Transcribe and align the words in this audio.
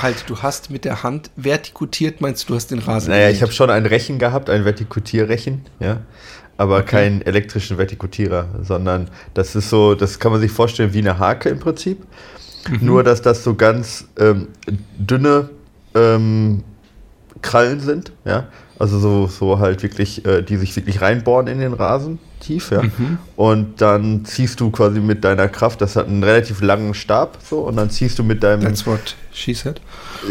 Halt, 0.00 0.24
du 0.28 0.38
hast 0.38 0.70
mit 0.70 0.84
der 0.84 1.02
Hand 1.02 1.30
vertikutiert, 1.36 2.20
meinst 2.20 2.44
du, 2.44 2.48
du 2.48 2.54
hast 2.54 2.70
den 2.70 2.78
Rasen 2.78 3.10
Naja, 3.10 3.30
ich 3.30 3.42
habe 3.42 3.52
schon 3.52 3.70
ein 3.70 3.86
Rechen 3.86 4.18
gehabt, 4.18 4.50
ein 4.50 4.64
Vertikutierrechen, 4.64 5.62
ja. 5.80 6.00
Aber 6.58 6.78
okay. 6.78 6.86
keinen 6.86 7.22
elektrischen 7.22 7.78
Vertikutierer, 7.78 8.46
sondern 8.62 9.08
das 9.34 9.56
ist 9.56 9.70
so, 9.70 9.94
das 9.94 10.18
kann 10.18 10.32
man 10.32 10.40
sich 10.40 10.52
vorstellen 10.52 10.92
wie 10.92 10.98
eine 10.98 11.18
Hake 11.18 11.48
im 11.48 11.58
Prinzip. 11.58 12.04
Mhm. 12.68 12.86
Nur, 12.86 13.02
dass 13.02 13.22
das 13.22 13.42
so 13.42 13.54
ganz 13.54 14.06
ähm, 14.18 14.48
dünne 14.98 15.50
ähm, 15.94 16.62
Krallen 17.40 17.80
sind, 17.80 18.12
ja. 18.24 18.48
Also 18.78 18.98
so, 18.98 19.26
so 19.26 19.58
halt 19.58 19.82
wirklich, 19.82 20.24
äh, 20.26 20.42
die 20.42 20.56
sich 20.56 20.74
wirklich 20.76 21.00
reinbohren 21.00 21.46
in 21.46 21.58
den 21.58 21.72
Rasen 21.72 22.18
tief, 22.42 22.70
ja. 22.70 22.82
Mhm. 22.82 23.18
Und 23.36 23.80
dann 23.80 24.24
ziehst 24.24 24.60
du 24.60 24.70
quasi 24.70 25.00
mit 25.00 25.24
deiner 25.24 25.48
Kraft, 25.48 25.80
das 25.80 25.96
hat 25.96 26.06
einen 26.06 26.22
relativ 26.22 26.60
langen 26.60 26.94
Stab, 26.94 27.38
so, 27.48 27.60
und 27.60 27.76
dann 27.76 27.90
ziehst 27.90 28.18
du 28.18 28.24
mit 28.24 28.42
deinem. 28.42 28.62
That's 28.62 28.86
what 28.86 29.16
she 29.32 29.54
said. 29.54 29.80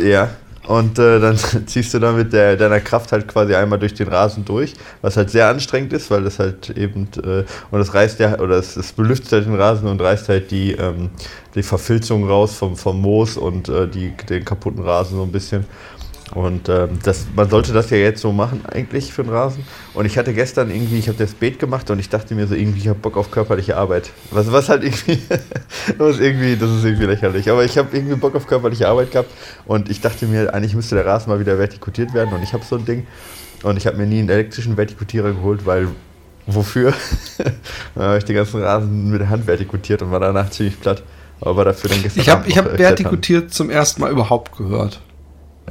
Ja. 0.03 0.29
Und 0.67 0.99
äh, 0.99 1.19
dann 1.19 1.37
ziehst 1.65 1.93
du 1.93 1.99
dann 1.99 2.15
mit 2.15 2.33
der, 2.33 2.55
deiner 2.55 2.79
Kraft 2.79 3.11
halt 3.11 3.27
quasi 3.27 3.55
einmal 3.55 3.79
durch 3.79 3.93
den 3.93 4.07
Rasen 4.07 4.45
durch, 4.45 4.73
was 5.01 5.17
halt 5.17 5.29
sehr 5.29 5.47
anstrengend 5.47 5.91
ist, 5.93 6.11
weil 6.11 6.23
das 6.23 6.37
halt 6.37 6.69
eben, 6.69 7.07
äh, 7.23 7.43
und 7.71 7.79
das 7.79 7.93
reißt 7.93 8.19
ja, 8.19 8.39
oder 8.39 8.57
es, 8.57 8.77
es 8.77 8.93
belüftet 8.93 9.31
halt 9.31 9.45
den 9.47 9.55
Rasen 9.55 9.87
und 9.87 9.99
reißt 10.01 10.29
halt 10.29 10.51
die, 10.51 10.73
ähm, 10.73 11.09
die 11.55 11.63
Verfilzung 11.63 12.27
raus 12.27 12.55
vom, 12.55 12.77
vom 12.77 13.01
Moos 13.01 13.37
und 13.37 13.69
äh, 13.69 13.87
die, 13.87 14.13
den 14.29 14.45
kaputten 14.45 14.83
Rasen 14.83 15.17
so 15.17 15.23
ein 15.23 15.31
bisschen. 15.31 15.65
Und 16.33 16.69
ähm, 16.69 16.99
das, 17.03 17.27
man 17.35 17.49
sollte 17.49 17.73
das 17.73 17.89
ja 17.89 17.97
jetzt 17.97 18.21
so 18.21 18.31
machen 18.31 18.61
eigentlich 18.65 19.11
für 19.11 19.23
den 19.23 19.33
Rasen. 19.33 19.65
Und 19.93 20.05
ich 20.05 20.17
hatte 20.17 20.33
gestern 20.33 20.71
irgendwie, 20.71 20.97
ich 20.97 21.09
habe 21.09 21.17
das 21.17 21.33
Beet 21.33 21.59
gemacht 21.59 21.89
und 21.89 21.99
ich 21.99 22.07
dachte 22.07 22.35
mir 22.35 22.47
so 22.47 22.55
irgendwie, 22.55 22.79
ich 22.79 22.87
habe 22.87 22.99
Bock 22.99 23.17
auf 23.17 23.31
körperliche 23.31 23.75
Arbeit. 23.75 24.11
Was, 24.31 24.49
was 24.51 24.69
halt 24.69 24.83
irgendwie, 24.83 25.19
was 25.97 26.19
irgendwie, 26.19 26.55
das 26.55 26.69
ist 26.71 26.85
irgendwie 26.85 27.05
lächerlich. 27.05 27.49
Aber 27.49 27.65
ich 27.65 27.77
habe 27.77 27.89
irgendwie 27.95 28.15
Bock 28.15 28.35
auf 28.35 28.47
körperliche 28.47 28.87
Arbeit 28.87 29.11
gehabt 29.11 29.29
und 29.65 29.89
ich 29.89 29.99
dachte 29.99 30.25
mir, 30.25 30.53
eigentlich 30.53 30.73
müsste 30.73 30.95
der 30.95 31.05
Rasen 31.05 31.29
mal 31.29 31.39
wieder 31.39 31.57
vertikutiert 31.57 32.13
werden 32.13 32.33
und 32.33 32.43
ich 32.43 32.53
habe 32.53 32.63
so 32.63 32.77
ein 32.77 32.85
Ding. 32.85 33.05
Und 33.63 33.77
ich 33.77 33.85
habe 33.85 33.97
mir 33.97 34.07
nie 34.07 34.19
einen 34.19 34.29
elektrischen 34.29 34.77
Vertikutierer 34.77 35.33
geholt, 35.33 35.65
weil 35.65 35.89
wofür? 36.47 36.93
dann 37.95 38.03
habe 38.03 38.17
ich 38.17 38.23
den 38.23 38.35
ganzen 38.35 38.63
Rasen 38.63 39.11
mit 39.11 39.19
der 39.19 39.29
Hand 39.29 39.45
vertikutiert 39.45 40.01
und 40.01 40.11
war 40.11 40.19
danach 40.19 40.49
ziemlich 40.49 40.79
platt. 40.79 41.03
Aber 41.41 41.65
dafür 41.65 41.89
dann 41.89 42.01
gestern. 42.01 42.21
Ich 42.21 42.29
habe 42.29 42.47
ich 42.47 42.57
hab 42.57 42.77
vertikutiert 42.77 43.53
zum 43.53 43.69
ersten 43.69 44.01
Mal 44.01 44.11
überhaupt 44.11 44.55
gehört. 44.57 45.01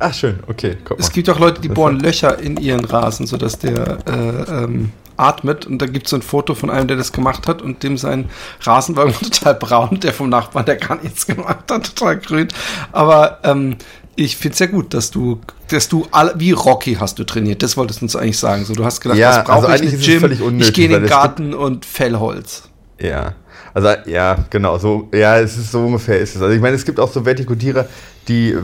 Ach 0.01 0.15
schön, 0.15 0.41
okay. 0.48 0.79
Es 0.98 1.12
gibt 1.12 1.29
auch 1.29 1.39
Leute, 1.39 1.61
die 1.61 1.69
bohren 1.69 2.01
Löcher 2.01 2.39
in 2.39 2.56
ihren 2.56 2.84
Rasen, 2.87 3.27
sodass 3.27 3.59
der 3.59 3.98
äh, 4.06 4.65
ähm, 4.65 4.93
atmet. 5.19 5.67
Und 5.67 5.81
da 5.81 5.87
gibt 5.87 6.06
es 6.06 6.11
so 6.11 6.17
ein 6.17 6.23
Foto 6.23 6.55
von 6.55 6.70
einem, 6.70 6.89
der 6.89 6.97
das 6.97 7.12
gemacht 7.12 7.47
hat 7.47 7.61
und 7.61 7.83
dem 7.83 7.98
sein 7.98 8.31
Rasen 8.62 8.97
war 8.97 9.12
total 9.21 9.55
braun. 9.55 10.01
Der 10.01 10.15
vom 10.15 10.31
Nachbarn, 10.31 10.65
der 10.65 10.77
gar 10.77 11.01
nichts 11.03 11.27
gemacht 11.27 11.71
hat, 11.71 11.95
total 11.95 12.19
grün. 12.19 12.48
Aber 12.93 13.41
ähm, 13.45 13.77
ich 14.17 14.37
finde 14.39 14.53
es 14.53 14.59
sehr 14.59 14.69
gut, 14.69 14.95
dass 14.95 15.11
du, 15.11 15.41
dass 15.69 15.89
du 15.89 16.06
alle, 16.11 16.33
wie 16.37 16.53
Rocky 16.53 16.95
hast 16.95 17.19
du 17.19 17.25
trainiert. 17.25 17.62
Das 17.62 17.77
wolltest 17.77 18.01
du 18.01 18.06
uns 18.06 18.17
eigentlich 18.17 18.39
sagen. 18.39 18.65
So, 18.65 18.75
du 18.75 18.84
hast 18.84 19.01
gedacht, 19.03 19.19
ja, 19.19 19.39
was 19.39 19.45
brauche 19.45 19.69
also 19.69 19.84
ich 19.84 19.93
im 19.93 20.01
Gym? 20.01 20.23
Unnötig, 20.41 20.69
ich 20.69 20.75
gehe 20.75 20.87
in 20.87 20.93
den 20.93 21.06
Garten 21.06 21.53
und 21.53 21.84
Fellholz. 21.84 22.70
Ja, 23.01 23.34
also 23.73 23.89
ja, 24.06 24.45
genau, 24.51 24.79
so, 24.79 25.09
ja, 25.15 25.39
es 25.39 25.56
ist 25.56 25.73
so 25.73 25.87
ungefähr 25.87 26.19
ist 26.19 26.37
es. 26.37 26.43
Also 26.43 26.55
ich 26.55 26.61
meine, 26.61 26.77
es 26.77 26.84
gibt 26.84 27.01
auch 27.01 27.11
so 27.11 27.25
Vertikutierer, 27.25 27.87
die, 28.28 28.55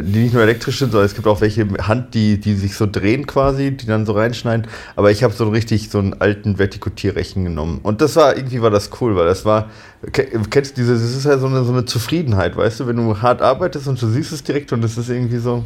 die 0.00 0.18
nicht 0.18 0.34
nur 0.34 0.42
elektrisch 0.42 0.78
sind, 0.78 0.90
sondern 0.90 1.06
es 1.06 1.14
gibt 1.14 1.26
auch 1.26 1.40
welche 1.40 1.66
Hand, 1.86 2.14
die, 2.14 2.40
die 2.40 2.54
sich 2.54 2.74
so 2.74 2.86
drehen 2.90 3.26
quasi, 3.26 3.70
die 3.70 3.86
dann 3.86 4.04
so 4.04 4.12
reinschneiden. 4.12 4.66
Aber 4.96 5.10
ich 5.10 5.22
habe 5.22 5.32
so 5.32 5.48
richtig 5.48 5.90
so 5.90 5.98
einen 5.98 6.14
alten 6.14 6.58
Vertikutierrechen 6.58 7.44
genommen. 7.44 7.80
Und 7.82 8.00
das 8.00 8.16
war, 8.16 8.36
irgendwie 8.36 8.60
war 8.60 8.70
das 8.70 8.90
cool, 9.00 9.14
weil 9.14 9.26
das 9.26 9.44
war, 9.44 9.70
kennst 10.12 10.76
du 10.76 10.80
diese, 10.80 10.94
das 10.94 11.02
ist 11.02 11.24
ja 11.24 11.38
so 11.38 11.46
eine, 11.46 11.62
so 11.64 11.72
eine 11.72 11.84
Zufriedenheit, 11.84 12.56
weißt 12.56 12.80
du, 12.80 12.86
wenn 12.86 12.96
du 12.96 13.20
hart 13.22 13.42
arbeitest 13.42 13.86
und 13.88 14.00
du 14.00 14.08
siehst 14.08 14.32
es 14.32 14.42
direkt 14.42 14.72
und 14.72 14.84
es 14.84 14.98
ist 14.98 15.08
irgendwie 15.08 15.38
so, 15.38 15.64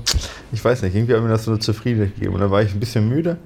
ich 0.52 0.64
weiß 0.64 0.82
nicht, 0.82 0.94
irgendwie 0.94 1.14
hat 1.14 1.22
mir 1.22 1.28
das 1.28 1.44
so 1.44 1.52
eine 1.52 1.60
Zufriedenheit 1.60 2.14
gegeben. 2.14 2.34
Und 2.34 2.41
dann 2.41 2.50
war 2.50 2.62
ich 2.62 2.72
ein 2.72 2.81
bisschen 2.81 3.08
müde. 3.08 3.38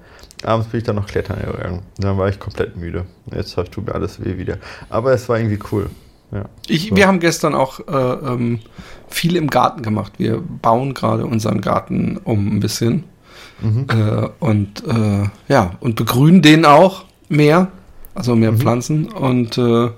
Abends 0.45 0.69
bin 0.69 0.79
ich 0.79 0.85
dann 0.85 0.97
noch 0.97 1.07
klettern 1.07 1.39
gegangen. 1.41 1.83
Dann 1.99 2.19
war 2.19 2.29
ich 2.29 2.39
komplett 2.39 2.77
müde. 2.77 3.05
Jetzt 3.35 3.55
tut 3.55 3.87
mir 3.87 3.95
alles 3.95 4.25
weh 4.25 4.39
wieder. 4.39 4.59
Aber 4.89 5.13
es 5.13 5.29
war 5.29 5.39
irgendwie 5.39 5.59
cool. 5.73 5.91
Ja, 6.33 6.47
ich, 6.67 6.89
so. 6.89 6.97
Wir 6.97 7.07
haben 7.07 7.21
gestern 7.21 7.55
auch 7.55 7.81
äh, 7.81 7.93
ähm, 7.93 8.61
viel 9.09 9.37
im 9.37 9.49
Garten 9.49 9.83
gemacht. 9.83 10.15
Wir 10.19 10.41
bauen 10.41 10.95
gerade 10.95 11.27
unseren 11.27 11.61
Garten 11.61 12.19
um 12.23 12.57
ein 12.57 12.61
bisschen. 12.61 13.05
Mhm. 13.61 13.87
Äh, 13.89 14.29
und 14.41 14.85
äh, 14.87 15.29
ja, 15.49 15.73
und 15.81 15.97
begrünen 15.97 16.43
den 16.43 16.65
auch 16.65 17.05
mehr. 17.29 17.69
Also 18.15 18.37
mehr 18.37 18.53
mhm. 18.53 18.59
Pflanzen. 18.59 19.13
Und 19.13 19.59
äh, 19.59 19.91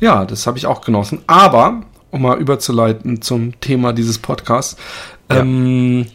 ja, 0.00 0.24
das 0.24 0.46
habe 0.46 0.58
ich 0.58 0.66
auch 0.66 0.80
genossen. 0.80 1.22
Aber, 1.26 1.82
um 2.10 2.22
mal 2.22 2.38
überzuleiten 2.38 3.22
zum 3.22 3.58
Thema 3.60 3.92
dieses 3.92 4.18
Podcasts, 4.18 4.76
ja. 5.30 5.40
ähm, 5.40 6.06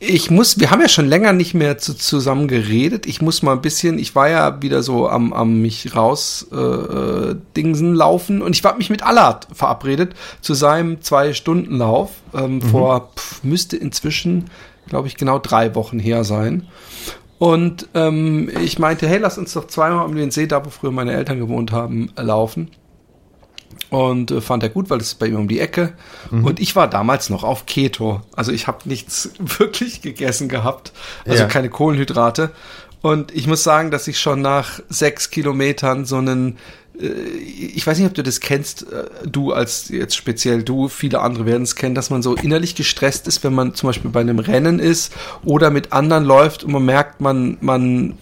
ich 0.00 0.30
muss, 0.30 0.60
wir 0.60 0.70
haben 0.70 0.80
ja 0.80 0.88
schon 0.88 1.08
länger 1.08 1.32
nicht 1.32 1.54
mehr 1.54 1.78
zu, 1.78 1.94
zusammen 1.94 2.46
geredet. 2.46 3.06
Ich 3.06 3.20
muss 3.20 3.42
mal 3.42 3.52
ein 3.52 3.62
bisschen, 3.62 3.98
ich 3.98 4.14
war 4.14 4.28
ja 4.28 4.62
wieder 4.62 4.82
so 4.82 5.08
am, 5.08 5.32
am 5.32 5.60
mich 5.60 5.96
raus 5.96 6.46
äh, 6.52 6.56
äh 6.56 7.36
Dingsen 7.56 7.94
laufen 7.94 8.40
und 8.40 8.54
ich 8.54 8.62
war 8.62 8.76
mich 8.76 8.90
mit 8.90 9.02
Allard 9.02 9.48
verabredet 9.52 10.14
zu 10.40 10.54
seinem 10.54 11.00
Zwei-Stunden-Lauf. 11.02 12.10
Ähm, 12.34 12.56
mhm. 12.56 12.62
Vor 12.62 13.10
pf, 13.16 13.42
müsste 13.42 13.76
inzwischen, 13.76 14.50
glaube 14.88 15.08
ich, 15.08 15.16
genau 15.16 15.38
drei 15.40 15.74
Wochen 15.74 15.98
her 15.98 16.22
sein. 16.22 16.68
Und 17.38 17.88
ähm, 17.94 18.50
ich 18.62 18.78
meinte, 18.78 19.08
hey, 19.08 19.18
lass 19.18 19.38
uns 19.38 19.52
doch 19.52 19.66
zweimal 19.66 20.06
um 20.06 20.14
den 20.14 20.30
See, 20.30 20.46
da 20.46 20.64
wo 20.64 20.70
früher 20.70 20.90
meine 20.90 21.12
Eltern 21.12 21.38
gewohnt 21.38 21.72
haben, 21.72 22.10
laufen. 22.16 22.70
Und 23.90 24.30
äh, 24.30 24.40
fand 24.40 24.62
er 24.62 24.68
gut, 24.68 24.90
weil 24.90 25.00
es 25.00 25.08
ist 25.08 25.18
bei 25.18 25.26
ihm 25.26 25.36
um 25.36 25.48
die 25.48 25.60
Ecke. 25.60 25.94
Mhm. 26.30 26.44
Und 26.44 26.60
ich 26.60 26.76
war 26.76 26.88
damals 26.88 27.30
noch 27.30 27.42
auf 27.42 27.66
Keto. 27.66 28.20
Also 28.36 28.52
ich 28.52 28.66
habe 28.66 28.88
nichts 28.88 29.30
wirklich 29.38 30.02
gegessen 30.02 30.48
gehabt. 30.48 30.92
Also 31.26 31.42
ja. 31.42 31.48
keine 31.48 31.70
Kohlenhydrate. 31.70 32.50
Und 33.00 33.34
ich 33.34 33.46
muss 33.46 33.62
sagen, 33.62 33.90
dass 33.90 34.08
ich 34.08 34.18
schon 34.18 34.42
nach 34.42 34.80
sechs 34.88 35.30
Kilometern 35.30 36.04
so 36.04 36.16
einen 36.16 36.58
ich 37.00 37.86
weiß 37.86 37.98
nicht, 37.98 38.08
ob 38.08 38.14
du 38.14 38.24
das 38.24 38.40
kennst, 38.40 38.90
äh, 38.92 39.04
du 39.24 39.52
als 39.52 39.88
jetzt 39.88 40.16
speziell 40.16 40.64
du, 40.64 40.88
viele 40.88 41.20
andere 41.20 41.46
werden 41.46 41.62
es 41.62 41.76
kennen, 41.76 41.94
dass 41.94 42.10
man 42.10 42.22
so 42.22 42.34
innerlich 42.34 42.74
gestresst 42.74 43.28
ist, 43.28 43.44
wenn 43.44 43.54
man 43.54 43.74
zum 43.74 43.88
Beispiel 43.88 44.10
bei 44.10 44.20
einem 44.20 44.40
Rennen 44.40 44.80
ist 44.80 45.12
oder 45.44 45.70
mit 45.70 45.92
anderen 45.92 46.24
läuft 46.24 46.64
und 46.64 46.72
man 46.72 46.84
merkt, 46.84 47.20
man, 47.20 47.56
man, 47.60 48.14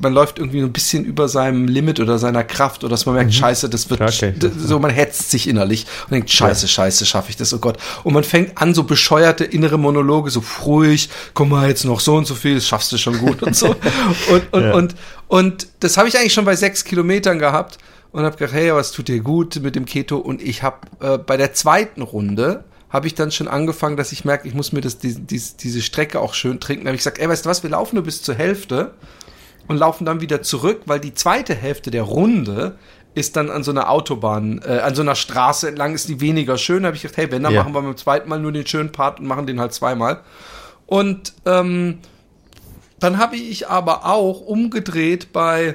man 0.00 0.12
läuft 0.12 0.40
irgendwie 0.40 0.60
ein 0.60 0.72
bisschen 0.72 1.04
über 1.04 1.28
seinem 1.28 1.68
Limit 1.68 2.00
oder 2.00 2.18
seiner 2.18 2.42
Kraft 2.42 2.82
oder 2.82 2.90
dass 2.90 3.06
man 3.06 3.14
merkt, 3.14 3.30
mhm. 3.30 3.34
scheiße, 3.34 3.68
das 3.68 3.88
wird, 3.88 4.00
okay. 4.00 4.34
so 4.58 4.80
man 4.80 4.90
hetzt 4.90 5.30
sich 5.30 5.48
innerlich 5.48 5.86
und 6.06 6.12
denkt, 6.12 6.30
scheiße, 6.30 6.66
ja. 6.66 6.68
scheiße, 6.68 7.06
schaffe 7.06 7.30
ich 7.30 7.36
das, 7.36 7.54
oh 7.54 7.58
Gott. 7.58 7.78
Und 8.02 8.14
man 8.14 8.24
fängt 8.24 8.58
an, 8.58 8.74
so 8.74 8.82
bescheuerte 8.82 9.44
innere 9.44 9.78
Monologe, 9.78 10.30
so 10.30 10.42
ruhig, 10.64 11.08
komm 11.34 11.50
mal 11.50 11.68
jetzt 11.68 11.84
noch 11.84 12.00
so 12.00 12.16
und 12.16 12.26
so 12.26 12.34
viel, 12.34 12.56
das 12.56 12.66
schaffst 12.66 12.90
du 12.90 12.98
schon 12.98 13.18
gut 13.18 13.44
und 13.44 13.54
so. 13.54 13.68
und, 14.30 14.52
und, 14.52 14.62
ja. 14.62 14.74
und, 14.74 14.94
und 15.28 15.68
das 15.78 15.96
habe 15.96 16.08
ich 16.08 16.18
eigentlich 16.18 16.32
schon 16.32 16.44
bei 16.44 16.56
sechs 16.56 16.82
Kilometern 16.82 17.38
gehabt 17.38 17.78
und 18.14 18.24
habe 18.24 18.36
gedacht, 18.36 18.54
hey, 18.54 18.72
was 18.72 18.92
tut 18.92 19.08
dir 19.08 19.18
gut 19.18 19.60
mit 19.60 19.74
dem 19.74 19.86
Keto? 19.86 20.18
Und 20.18 20.40
ich 20.40 20.62
habe 20.62 20.76
äh, 21.00 21.18
bei 21.18 21.36
der 21.36 21.52
zweiten 21.52 22.00
Runde 22.00 22.62
habe 22.88 23.08
ich 23.08 23.16
dann 23.16 23.32
schon 23.32 23.48
angefangen, 23.48 23.96
dass 23.96 24.12
ich 24.12 24.24
merke, 24.24 24.46
ich 24.46 24.54
muss 24.54 24.70
mir 24.70 24.82
das, 24.82 24.98
die, 24.98 25.16
die, 25.16 25.42
diese 25.60 25.82
Strecke 25.82 26.20
auch 26.20 26.32
schön 26.32 26.60
trinken. 26.60 26.84
Da 26.84 26.90
habe 26.90 26.94
ich 26.94 27.00
gesagt, 27.00 27.18
ey, 27.18 27.28
weißt 27.28 27.44
du 27.44 27.50
was, 27.50 27.64
wir 27.64 27.70
laufen 27.70 27.96
nur 27.96 28.04
bis 28.04 28.22
zur 28.22 28.36
Hälfte 28.36 28.92
und 29.66 29.78
laufen 29.78 30.04
dann 30.04 30.20
wieder 30.20 30.42
zurück, 30.42 30.82
weil 30.86 31.00
die 31.00 31.12
zweite 31.12 31.56
Hälfte 31.56 31.90
der 31.90 32.04
Runde 32.04 32.78
ist 33.16 33.34
dann 33.34 33.50
an 33.50 33.64
so 33.64 33.72
einer 33.72 33.90
Autobahn, 33.90 34.62
äh, 34.64 34.78
an 34.78 34.94
so 34.94 35.02
einer 35.02 35.16
Straße 35.16 35.66
entlang, 35.66 35.92
ist 35.92 36.08
die 36.08 36.20
weniger 36.20 36.56
schön. 36.56 36.84
Da 36.84 36.86
habe 36.86 36.96
ich 36.96 37.02
gedacht, 37.02 37.16
hey, 37.16 37.32
wenn, 37.32 37.42
dann 37.42 37.52
ja. 37.52 37.64
machen 37.64 37.74
wir 37.74 37.82
beim 37.82 37.96
zweiten 37.96 38.28
Mal 38.28 38.38
nur 38.38 38.52
den 38.52 38.64
schönen 38.64 38.92
Part 38.92 39.18
und 39.18 39.26
machen 39.26 39.48
den 39.48 39.58
halt 39.58 39.74
zweimal. 39.74 40.20
Und 40.86 41.34
ähm, 41.46 41.98
dann 43.00 43.18
habe 43.18 43.34
ich 43.34 43.66
aber 43.66 44.06
auch 44.06 44.40
umgedreht 44.40 45.32
bei 45.32 45.74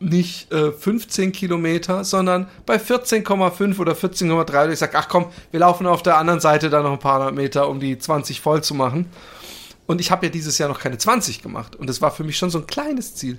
nicht 0.00 0.52
äh, 0.52 0.72
15 0.72 1.32
Kilometer, 1.32 2.04
sondern 2.04 2.48
bei 2.66 2.76
14,5 2.76 3.78
oder 3.78 3.92
14,3. 3.92 4.64
Und 4.64 4.72
ich 4.72 4.78
sage, 4.78 4.96
ach 4.96 5.08
komm, 5.08 5.26
wir 5.50 5.60
laufen 5.60 5.86
auf 5.86 6.02
der 6.02 6.16
anderen 6.16 6.40
Seite 6.40 6.70
da 6.70 6.82
noch 6.82 6.92
ein 6.92 6.98
paar 6.98 7.32
Meter, 7.32 7.68
um 7.68 7.80
die 7.80 7.98
20 7.98 8.40
voll 8.40 8.62
zu 8.62 8.74
machen. 8.74 9.06
Und 9.86 10.00
ich 10.00 10.10
habe 10.10 10.26
ja 10.26 10.32
dieses 10.32 10.58
Jahr 10.58 10.68
noch 10.68 10.80
keine 10.80 10.98
20 10.98 11.42
gemacht. 11.42 11.74
Und 11.74 11.88
das 11.88 12.02
war 12.02 12.10
für 12.10 12.24
mich 12.24 12.36
schon 12.36 12.50
so 12.50 12.58
ein 12.58 12.66
kleines 12.66 13.14
Ziel. 13.14 13.38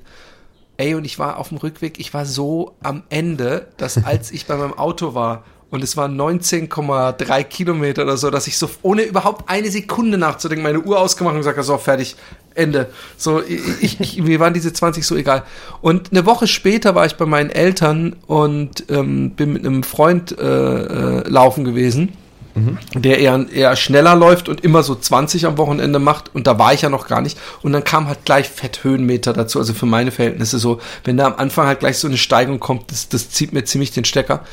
Ey, 0.77 0.95
und 0.95 1.06
ich 1.06 1.19
war 1.19 1.38
auf 1.38 1.50
dem 1.50 1.57
Rückweg, 1.57 2.00
ich 2.00 2.13
war 2.13 2.25
so 2.25 2.75
am 2.81 3.03
Ende, 3.09 3.67
dass 3.77 4.03
als 4.03 4.31
ich 4.31 4.45
bei 4.47 4.55
meinem 4.55 4.73
Auto 4.73 5.13
war 5.13 5.44
und 5.71 5.83
es 5.83 5.95
waren 5.98 6.19
19,3 6.19 7.44
Kilometer 7.44 8.04
oder 8.04 8.18
so, 8.18 8.30
dass 8.30 8.48
ich 8.48 8.57
so 8.57 8.69
ohne 8.81 9.04
überhaupt 9.04 9.50
eine 9.50 9.69
Sekunde 9.69 10.18
nachzudenken 10.18 10.63
meine 10.63 10.81
Uhr 10.81 11.00
ausgemacht 11.00 11.33
und 11.33 11.42
gesagt 11.42 11.57
habe, 11.57 11.66
so 11.66 11.77
fertig, 11.77 12.16
Ende. 12.56 12.89
So, 13.18 13.42
ich, 13.42 14.00
ich, 14.00 14.21
mir 14.21 14.39
waren 14.39 14.54
diese 14.54 14.74
20 14.74 15.06
so 15.06 15.16
egal. 15.16 15.44
Und 15.81 16.12
eine 16.12 16.25
Woche 16.25 16.48
später 16.48 16.95
war 16.95 17.06
ich 17.06 17.16
bei 17.16 17.25
meinen 17.25 17.51
Eltern 17.51 18.16
und 18.25 18.86
ähm, 18.89 19.31
bin 19.31 19.54
mit 19.54 19.66
einem 19.66 19.83
Freund 19.83 20.38
äh, 20.38 20.44
äh, 20.44 21.30
laufen 21.30 21.63
gewesen 21.63 22.13
mhm. 22.60 22.77
der 22.95 23.19
eher, 23.19 23.45
eher 23.51 23.75
schneller 23.75 24.15
läuft 24.15 24.50
und 24.50 24.63
immer 24.63 24.83
so 24.83 24.95
20 24.95 25.45
am 25.45 25.57
Wochenende 25.57 26.00
macht. 26.00 26.33
Und 26.33 26.48
da 26.48 26.60
war 26.60 26.74
ich 26.74 26.81
ja 26.81 26.89
noch 26.89 27.07
gar 27.07 27.22
nicht. 27.22 27.38
Und 27.62 27.74
dann 27.74 27.83
kam 27.83 28.07
halt 28.07 28.25
gleich 28.25 28.50
Fetthöhenmeter 28.50 29.33
dazu. 29.33 29.60
Also 29.60 29.74
für 29.74 29.86
meine 29.86 30.12
Verhältnisse 30.12 30.60
so, 30.60 30.80
wenn 31.04 31.18
da 31.18 31.27
am 31.27 31.36
Anfang 31.36 31.68
halt 31.68 31.80
gleich 31.80 31.98
so 31.98 32.07
eine 32.07 32.18
Steigung 32.18 32.60
kommt, 32.60 32.92
das, 32.92 33.10
das 33.10 33.30
zieht 33.30 33.54
mir 33.54 33.63
ziemlich 33.63 33.92
den 33.92 34.06
Stecker. 34.06 34.44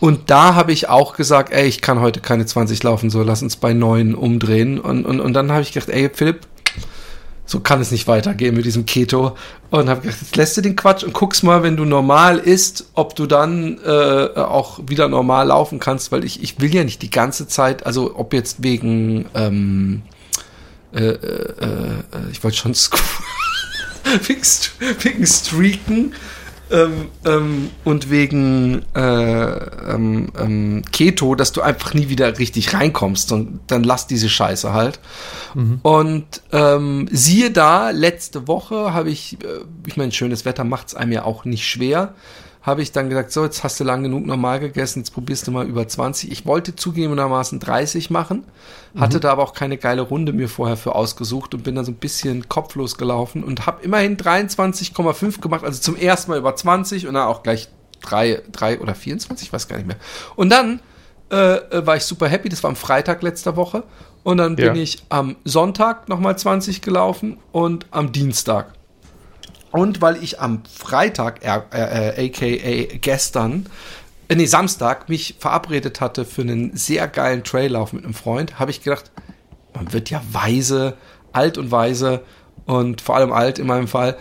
Und 0.00 0.30
da 0.30 0.54
habe 0.54 0.72
ich 0.72 0.88
auch 0.88 1.16
gesagt, 1.16 1.52
ey, 1.52 1.66
ich 1.66 1.80
kann 1.80 2.00
heute 2.00 2.20
keine 2.20 2.46
20 2.46 2.82
laufen, 2.82 3.10
so 3.10 3.22
lass 3.22 3.42
uns 3.42 3.56
bei 3.56 3.72
9 3.72 4.14
umdrehen. 4.14 4.78
Und, 4.78 5.04
und, 5.04 5.20
und 5.20 5.32
dann 5.32 5.50
habe 5.50 5.62
ich 5.62 5.72
gedacht, 5.72 5.90
ey, 5.90 6.08
Philipp, 6.12 6.46
so 7.46 7.60
kann 7.60 7.80
es 7.80 7.90
nicht 7.90 8.06
weitergehen 8.06 8.54
mit 8.54 8.64
diesem 8.64 8.86
Keto. 8.86 9.36
Und 9.70 9.88
habe 9.88 10.02
gedacht, 10.02 10.20
jetzt 10.20 10.36
lässt 10.36 10.56
du 10.56 10.60
den 10.60 10.76
Quatsch 10.76 11.02
und 11.02 11.14
guckst 11.14 11.42
mal, 11.42 11.62
wenn 11.62 11.76
du 11.76 11.84
normal 11.84 12.38
isst, 12.38 12.90
ob 12.94 13.16
du 13.16 13.26
dann 13.26 13.78
äh, 13.84 14.28
auch 14.36 14.80
wieder 14.86 15.08
normal 15.08 15.48
laufen 15.48 15.80
kannst, 15.80 16.12
weil 16.12 16.24
ich, 16.24 16.42
ich 16.42 16.60
will 16.60 16.72
ja 16.72 16.84
nicht 16.84 17.02
die 17.02 17.10
ganze 17.10 17.48
Zeit, 17.48 17.84
also 17.84 18.16
ob 18.16 18.34
jetzt 18.34 18.62
wegen, 18.62 19.26
ähm, 19.34 20.02
äh, 20.92 21.04
äh, 21.04 21.54
äh 21.64 22.30
ich 22.30 22.44
wollte 22.44 22.58
schon 22.58 22.74
wegen, 24.26 24.42
wegen 25.00 25.26
Streaken 25.26 26.12
ähm, 26.70 27.08
ähm, 27.24 27.70
und 27.84 28.10
wegen 28.10 28.84
äh, 28.94 29.00
ähm, 29.00 30.30
ähm, 30.38 30.82
Keto, 30.92 31.34
dass 31.34 31.52
du 31.52 31.62
einfach 31.62 31.94
nie 31.94 32.08
wieder 32.08 32.38
richtig 32.38 32.74
reinkommst 32.74 33.32
und 33.32 33.60
dann 33.66 33.84
lass 33.84 34.06
diese 34.06 34.28
Scheiße 34.28 34.72
halt. 34.72 35.00
Mhm. 35.54 35.80
Und 35.82 36.42
ähm, 36.52 37.08
siehe 37.10 37.50
da, 37.50 37.90
letzte 37.90 38.46
Woche 38.48 38.92
habe 38.92 39.10
ich, 39.10 39.34
äh, 39.44 39.60
ich 39.86 39.96
meine, 39.96 40.12
schönes 40.12 40.44
Wetter 40.44 40.64
macht 40.64 40.88
es 40.88 40.94
einem 40.94 41.12
ja 41.12 41.24
auch 41.24 41.44
nicht 41.44 41.66
schwer 41.66 42.14
habe 42.68 42.82
ich 42.82 42.92
dann 42.92 43.08
gesagt, 43.08 43.32
so, 43.32 43.44
jetzt 43.44 43.64
hast 43.64 43.80
du 43.80 43.84
lang 43.84 44.02
genug 44.04 44.24
normal 44.26 44.60
gegessen, 44.60 45.00
jetzt 45.00 45.10
probierst 45.10 45.46
du 45.46 45.50
mal 45.50 45.66
über 45.66 45.88
20. 45.88 46.30
Ich 46.30 46.46
wollte 46.46 46.76
zugegebenermaßen 46.76 47.58
30 47.58 48.10
machen, 48.10 48.44
hatte 48.96 49.16
mhm. 49.16 49.20
da 49.22 49.32
aber 49.32 49.42
auch 49.42 49.54
keine 49.54 49.78
geile 49.78 50.02
Runde 50.02 50.32
mir 50.32 50.48
vorher 50.48 50.76
für 50.76 50.94
ausgesucht 50.94 51.54
und 51.54 51.64
bin 51.64 51.74
dann 51.74 51.84
so 51.84 51.90
ein 51.90 51.96
bisschen 51.96 52.48
kopflos 52.48 52.96
gelaufen 52.96 53.42
und 53.42 53.66
habe 53.66 53.82
immerhin 53.82 54.16
23,5 54.16 55.40
gemacht, 55.40 55.64
also 55.64 55.80
zum 55.80 55.96
ersten 55.96 56.30
Mal 56.30 56.38
über 56.38 56.54
20 56.54 57.08
und 57.08 57.14
dann 57.14 57.26
auch 57.26 57.42
gleich 57.42 57.68
3, 58.02 58.42
3 58.52 58.80
oder 58.80 58.94
24, 58.94 59.48
ich 59.48 59.52
weiß 59.52 59.66
gar 59.66 59.76
nicht 59.76 59.86
mehr. 59.86 59.96
Und 60.36 60.50
dann 60.50 60.80
äh, 61.30 61.56
äh, 61.56 61.86
war 61.86 61.96
ich 61.96 62.04
super 62.04 62.28
happy, 62.28 62.48
das 62.48 62.62
war 62.62 62.70
am 62.70 62.76
Freitag 62.76 63.22
letzter 63.22 63.56
Woche 63.56 63.82
und 64.22 64.36
dann 64.38 64.56
bin 64.56 64.76
ja. 64.76 64.82
ich 64.82 65.02
am 65.08 65.36
Sonntag 65.44 66.08
nochmal 66.08 66.38
20 66.38 66.82
gelaufen 66.82 67.38
und 67.50 67.86
am 67.90 68.12
Dienstag. 68.12 68.77
Und 69.70 70.00
weil 70.00 70.22
ich 70.22 70.40
am 70.40 70.62
Freitag, 70.64 71.44
äh, 71.44 71.60
äh, 71.72 72.26
aka 72.26 72.96
gestern, 73.00 73.66
äh, 74.28 74.34
nee, 74.34 74.46
Samstag, 74.46 75.08
mich 75.08 75.36
verabredet 75.38 76.00
hatte 76.00 76.24
für 76.24 76.42
einen 76.42 76.76
sehr 76.76 77.08
geilen 77.08 77.44
Traillauf 77.44 77.92
mit 77.92 78.04
einem 78.04 78.14
Freund, 78.14 78.58
habe 78.58 78.70
ich 78.70 78.82
gedacht, 78.82 79.10
man 79.74 79.92
wird 79.92 80.10
ja 80.10 80.22
weise, 80.32 80.96
alt 81.32 81.58
und 81.58 81.70
weise 81.70 82.22
und 82.66 83.00
vor 83.00 83.16
allem 83.16 83.32
alt 83.32 83.58
in 83.58 83.66
meinem 83.66 83.88
Fall. 83.88 84.16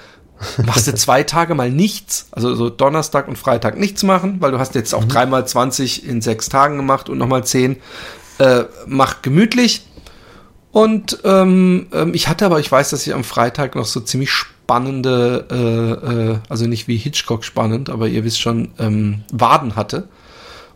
Machst 0.65 0.87
du 0.87 0.93
zwei 0.93 1.23
Tage 1.23 1.55
mal 1.55 1.71
nichts, 1.71 2.27
also 2.31 2.53
so 2.53 2.69
Donnerstag 2.69 3.27
und 3.27 3.37
Freitag 3.37 3.77
nichts 3.77 4.03
machen, 4.03 4.39
weil 4.39 4.51
du 4.51 4.59
hast 4.59 4.75
jetzt 4.75 4.93
auch 4.93 5.03
mhm. 5.03 5.09
dreimal 5.09 5.47
20 5.47 6.05
in 6.07 6.21
sechs 6.21 6.49
Tagen 6.49 6.77
gemacht 6.77 7.09
und 7.09 7.17
nochmal 7.17 7.43
zehn. 7.43 7.77
Äh, 8.37 8.65
mach 8.85 9.23
gemütlich. 9.23 9.87
Und 10.71 11.19
ähm, 11.23 11.87
ähm, 11.91 12.13
ich 12.13 12.27
hatte 12.27 12.45
aber, 12.45 12.59
ich 12.59 12.71
weiß, 12.71 12.91
dass 12.91 13.07
ich 13.07 13.15
am 13.15 13.23
Freitag 13.23 13.73
noch 13.73 13.85
so 13.85 13.99
ziemlich 13.99 14.29
spannende, 14.67 15.45
äh, 15.49 16.31
äh, 16.31 16.37
also 16.49 16.67
nicht 16.67 16.89
wie 16.89 16.97
Hitchcock 16.97 17.45
spannend, 17.45 17.89
aber 17.89 18.09
ihr 18.09 18.25
wisst 18.25 18.41
schon, 18.41 18.73
ähm, 18.79 19.23
Waden 19.31 19.77
hatte. 19.77 20.09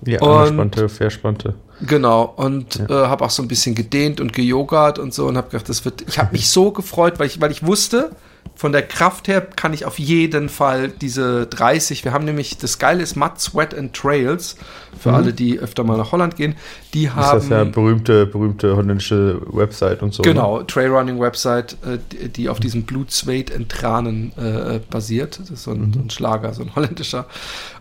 Ja, 0.05 0.21
angespannte, 0.21 0.87
verspannte. 0.87 1.55
Genau, 1.85 2.23
und 2.23 2.75
ja. 2.75 2.85
äh, 2.85 3.07
habe 3.07 3.25
auch 3.25 3.29
so 3.29 3.41
ein 3.41 3.49
bisschen 3.49 3.75
gedehnt 3.75 4.21
und 4.21 4.31
gejogert 4.31 4.97
und 4.97 5.13
so 5.13 5.27
und 5.27 5.35
habe 5.35 5.49
gedacht, 5.49 5.67
das 5.67 5.83
wird, 5.83 6.05
ich 6.07 6.19
habe 6.19 6.31
mich 6.31 6.49
so 6.49 6.71
gefreut, 6.71 7.19
weil 7.19 7.27
ich, 7.27 7.41
weil 7.41 7.51
ich 7.51 7.65
wusste, 7.65 8.11
von 8.61 8.71
der 8.71 8.83
Kraft 8.83 9.27
her 9.27 9.41
kann 9.41 9.73
ich 9.73 9.85
auf 9.85 9.97
jeden 9.97 10.47
Fall 10.47 10.89
diese 10.89 11.47
30, 11.47 12.05
wir 12.05 12.13
haben 12.13 12.25
nämlich, 12.25 12.59
das 12.59 12.77
Geile 12.77 13.01
ist 13.01 13.15
Mud, 13.15 13.39
Sweat 13.39 13.73
and 13.73 13.91
Trails, 13.93 14.55
für 14.99 15.09
mhm. 15.09 15.15
alle, 15.15 15.33
die 15.33 15.57
öfter 15.57 15.83
mal 15.83 15.97
nach 15.97 16.11
Holland 16.11 16.35
gehen, 16.35 16.55
die 16.93 17.05
ist 17.05 17.15
haben... 17.15 17.37
Das 17.37 17.43
ist 17.45 17.49
ja 17.49 17.63
berühmte, 17.63 18.27
berühmte 18.27 18.75
holländische 18.75 19.41
Website 19.47 20.03
und 20.03 20.13
so. 20.13 20.21
Genau, 20.21 20.59
ne? 20.59 20.67
Trailrunning-Website, 20.67 21.77
äh, 21.83 22.27
die, 22.29 22.49
auf 22.49 22.59
diesem 22.59 22.83
Blut, 22.83 23.11
Sweat 23.11 23.51
and 23.51 23.67
Tranen 23.69 24.31
äh, 24.37 24.79
basiert. 24.91 25.39
Das 25.39 25.49
ist 25.49 25.63
so 25.63 25.71
ein, 25.71 25.87
mhm. 25.87 26.03
ein 26.05 26.09
Schlager, 26.11 26.53
so 26.53 26.61
ein 26.61 26.75
holländischer. 26.75 27.25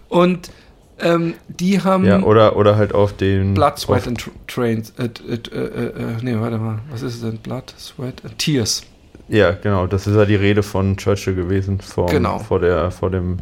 Und 0.08 0.50
ähm, 0.98 1.34
die 1.48 1.82
haben. 1.82 2.04
Ja, 2.04 2.22
oder, 2.22 2.56
oder 2.56 2.76
halt 2.76 2.94
auf 2.94 3.14
den. 3.14 3.54
Blood, 3.54 3.78
Sweat 3.78 4.06
and 4.06 4.30
Trains. 4.46 4.92
Äh, 4.98 5.10
äh, 5.28 5.34
äh, 5.34 5.86
äh, 5.86 5.92
nee, 6.22 6.36
warte 6.38 6.58
mal. 6.58 6.78
Was 6.90 7.02
ist 7.02 7.16
es 7.16 7.20
denn? 7.20 7.38
Blood, 7.38 7.74
Sweat 7.78 8.24
and 8.24 8.38
Tears. 8.38 8.82
Ja, 9.30 9.52
genau. 9.52 9.86
Das 9.86 10.06
ist 10.06 10.16
ja 10.16 10.24
die 10.24 10.34
Rede 10.34 10.62
von 10.62 10.96
Churchill 10.96 11.34
gewesen 11.34 11.80
vor, 11.80 12.06
genau. 12.06 12.40
vor, 12.40 12.58
der, 12.58 12.90
vor 12.90 13.10
dem 13.10 13.38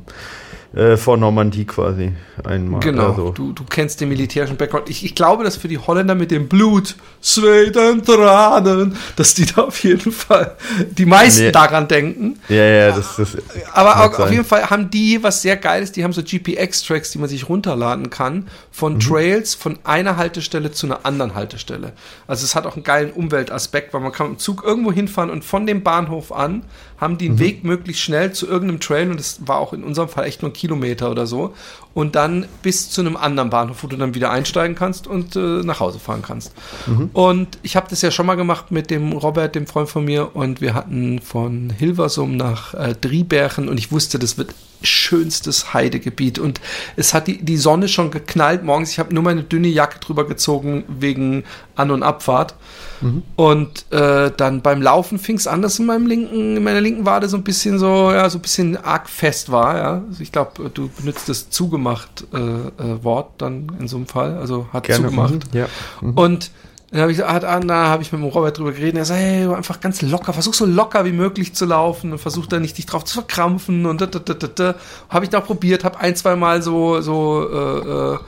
äh, 0.74 0.98
vor 0.98 1.16
Normandie 1.16 1.64
quasi 1.64 2.12
einmal. 2.44 2.80
Genau, 2.80 3.10
also. 3.10 3.30
du, 3.30 3.52
du 3.52 3.64
kennst 3.64 4.00
den 4.02 4.10
militärischen 4.10 4.56
Background. 4.58 4.90
Ich, 4.90 5.02
ich 5.02 5.14
glaube, 5.14 5.42
dass 5.42 5.56
für 5.56 5.68
die 5.68 5.78
Holländer 5.78 6.14
mit 6.14 6.30
dem 6.30 6.46
Blut, 6.46 6.94
Sweat 7.22 7.76
und 7.76 8.04
Tranen, 8.04 8.96
dass 9.16 9.34
die 9.34 9.46
da 9.46 9.62
auf 9.62 9.82
jeden 9.82 10.12
Fall 10.12 10.56
die 10.90 11.06
meisten 11.06 11.44
nee. 11.44 11.52
daran 11.52 11.88
denken. 11.88 12.38
Ja, 12.50 12.64
ja, 12.64 12.92
das, 12.92 13.16
das 13.16 13.38
Aber 13.72 14.04
auch, 14.04 14.18
auf 14.18 14.30
jeden 14.30 14.44
Fall 14.44 14.68
haben 14.68 14.90
die 14.90 15.22
was 15.22 15.40
sehr 15.40 15.56
Geiles, 15.56 15.92
die 15.92 16.04
haben 16.04 16.12
so 16.12 16.22
GPX-Tracks, 16.22 17.12
die 17.12 17.18
man 17.18 17.30
sich 17.30 17.48
runterladen 17.48 18.10
kann, 18.10 18.48
von 18.70 18.94
mhm. 18.94 19.00
Trails 19.00 19.54
von 19.54 19.78
einer 19.84 20.18
Haltestelle 20.18 20.70
zu 20.70 20.86
einer 20.86 21.06
anderen 21.06 21.34
Haltestelle. 21.34 21.92
Also 22.26 22.44
es 22.44 22.54
hat 22.54 22.66
auch 22.66 22.74
einen 22.74 22.84
geilen 22.84 23.10
Umweltaspekt, 23.12 23.94
weil 23.94 24.02
man 24.02 24.12
kann 24.12 24.26
im 24.26 24.38
Zug 24.38 24.64
irgendwo 24.64 24.92
hinfahren 24.92 25.30
und 25.30 25.44
von 25.44 25.66
dem 25.66 25.82
Bahnhof 25.82 26.30
an 26.30 26.64
haben 26.98 27.16
die 27.16 27.26
einen 27.26 27.36
mhm. 27.36 27.40
Weg 27.40 27.64
möglichst 27.64 28.02
schnell 28.02 28.32
zu 28.32 28.46
irgendeinem 28.46 28.80
Trail 28.80 29.10
und 29.10 29.18
das 29.18 29.46
war 29.46 29.58
auch 29.58 29.72
in 29.72 29.84
unserem 29.84 30.08
Fall 30.08 30.24
echt 30.24 30.42
nur 30.42 30.50
ein 30.50 30.54
Kilometer 30.54 31.10
oder 31.10 31.26
so 31.26 31.54
und 31.94 32.14
dann 32.16 32.46
bis 32.62 32.90
zu 32.90 33.00
einem 33.00 33.16
anderen 33.16 33.50
Bahnhof, 33.50 33.82
wo 33.82 33.86
du 33.86 33.96
dann 33.96 34.14
wieder 34.14 34.30
einsteigen 34.30 34.76
kannst 34.76 35.06
und 35.06 35.36
äh, 35.36 35.38
nach 35.38 35.80
Hause 35.80 35.98
fahren 35.98 36.22
kannst. 36.22 36.52
Mhm. 36.86 37.10
Und 37.12 37.58
ich 37.62 37.76
habe 37.76 37.86
das 37.88 38.02
ja 38.02 38.10
schon 38.10 38.26
mal 38.26 38.34
gemacht 38.34 38.70
mit 38.70 38.90
dem 38.90 39.12
Robert, 39.12 39.54
dem 39.54 39.66
Freund 39.66 39.88
von 39.88 40.04
mir 40.04 40.34
und 40.34 40.60
wir 40.60 40.74
hatten 40.74 41.20
von 41.20 41.70
Hilversum 41.70 42.36
nach 42.36 42.74
äh, 42.74 42.94
Driebergen 43.00 43.68
und 43.68 43.78
ich 43.78 43.92
wusste, 43.92 44.18
das 44.18 44.38
wird 44.38 44.54
schönstes 44.82 45.74
Heidegebiet 45.74 46.38
und 46.38 46.60
es 46.96 47.14
hat 47.14 47.26
die, 47.26 47.42
die 47.42 47.56
Sonne 47.56 47.88
schon 47.88 48.10
geknallt 48.10 48.62
morgens. 48.62 48.92
Ich 48.92 48.98
habe 48.98 49.14
nur 49.14 49.22
meine 49.22 49.42
dünne 49.42 49.68
Jacke 49.68 49.98
drüber 49.98 50.26
gezogen 50.26 50.84
wegen 50.88 51.44
An- 51.74 51.90
und 51.90 52.02
Abfahrt. 52.02 52.54
Mhm. 53.00 53.22
Und 53.36 53.90
äh, 53.92 54.30
dann 54.36 54.62
beim 54.62 54.82
Laufen 54.82 55.18
fing 55.18 55.36
es 55.36 55.46
an, 55.46 55.62
dass 55.62 55.78
in 55.78 55.86
meinem 55.86 56.06
linken, 56.06 56.56
in 56.56 56.62
meiner 56.62 56.80
linken 56.80 57.06
Wade 57.06 57.28
so 57.28 57.36
ein 57.36 57.44
bisschen 57.44 57.78
so, 57.78 58.12
ja, 58.12 58.28
so 58.28 58.38
ein 58.38 58.42
bisschen 58.42 58.76
arg 58.76 59.08
fest 59.08 59.50
war, 59.50 59.76
ja. 59.76 60.02
Also 60.08 60.22
ich 60.22 60.32
glaube, 60.32 60.70
du 60.70 60.88
benutzt 60.88 61.28
das 61.28 61.50
zugemacht 61.50 62.26
äh, 62.32 62.38
äh, 62.38 63.04
Wort 63.04 63.32
dann 63.38 63.72
in 63.78 63.88
so 63.88 63.96
einem 63.96 64.06
Fall, 64.06 64.36
also 64.36 64.68
hat 64.72 64.84
Gerne. 64.84 65.04
zugemacht. 65.04 65.52
Mhm. 65.52 65.58
Ja. 65.58 65.66
Mhm. 66.00 66.12
Und 66.14 66.50
dann 66.90 67.02
habe 67.02 67.12
ich, 67.12 67.18
hat 67.18 67.44
Anna, 67.44 67.88
habe 67.88 68.02
ich 68.02 68.12
mit 68.12 68.22
dem 68.22 68.28
Robert 68.28 68.56
drüber 68.56 68.72
geredet. 68.72 68.96
Er 68.96 69.04
sagt, 69.04 69.20
hey, 69.20 69.46
einfach 69.46 69.80
ganz 69.80 70.00
locker, 70.00 70.32
versuch 70.32 70.54
so 70.54 70.64
locker 70.64 71.04
wie 71.04 71.12
möglich 71.12 71.54
zu 71.54 71.66
laufen 71.66 72.12
und 72.12 72.18
versuch 72.18 72.46
da 72.46 72.58
nicht 72.60 72.78
dich 72.78 72.86
drauf 72.86 73.04
zu 73.04 73.14
verkrampfen 73.14 73.84
und 73.84 74.00
da, 74.00 74.06
da, 74.06 74.18
da, 74.18 74.32
da, 74.32 74.46
da. 74.46 74.74
Habe 75.10 75.26
ich 75.26 75.30
da 75.30 75.40
probiert, 75.40 75.84
habe 75.84 76.00
ein, 76.00 76.16
zwei 76.16 76.34
Mal 76.34 76.62
so, 76.62 77.02
so 77.02 77.46
äh, 77.52 78.14
äh, 78.14 78.18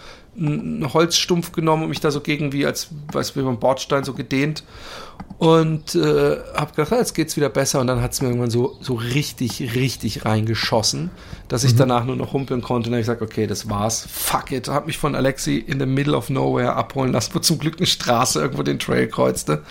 einen 0.40 0.92
Holzstumpf 0.92 1.52
genommen 1.52 1.85
und 1.85 1.88
mich 1.90 2.00
da 2.00 2.11
so 2.11 2.20
gegen 2.20 2.52
wie 2.52 2.66
als 2.66 2.88
weiß 3.12 3.37
wie 3.37 3.42
beim 3.42 3.59
Bordstein 3.59 4.04
so 4.04 4.14
gedehnt. 4.14 4.64
Und 5.38 5.94
äh, 5.94 6.38
habe 6.54 6.73
gedacht, 6.75 6.92
jetzt 6.92 7.14
geht's 7.14 7.37
wieder 7.37 7.49
besser. 7.49 7.80
Und 7.80 7.87
dann 7.87 8.02
hat's 8.02 8.20
mir 8.20 8.28
irgendwann 8.28 8.50
so 8.50 8.76
so 8.80 8.94
richtig 8.94 9.75
richtig 9.75 10.25
reingeschossen, 10.25 11.11
dass 11.49 11.64
ich 11.64 11.75
mhm. 11.75 11.78
danach 11.78 12.04
nur 12.04 12.16
noch 12.16 12.32
humpeln 12.32 12.62
konnte. 12.62 12.88
Und 12.88 12.92
dann 12.92 12.94
habe 12.94 13.00
ich 13.00 13.06
gesagt, 13.06 13.23
okay, 13.23 13.47
das 13.47 13.68
war's, 13.68 14.06
fuck 14.11 14.52
it, 14.52 14.68
habe 14.68 14.87
mich 14.87 14.99
von 14.99 15.14
Alexi 15.14 15.59
in 15.59 15.78
the 15.78 15.87
middle 15.87 16.16
of 16.16 16.30
nowhere 16.30 16.75
abholen 16.75 17.12
lassen, 17.12 17.35
wo 17.35 17.38
zum 17.38 17.59
Glück 17.59 17.76
eine 17.78 17.87
Straße 17.87 18.40
irgendwo 18.40 18.62
den 18.62 18.78
Trail 18.78 19.06
kreuzte. 19.09 19.62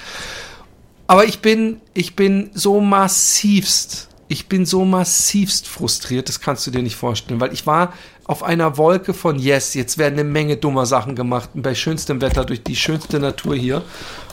Aber 1.07 1.25
ich 1.25 1.39
bin 1.39 1.81
ich 1.93 2.15
bin 2.15 2.51
so 2.53 2.79
massivst 2.81 4.09
ich 4.29 4.47
bin 4.47 4.65
so 4.65 4.85
massivst 4.85 5.67
frustriert, 5.67 6.29
das 6.29 6.39
kannst 6.39 6.65
du 6.65 6.71
dir 6.71 6.83
nicht 6.83 6.95
vorstellen, 6.95 7.41
weil 7.41 7.51
ich 7.51 7.65
war 7.65 7.93
auf 8.29 8.43
einer 8.43 8.77
Wolke 8.77 9.15
von 9.15 9.39
Yes, 9.39 9.73
jetzt 9.73 9.97
werden 9.97 10.19
eine 10.19 10.23
Menge 10.23 10.55
dummer 10.55 10.85
Sachen 10.85 11.15
gemacht, 11.15 11.49
bei 11.55 11.73
schönstem 11.73 12.21
Wetter 12.21 12.45
durch 12.45 12.61
die 12.61 12.75
schönste 12.75 13.19
Natur 13.19 13.55
hier. 13.55 13.81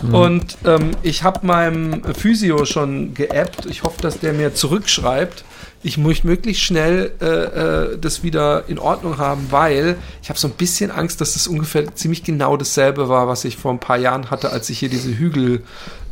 Mhm. 0.02 0.14
Und 0.14 0.58
ähm, 0.66 0.90
ich 1.02 1.22
habe 1.22 1.46
meinem 1.46 2.02
Physio 2.14 2.66
schon 2.66 3.14
geappt. 3.14 3.64
Ich 3.64 3.84
hoffe, 3.84 4.02
dass 4.02 4.18
der 4.18 4.34
mir 4.34 4.52
zurückschreibt. 4.52 5.46
ich 5.82 5.96
möchte 5.96 6.26
möglichst 6.26 6.62
schnell 6.62 7.12
äh, 7.22 7.24
äh, 7.24 7.98
das 7.98 8.22
wieder 8.22 8.64
in 8.68 8.78
Ordnung 8.78 9.16
haben, 9.16 9.46
weil 9.48 9.96
ich 10.22 10.28
habe 10.28 10.38
so 10.38 10.48
ein 10.48 10.54
bisschen 10.54 10.90
Angst, 10.90 11.22
dass 11.22 11.32
das 11.32 11.46
ungefähr 11.46 11.94
ziemlich 11.94 12.22
genau 12.22 12.58
dasselbe 12.58 13.08
war, 13.08 13.28
was 13.28 13.46
ich 13.46 13.56
vor 13.56 13.72
ein 13.72 13.80
paar 13.80 13.96
Jahren 13.96 14.30
hatte, 14.30 14.50
als 14.50 14.68
ich 14.68 14.78
hier 14.78 14.90
diese 14.90 15.16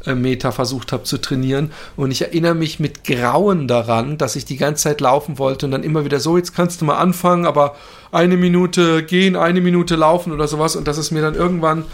Hügelmeter 0.04 0.52
versucht 0.52 0.92
habe 0.92 1.04
zu 1.04 1.18
trainieren. 1.18 1.72
Und 1.96 2.10
ich 2.10 2.22
erinnere 2.22 2.54
mich 2.54 2.80
mit 2.80 3.04
Grauen 3.04 3.68
daran, 3.68 4.18
dass 4.18 4.36
ich 4.36 4.44
die 4.44 4.56
ganze 4.56 4.84
Zeit 4.84 5.00
laufen 5.00 5.38
wollte 5.38 5.66
und 5.66 5.72
dann 5.72 5.82
immer 5.82 6.04
wieder 6.04 6.20
so, 6.20 6.36
jetzt 6.36 6.54
kannst 6.54 6.80
du 6.80 6.84
mal 6.84 6.96
anfangen, 6.96 7.46
aber 7.46 7.74
eine 8.12 8.36
Minute 8.36 9.02
gehen, 9.02 9.36
eine 9.36 9.60
Minute 9.60 9.96
laufen 9.96 10.32
oder 10.32 10.48
sowas. 10.48 10.76
Und 10.76 10.86
dass 10.86 10.98
es 10.98 11.10
mir 11.10 11.22
dann 11.22 11.34
irgendwann 11.34 11.84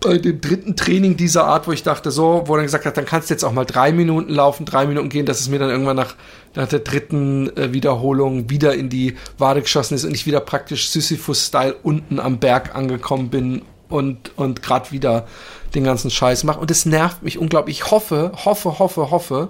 bei 0.00 0.18
dem 0.18 0.40
dritten 0.40 0.76
Training 0.76 1.16
dieser 1.16 1.46
Art, 1.46 1.66
wo 1.66 1.72
ich 1.72 1.82
dachte, 1.82 2.10
so, 2.10 2.44
wo 2.46 2.56
er 2.56 2.62
gesagt 2.62 2.86
hat, 2.86 2.96
dann 2.96 3.06
kannst 3.06 3.28
du 3.28 3.34
jetzt 3.34 3.44
auch 3.44 3.52
mal 3.52 3.64
drei 3.64 3.92
Minuten 3.92 4.32
laufen, 4.32 4.64
drei 4.64 4.86
Minuten 4.86 5.08
gehen, 5.08 5.26
dass 5.26 5.40
es 5.40 5.48
mir 5.48 5.58
dann 5.58 5.70
irgendwann 5.70 5.96
nach, 5.96 6.14
nach 6.54 6.68
der 6.68 6.80
dritten 6.80 7.54
äh, 7.56 7.72
Wiederholung 7.72 8.48
wieder 8.50 8.74
in 8.74 8.88
die 8.88 9.16
Wade 9.38 9.62
geschossen 9.62 9.94
ist 9.94 10.04
und 10.04 10.14
ich 10.14 10.26
wieder 10.26 10.40
praktisch 10.40 10.90
Sisyphus-Style 10.90 11.74
unten 11.82 12.20
am 12.20 12.38
Berg 12.38 12.76
angekommen 12.76 13.30
bin 13.30 13.62
und, 13.88 14.36
und 14.36 14.62
gerade 14.62 14.90
wieder 14.90 15.26
den 15.74 15.84
ganzen 15.84 16.10
Scheiß 16.10 16.44
mache. 16.44 16.60
Und 16.60 16.70
es 16.70 16.86
nervt 16.86 17.22
mich 17.22 17.38
unglaublich. 17.38 17.78
Ich 17.78 17.90
hoffe, 17.90 18.32
hoffe, 18.44 18.78
hoffe, 18.78 19.10
hoffe, 19.10 19.48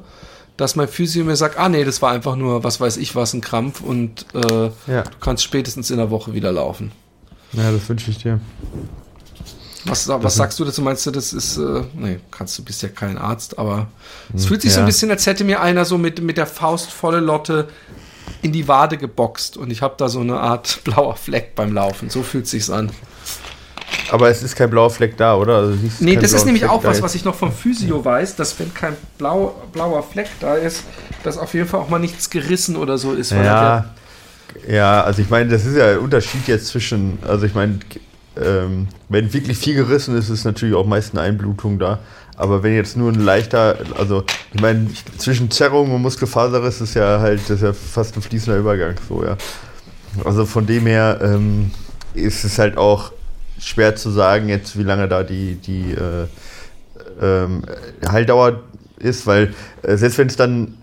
dass 0.56 0.76
mein 0.76 0.88
Physio 0.88 1.24
mir 1.24 1.36
sagt, 1.36 1.58
ah 1.58 1.68
nee, 1.68 1.84
das 1.84 2.02
war 2.02 2.12
einfach 2.12 2.36
nur, 2.36 2.64
was 2.64 2.80
weiß 2.80 2.96
ich 2.96 3.14
was, 3.14 3.34
ein 3.34 3.40
Krampf 3.40 3.80
und 3.80 4.26
äh, 4.34 4.70
ja. 4.86 5.02
du 5.02 5.18
kannst 5.20 5.44
spätestens 5.44 5.90
in 5.90 5.98
der 5.98 6.10
Woche 6.10 6.32
wieder 6.32 6.52
laufen. 6.52 6.92
Ja, 7.52 7.70
das 7.70 7.88
wünsche 7.88 8.10
ich 8.10 8.18
dir. 8.18 8.40
Was, 9.84 10.08
was 10.08 10.34
sagst 10.34 10.58
du 10.58 10.64
dazu? 10.64 10.82
Meinst 10.82 11.06
du, 11.06 11.12
das 11.12 11.32
ist, 11.32 11.58
äh, 11.58 11.82
nee, 11.94 12.18
kannst 12.30 12.58
du, 12.58 12.64
bist 12.64 12.82
ja 12.82 12.88
kein 12.88 13.18
Arzt, 13.18 13.58
aber 13.58 13.86
es 14.34 14.42
hm, 14.42 14.48
fühlt 14.48 14.62
sich 14.62 14.70
ja. 14.72 14.76
so 14.76 14.80
ein 14.80 14.86
bisschen, 14.86 15.10
als 15.10 15.26
hätte 15.26 15.44
mir 15.44 15.60
einer 15.60 15.84
so 15.84 15.96
mit, 15.96 16.20
mit 16.20 16.38
der 16.38 16.46
Faust 16.46 16.90
volle 16.90 17.20
Lotte 17.20 17.68
in 18.42 18.52
die 18.52 18.66
Wade 18.66 18.98
geboxt 18.98 19.56
und 19.56 19.70
ich 19.70 19.82
habe 19.82 19.94
da 19.96 20.08
so 20.08 20.20
eine 20.20 20.40
Art 20.40 20.80
blauer 20.84 21.16
Fleck 21.16 21.54
beim 21.54 21.72
Laufen. 21.72 22.10
So 22.10 22.22
fühlt 22.22 22.48
sich's 22.48 22.70
an. 22.70 22.90
Aber 24.10 24.30
es 24.30 24.42
ist 24.42 24.56
kein 24.56 24.70
blauer 24.70 24.90
Fleck 24.90 25.16
da, 25.16 25.36
oder? 25.36 25.56
Also 25.56 25.78
nee, 26.00 26.16
das 26.16 26.32
ist 26.32 26.44
nämlich 26.44 26.62
Fleck 26.62 26.72
auch 26.72 26.84
was, 26.84 27.02
was 27.02 27.14
ich 27.14 27.24
noch 27.24 27.34
vom 27.34 27.52
Physio 27.52 28.04
weiß, 28.04 28.36
dass 28.36 28.58
wenn 28.58 28.72
kein 28.72 28.96
blau, 29.18 29.54
blauer 29.72 30.02
Fleck 30.02 30.28
da 30.40 30.54
ist, 30.54 30.84
dass 31.22 31.38
auf 31.38 31.54
jeden 31.54 31.68
Fall 31.68 31.80
auch 31.80 31.88
mal 31.88 31.98
nichts 31.98 32.30
gerissen 32.30 32.76
oder 32.76 32.98
so 32.98 33.12
ist. 33.12 33.32
ja, 33.32 33.86
ja, 34.68 35.02
also 35.02 35.22
ich 35.22 35.28
meine, 35.28 35.50
das 35.50 35.66
ist 35.66 35.76
ja 35.76 35.92
ein 35.92 35.98
Unterschied 35.98 36.46
jetzt 36.48 36.68
zwischen, 36.68 37.18
also 37.26 37.46
ich 37.46 37.54
meine, 37.54 37.78
ähm, 38.42 38.88
wenn 39.08 39.32
wirklich 39.32 39.58
viel 39.58 39.74
gerissen 39.74 40.16
ist, 40.16 40.28
ist 40.28 40.44
natürlich 40.44 40.74
auch 40.74 40.86
meist 40.86 41.12
eine 41.12 41.22
Einblutung 41.22 41.78
da. 41.78 41.98
Aber 42.36 42.62
wenn 42.62 42.74
jetzt 42.74 42.96
nur 42.96 43.10
ein 43.10 43.20
leichter, 43.20 43.78
also 43.98 44.24
ich 44.52 44.60
meine, 44.60 44.88
zwischen 45.16 45.50
Zerrung 45.50 45.94
und 45.94 46.02
Muskelfaserriss 46.02 46.82
ist 46.82 46.94
ja 46.94 47.20
halt, 47.20 47.40
das 47.44 47.50
ist 47.50 47.62
ja 47.62 47.72
fast 47.72 48.14
ein 48.16 48.22
fließender 48.22 48.58
Übergang, 48.58 48.94
so 49.08 49.24
ja. 49.24 49.36
Also 50.24 50.44
von 50.44 50.66
dem 50.66 50.86
her 50.86 51.18
ähm, 51.22 51.70
ist 52.14 52.44
es 52.44 52.58
halt 52.58 52.76
auch 52.76 53.12
schwer 53.58 53.96
zu 53.96 54.10
sagen 54.10 54.48
jetzt, 54.48 54.78
wie 54.78 54.82
lange 54.82 55.08
da 55.08 55.22
die, 55.22 55.56
die 55.56 55.92
äh, 55.92 56.26
ähm, 57.20 57.62
Heildauer 58.08 58.60
ist, 58.98 59.26
weil 59.26 59.54
äh, 59.82 59.96
selbst 59.96 60.18
wenn 60.18 60.28
es 60.28 60.36
dann 60.36 60.74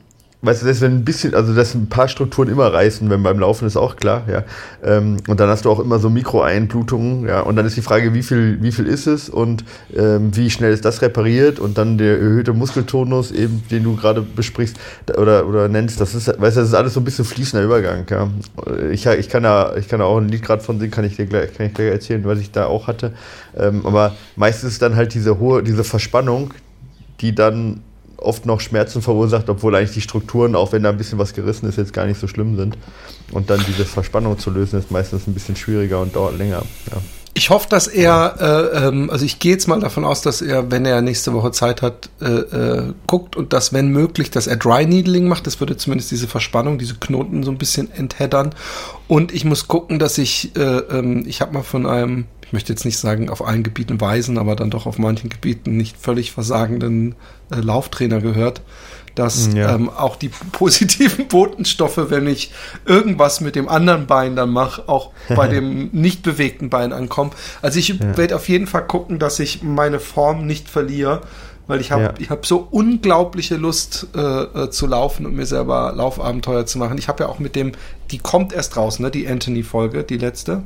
weißt 0.43 0.62
du, 0.62 0.67
das 0.67 0.81
wenn 0.81 0.97
ein 0.97 1.05
bisschen, 1.05 1.33
also 1.33 1.53
dass 1.53 1.73
ein 1.73 1.88
paar 1.88 2.09
Strukturen 2.09 2.50
immer 2.50 2.71
reißen, 2.71 3.09
wenn 3.09 3.23
beim 3.23 3.39
Laufen 3.39 3.65
ist 3.65 3.77
auch 3.77 3.95
klar, 3.95 4.23
ja. 4.29 4.43
Ähm, 4.83 5.17
und 5.27 5.39
dann 5.39 5.50
hast 5.50 5.65
du 5.65 5.71
auch 5.71 5.79
immer 5.79 6.00
so 6.00 6.09
Mikroeinblutungen, 6.09 7.27
ja. 7.27 7.39
Und 7.39 7.55
dann 7.55 7.65
ist 7.65 7.77
die 7.77 7.81
Frage, 7.81 8.13
wie 8.13 8.23
viel, 8.23 8.62
wie 8.62 8.73
viel 8.73 8.85
ist 8.85 9.07
es 9.07 9.29
und 9.29 9.63
ähm, 9.95 10.35
wie 10.35 10.50
schnell 10.50 10.73
ist 10.73 10.83
das 10.83 11.01
repariert 11.01 11.59
und 11.59 11.77
dann 11.77 11.97
der 11.97 12.19
erhöhte 12.19 12.51
Muskeltonus, 12.51 13.31
eben, 13.31 13.63
den 13.71 13.83
du 13.83 13.95
gerade 13.95 14.21
besprichst 14.21 14.77
oder, 15.17 15.47
oder 15.47 15.69
nennst, 15.69 16.01
das 16.01 16.13
ist, 16.13 16.27
weißt 16.27 16.57
du, 16.57 16.62
das 16.62 16.69
ist 16.69 16.75
alles 16.75 16.93
so 16.93 17.00
ein 17.00 17.05
bisschen 17.05 17.25
fließender 17.25 17.63
Übergang, 17.63 18.05
ja. 18.09 18.27
Ich, 18.91 19.05
ich 19.05 19.29
kann 19.29 19.43
da, 19.43 19.75
ich 19.77 19.88
kann 19.88 20.00
da 20.00 20.05
auch 20.05 20.17
ein 20.17 20.27
Lied 20.27 20.43
gerade 20.43 20.62
von 20.62 20.77
singen, 20.77 20.91
kann 20.91 21.05
ich 21.05 21.15
dir 21.15 21.25
gleich, 21.25 21.53
kann 21.53 21.67
ich 21.67 21.73
gleich 21.73 21.89
erzählen, 21.89 22.23
was 22.25 22.39
ich 22.39 22.51
da 22.51 22.65
auch 22.65 22.88
hatte. 22.88 23.13
Ähm, 23.57 23.85
aber 23.85 24.13
meistens 24.35 24.73
ist 24.73 24.81
dann 24.81 24.97
halt 24.97 25.13
diese 25.13 25.39
hohe, 25.39 25.63
diese 25.63 25.85
Verspannung, 25.85 26.53
die 27.21 27.33
dann 27.33 27.79
oft 28.17 28.46
noch 28.46 28.62
Schmerzen 28.62 29.01
verursacht, 29.01 29.50
obwohl 29.50 29.75
eigentlich 29.75 29.93
die 29.93 30.01
Strukturen, 30.01 30.55
auch 30.55 30.72
wenn 30.72 30.84
da 30.84 30.89
ein 30.89 30.98
bisschen 30.98 31.20
was 31.20 31.34
gerissen 31.34 31.67
ist, 31.67 31.77
jetzt 31.77 31.93
gar 31.93 32.05
nicht 32.05 32.20
so 32.20 32.27
schlimm 32.27 32.55
sind. 32.55 32.77
Und 33.32 33.50
dann 33.50 33.63
diese 33.67 33.86
Verspannung 33.86 34.38
zu 34.38 34.50
lösen, 34.50 34.79
ist 34.79 34.91
meistens 34.91 35.27
ein 35.27 35.34
bisschen 35.34 35.55
schwieriger 35.55 36.00
und 36.01 36.15
dauert 36.15 36.38
länger. 36.38 36.63
Ja. 36.91 36.98
Ich 37.36 37.50
hoffe, 37.50 37.67
dass 37.67 37.88
er, 37.88 38.36
äh, 38.39 38.88
ähm, 38.88 39.10
also 39.10 39.25
ich 39.25 39.39
gehe 39.39 39.53
jetzt 39.53 39.67
mal 39.67 39.79
davon 39.79 40.05
aus, 40.05 40.22
dass 40.22 40.43
er, 40.43 40.70
wenn 40.70 40.86
er 40.86 41.01
nächste 41.01 41.34
Woche 41.34 41.51
Zeit 41.51 41.82
hat, 41.82 42.10
äh, 42.22 42.27
äh, 42.27 42.93
guckt 43.08 43.36
und 43.36 43.53
dass, 43.53 43.74
wenn 43.74 43.88
möglich, 43.88 44.29
dass 44.29 44.46
er 44.46 44.55
Dry 44.55 44.86
Needling 44.86 45.27
macht. 45.27 45.48
Das 45.48 45.60
würde 45.60 45.75
zumindest 45.75 46.12
diese 46.12 46.27
Verspannung, 46.27 46.77
diese 46.77 46.96
Knoten 46.96 47.41
so 47.41 47.50
ein 47.50 47.58
bisschen 47.58 47.91
entheddern. 47.91 48.53
Und 49.08 49.34
ich 49.34 49.46
muss 49.46 49.67
gucken, 49.67 49.98
dass 49.98 50.20
ich, 50.20 50.55
äh, 50.55 50.60
ähm, 50.60 51.24
ich 51.25 51.41
habe 51.41 51.53
mal 51.53 51.63
von 51.63 51.88
einem 51.88 52.25
ich 52.53 52.55
möchte 52.55 52.72
jetzt 52.72 52.86
nicht 52.86 53.00
sagen 53.00 53.31
auf 53.31 53.43
allen 53.43 53.63
Gebieten 53.63 54.00
weisen, 54.00 54.38
aber 54.38 54.55
dann 54.55 54.69
doch 54.69 54.86
auf 54.86 55.00
manchen 55.00 55.31
Gebieten 55.31 55.75
nicht 55.75 55.98
völlig 55.98 56.31
versagenden 56.31 57.15
äh, 57.50 57.55
Lauftrainer 57.55 58.22
gehört, 58.22 58.62
dass 59.15 59.48
mm, 59.48 59.55
ja. 59.55 59.74
ähm, 59.74 59.89
auch 59.89 60.15
die 60.15 60.29
positiven 60.51 61.27
Botenstoffe, 61.27 62.12
wenn 62.12 62.27
ich 62.27 62.51
irgendwas 62.86 63.41
mit 63.41 63.55
dem 63.55 63.67
anderen 63.67 64.05
Bein 64.05 64.36
dann 64.36 64.51
mache, 64.51 64.88
auch 64.88 65.10
bei 65.29 65.48
dem 65.50 65.89
nicht 65.93 66.22
bewegten 66.22 66.69
Bein 66.69 66.93
ankommen. 66.93 67.31
Also 67.63 67.79
ich 67.79 67.88
ja. 67.88 68.15
werde 68.17 68.36
auf 68.36 68.48
jeden 68.48 68.67
Fall 68.67 68.86
gucken, 68.86 69.17
dass 69.17 69.39
ich 69.39 69.63
meine 69.63 70.00
Form 70.00 70.45
nicht 70.45 70.69
verliere, 70.69 71.22
weil 71.65 71.81
ich 71.81 71.91
habe 71.91 72.03
ja. 72.03 72.13
ich 72.19 72.29
habe 72.29 72.45
so 72.45 72.67
unglaubliche 72.69 73.55
Lust 73.55 74.10
äh, 74.15 74.19
äh, 74.19 74.69
zu 74.69 74.86
laufen 74.86 75.25
und 75.25 75.36
mir 75.36 75.48
selber 75.48 75.91
Laufabenteuer 75.95 76.67
zu 76.67 76.77
machen. 76.77 77.00
Ich 77.00 77.07
habe 77.07 77.24
ja 77.24 77.29
auch 77.29 77.39
mit 77.39 77.55
dem, 77.55 77.72
die 78.12 78.19
kommt 78.19 78.53
erst 78.53 78.77
raus, 78.77 79.00
ne, 79.00 79.10
die 79.10 79.27
Anthony 79.27 79.63
Folge, 79.63 80.03
die 80.03 80.19
letzte. 80.19 80.62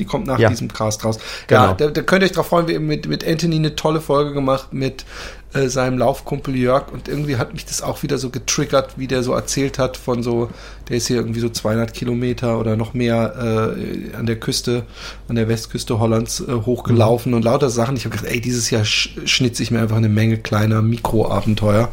Die 0.00 0.06
kommt 0.06 0.26
nach 0.26 0.38
ja. 0.38 0.48
diesem 0.48 0.72
Cast 0.72 1.04
raus. 1.04 1.18
Genau. 1.46 1.66
Ja, 1.66 1.74
da, 1.74 1.88
da 1.88 2.02
könnt 2.02 2.22
ihr 2.22 2.26
euch 2.26 2.32
drauf 2.32 2.48
freuen. 2.48 2.66
Wir 2.66 2.76
haben 2.76 2.86
mit, 2.86 3.06
mit 3.06 3.26
Anthony 3.26 3.56
eine 3.56 3.76
tolle 3.76 4.00
Folge 4.00 4.32
gemacht 4.32 4.72
mit 4.72 5.04
äh, 5.52 5.68
seinem 5.68 5.98
Laufkumpel 5.98 6.54
Jörg 6.54 6.92
und 6.92 7.08
irgendwie 7.08 7.36
hat 7.36 7.52
mich 7.52 7.64
das 7.64 7.82
auch 7.82 8.02
wieder 8.02 8.18
so 8.18 8.30
getriggert, 8.30 8.92
wie 8.96 9.06
der 9.06 9.22
so 9.22 9.32
erzählt 9.32 9.78
hat 9.78 9.96
von 9.96 10.22
so, 10.22 10.48
der 10.88 10.96
ist 10.96 11.08
hier 11.08 11.16
irgendwie 11.16 11.40
so 11.40 11.48
200 11.48 11.92
Kilometer 11.92 12.58
oder 12.58 12.76
noch 12.76 12.94
mehr 12.94 13.74
äh, 13.76 14.16
an 14.16 14.26
der 14.26 14.38
Küste, 14.38 14.84
an 15.28 15.36
der 15.36 15.48
Westküste 15.48 15.98
Hollands 15.98 16.40
äh, 16.40 16.52
hochgelaufen 16.52 17.32
mhm. 17.32 17.36
und 17.36 17.44
lauter 17.44 17.70
Sachen. 17.70 17.96
Ich 17.96 18.04
habe 18.04 18.16
gedacht, 18.16 18.32
ey, 18.32 18.40
dieses 18.40 18.70
Jahr 18.70 18.84
sch 18.84 19.18
schnitze 19.24 19.62
ich 19.62 19.70
mir 19.70 19.80
einfach 19.80 19.96
eine 19.96 20.08
Menge 20.08 20.38
kleiner 20.38 20.82
Mikroabenteuer. 20.82 21.88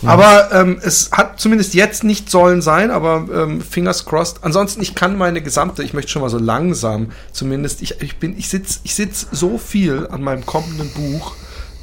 Mhm. 0.00 0.08
Aber 0.08 0.52
ähm, 0.52 0.78
es 0.82 1.10
hat 1.12 1.40
zumindest 1.40 1.74
jetzt 1.74 2.04
nicht 2.04 2.30
sollen 2.30 2.62
sein, 2.62 2.90
aber 2.90 3.26
ähm, 3.34 3.60
fingers 3.60 4.04
crossed. 4.04 4.44
Ansonsten, 4.44 4.80
ich 4.80 4.94
kann 4.94 5.16
meine 5.16 5.42
gesamte, 5.42 5.82
ich 5.82 5.92
möchte 5.92 6.10
schon 6.12 6.22
mal 6.22 6.30
so 6.30 6.38
langsam, 6.38 7.08
zumindest, 7.32 7.82
ich, 7.82 8.00
ich 8.00 8.16
bin, 8.18 8.38
ich 8.38 8.48
sitze 8.48 8.80
ich 8.84 8.94
sitz 8.94 9.26
so 9.32 9.58
viel 9.58 10.06
an 10.08 10.22
meinem 10.22 10.46
kommenden 10.46 10.90
Buch, 10.90 11.34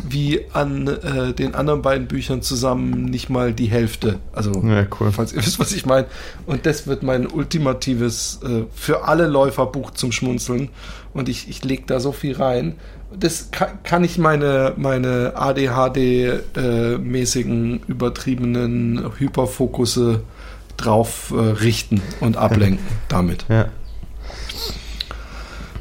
wie 0.08 0.46
an 0.54 0.88
äh, 0.88 1.34
den 1.34 1.56
anderen 1.56 1.82
beiden 1.82 2.08
Büchern 2.08 2.42
zusammen 2.42 3.06
nicht 3.06 3.30
mal 3.30 3.54
die 3.54 3.68
Hälfte. 3.68 4.20
Also, 4.34 4.52
ja, 4.66 4.86
cool. 5.00 5.12
falls 5.12 5.32
ihr 5.34 5.40
wisst, 5.46 5.60
was 5.60 5.72
ich 5.72 5.86
meine. 5.86 6.08
Und 6.46 6.66
das 6.66 6.88
wird 6.88 7.04
mein 7.04 7.28
ultimatives 7.28 8.40
äh, 8.44 8.64
für 8.74 9.06
alle 9.06 9.28
Läufer 9.28 9.66
Buch 9.66 9.92
zum 9.92 10.12
Schmunzeln. 10.12 10.70
Und 11.14 11.30
ich, 11.30 11.50
ich 11.50 11.64
lege 11.64 11.84
da 11.86 12.00
so 12.00 12.12
viel 12.12 12.36
rein. 12.36 12.76
Das 13.18 13.50
kann, 13.52 13.82
kann 13.84 14.04
ich 14.04 14.18
meine, 14.20 14.74
meine 14.78 15.34
ADHD-mäßigen, 15.36 17.76
äh, 17.76 17.80
übertriebenen 17.88 19.12
Hyperfokusse 19.18 20.22
drauf 20.78 21.34
äh, 21.36 21.40
richten 21.40 22.02
und 22.20 22.38
ablenken 22.38 22.86
damit. 23.10 23.46
Ja. 23.50 23.70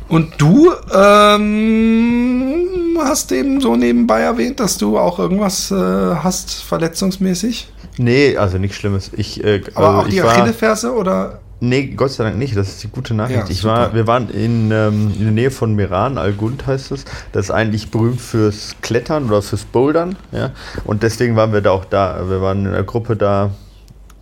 Und 0.09 0.33
du 0.39 0.73
ähm, 0.95 2.59
hast 2.99 3.31
eben 3.33 3.61
so 3.61 3.77
nebenbei 3.77 4.21
erwähnt, 4.21 4.61
dass 4.61 4.79
du 4.79 4.99
auch 4.99 5.19
irgendwas 5.19 5.71
äh, 5.71 5.75
hast 5.75 6.63
verletzungsmäßig? 6.63 7.71
Nee, 7.99 8.37
also 8.37 8.59
nichts 8.59 8.77
Schlimmes. 8.77 9.11
Ich, 9.17 9.45
äh, 9.45 9.63
Aber 9.75 9.89
also 9.89 10.01
auch 10.01 10.09
die 10.09 10.23
Achillesferse 10.23 10.95
oder? 10.95 11.41
Nee, 11.61 11.89
Gott 11.89 12.13
sei 12.13 12.25
Dank 12.25 12.39
nicht. 12.39 12.57
Das 12.57 12.69
ist 12.69 12.83
die 12.85 12.89
gute 12.89 13.15
Nachricht. 13.15 13.41
Ja, 13.41 13.51
ich 13.51 13.65
war, 13.65 13.93
wir 13.93 14.07
waren 14.07 14.31
in, 14.31 14.71
ähm, 14.71 15.13
in 15.17 15.25
der 15.25 15.33
Nähe 15.33 15.51
von 15.51 15.75
Meran, 15.75 16.17
Algund 16.17 16.67
heißt 16.67 16.93
es. 16.93 17.05
Das 17.33 17.47
ist 17.47 17.51
eigentlich 17.51 17.91
berühmt 17.91 18.21
fürs 18.21 18.77
Klettern 18.81 19.29
oder 19.29 19.43
fürs 19.43 19.65
Bouldern. 19.65 20.17
Ja? 20.31 20.53
Und 20.85 21.03
deswegen 21.03 21.35
waren 21.35 21.53
wir 21.53 21.61
da 21.61 21.73
auch 21.73 21.85
da. 21.85 22.29
Wir 22.29 22.41
waren 22.41 22.61
in 22.65 22.69
einer 22.69 22.85
Gruppe 22.85 23.17
da, 23.17 23.51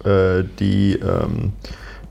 äh, 0.05 0.45
die 0.59 0.95
ähm, 0.95 1.53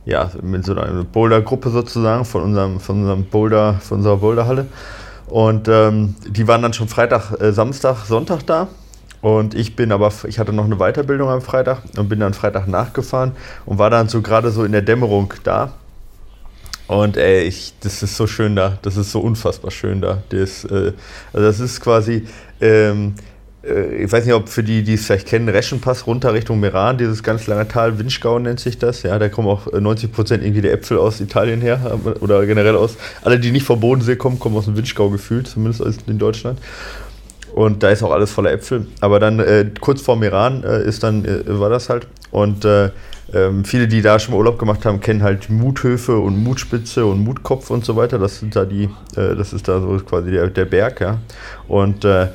ja, 0.05 0.29
mit 0.41 0.65
so 0.65 0.75
einer 0.75 1.03
Boulder-Gruppe 1.03 1.69
sozusagen 1.69 2.25
von 2.25 2.43
unserem, 2.43 2.79
von 2.79 3.01
unserem 3.01 3.25
Boulder, 3.25 3.75
von 3.81 3.97
unserer 3.97 4.17
Boulderhalle. 4.17 4.67
Und 5.27 5.67
ähm, 5.67 6.15
die 6.27 6.47
waren 6.47 6.61
dann 6.61 6.73
schon 6.73 6.87
Freitag, 6.87 7.39
äh, 7.41 7.51
Samstag, 7.51 8.05
Sonntag 8.05 8.45
da. 8.45 8.67
Und 9.21 9.55
ich 9.55 9.75
bin 9.75 9.91
aber, 9.91 10.11
ich 10.27 10.37
hatte 10.37 10.53
noch 10.53 10.65
eine 10.65 10.75
Weiterbildung 10.77 11.29
am 11.29 11.41
Freitag 11.41 11.81
und 11.97 12.09
bin 12.09 12.19
dann 12.19 12.35
Freitag 12.35 12.67
nachgefahren 12.67 13.31
und 13.65 13.79
war 13.79 13.89
dann 13.89 14.07
so 14.07 14.21
gerade 14.21 14.51
so 14.51 14.63
in 14.63 14.71
der 14.71 14.83
Dämmerung 14.83 15.33
da. 15.43 15.73
Und 16.87 17.17
ey, 17.17 17.41
ich, 17.41 17.73
das 17.79 18.03
ist 18.03 18.15
so 18.15 18.27
schön 18.27 18.55
da, 18.55 18.77
das 18.83 18.97
ist 18.97 19.11
so 19.11 19.19
unfassbar 19.19 19.71
schön 19.71 20.01
da. 20.01 20.21
Das, 20.29 20.65
äh, 20.65 20.93
also 21.33 21.47
das 21.47 21.59
ist 21.59 21.81
quasi, 21.81 22.27
ähm, 22.61 23.15
äh, 23.17 23.34
ich 23.65 24.11
weiß 24.11 24.25
nicht, 24.25 24.33
ob 24.33 24.49
für 24.49 24.63
die, 24.63 24.83
die 24.83 24.93
es 24.93 25.05
vielleicht 25.05 25.27
kennen, 25.27 25.49
Reschenpass 25.49 26.05
runter 26.05 26.33
Richtung 26.33 26.59
Meran, 26.59 26.97
dieses 26.97 27.23
ganz 27.23 27.47
lange 27.47 27.67
Tal, 27.67 27.97
Winschgau 27.97 28.37
nennt 28.37 28.59
sich 28.59 28.77
das. 28.77 29.01
Ja, 29.03 29.17
da 29.17 29.29
kommen 29.29 29.47
auch 29.47 29.71
90 29.71 30.11
Prozent 30.11 30.43
irgendwie 30.43 30.61
der 30.61 30.73
Äpfel 30.73 30.97
aus 30.97 31.19
Italien 31.19 31.61
her 31.61 31.99
oder 32.21 32.45
generell 32.45 32.75
aus. 32.75 32.95
Alle, 33.23 33.39
die 33.39 33.51
nicht 33.51 33.65
vom 33.65 33.79
Bodensee 33.79 34.17
kommen, 34.17 34.39
kommen 34.39 34.55
aus 34.55 34.65
dem 34.65 34.77
Winschgau 34.77 35.09
gefühlt, 35.09 35.47
zumindest 35.47 36.03
in 36.07 36.19
Deutschland. 36.19 36.59
Und 37.55 37.83
da 37.83 37.89
ist 37.89 38.03
auch 38.03 38.11
alles 38.11 38.31
voller 38.31 38.51
Äpfel. 38.51 38.85
Aber 38.99 39.19
dann 39.19 39.39
äh, 39.39 39.65
kurz 39.79 40.01
vor 40.01 40.17
Meran 40.17 40.63
äh, 40.63 40.83
ist 40.83 41.03
dann, 41.03 41.23
äh, 41.23 41.41
war 41.47 41.69
das 41.69 41.89
halt. 41.89 42.05
Und 42.31 42.65
äh, 42.65 42.89
ähm, 43.33 43.65
viele, 43.65 43.87
die 43.87 44.01
da 44.01 44.19
schon 44.19 44.33
mal 44.33 44.39
Urlaub 44.39 44.59
gemacht 44.59 44.85
haben, 44.85 44.99
kennen 44.99 45.23
halt 45.23 45.49
Muthöfe 45.49 46.17
und 46.17 46.37
Mutspitze 46.37 47.05
und 47.05 47.23
Mutkopf 47.23 47.69
und 47.69 47.85
so 47.85 47.95
weiter. 47.95 48.19
Das 48.19 48.39
sind 48.39 48.55
da 48.55 48.65
die, 48.65 48.89
äh, 49.15 49.35
das 49.35 49.53
ist 49.53 49.67
da 49.67 49.79
so 49.79 49.97
quasi 50.05 50.31
der, 50.31 50.47
der 50.47 50.65
Berg, 50.65 51.01
ja. 51.01 51.19
Und 51.67 52.03
äh, 52.05 52.27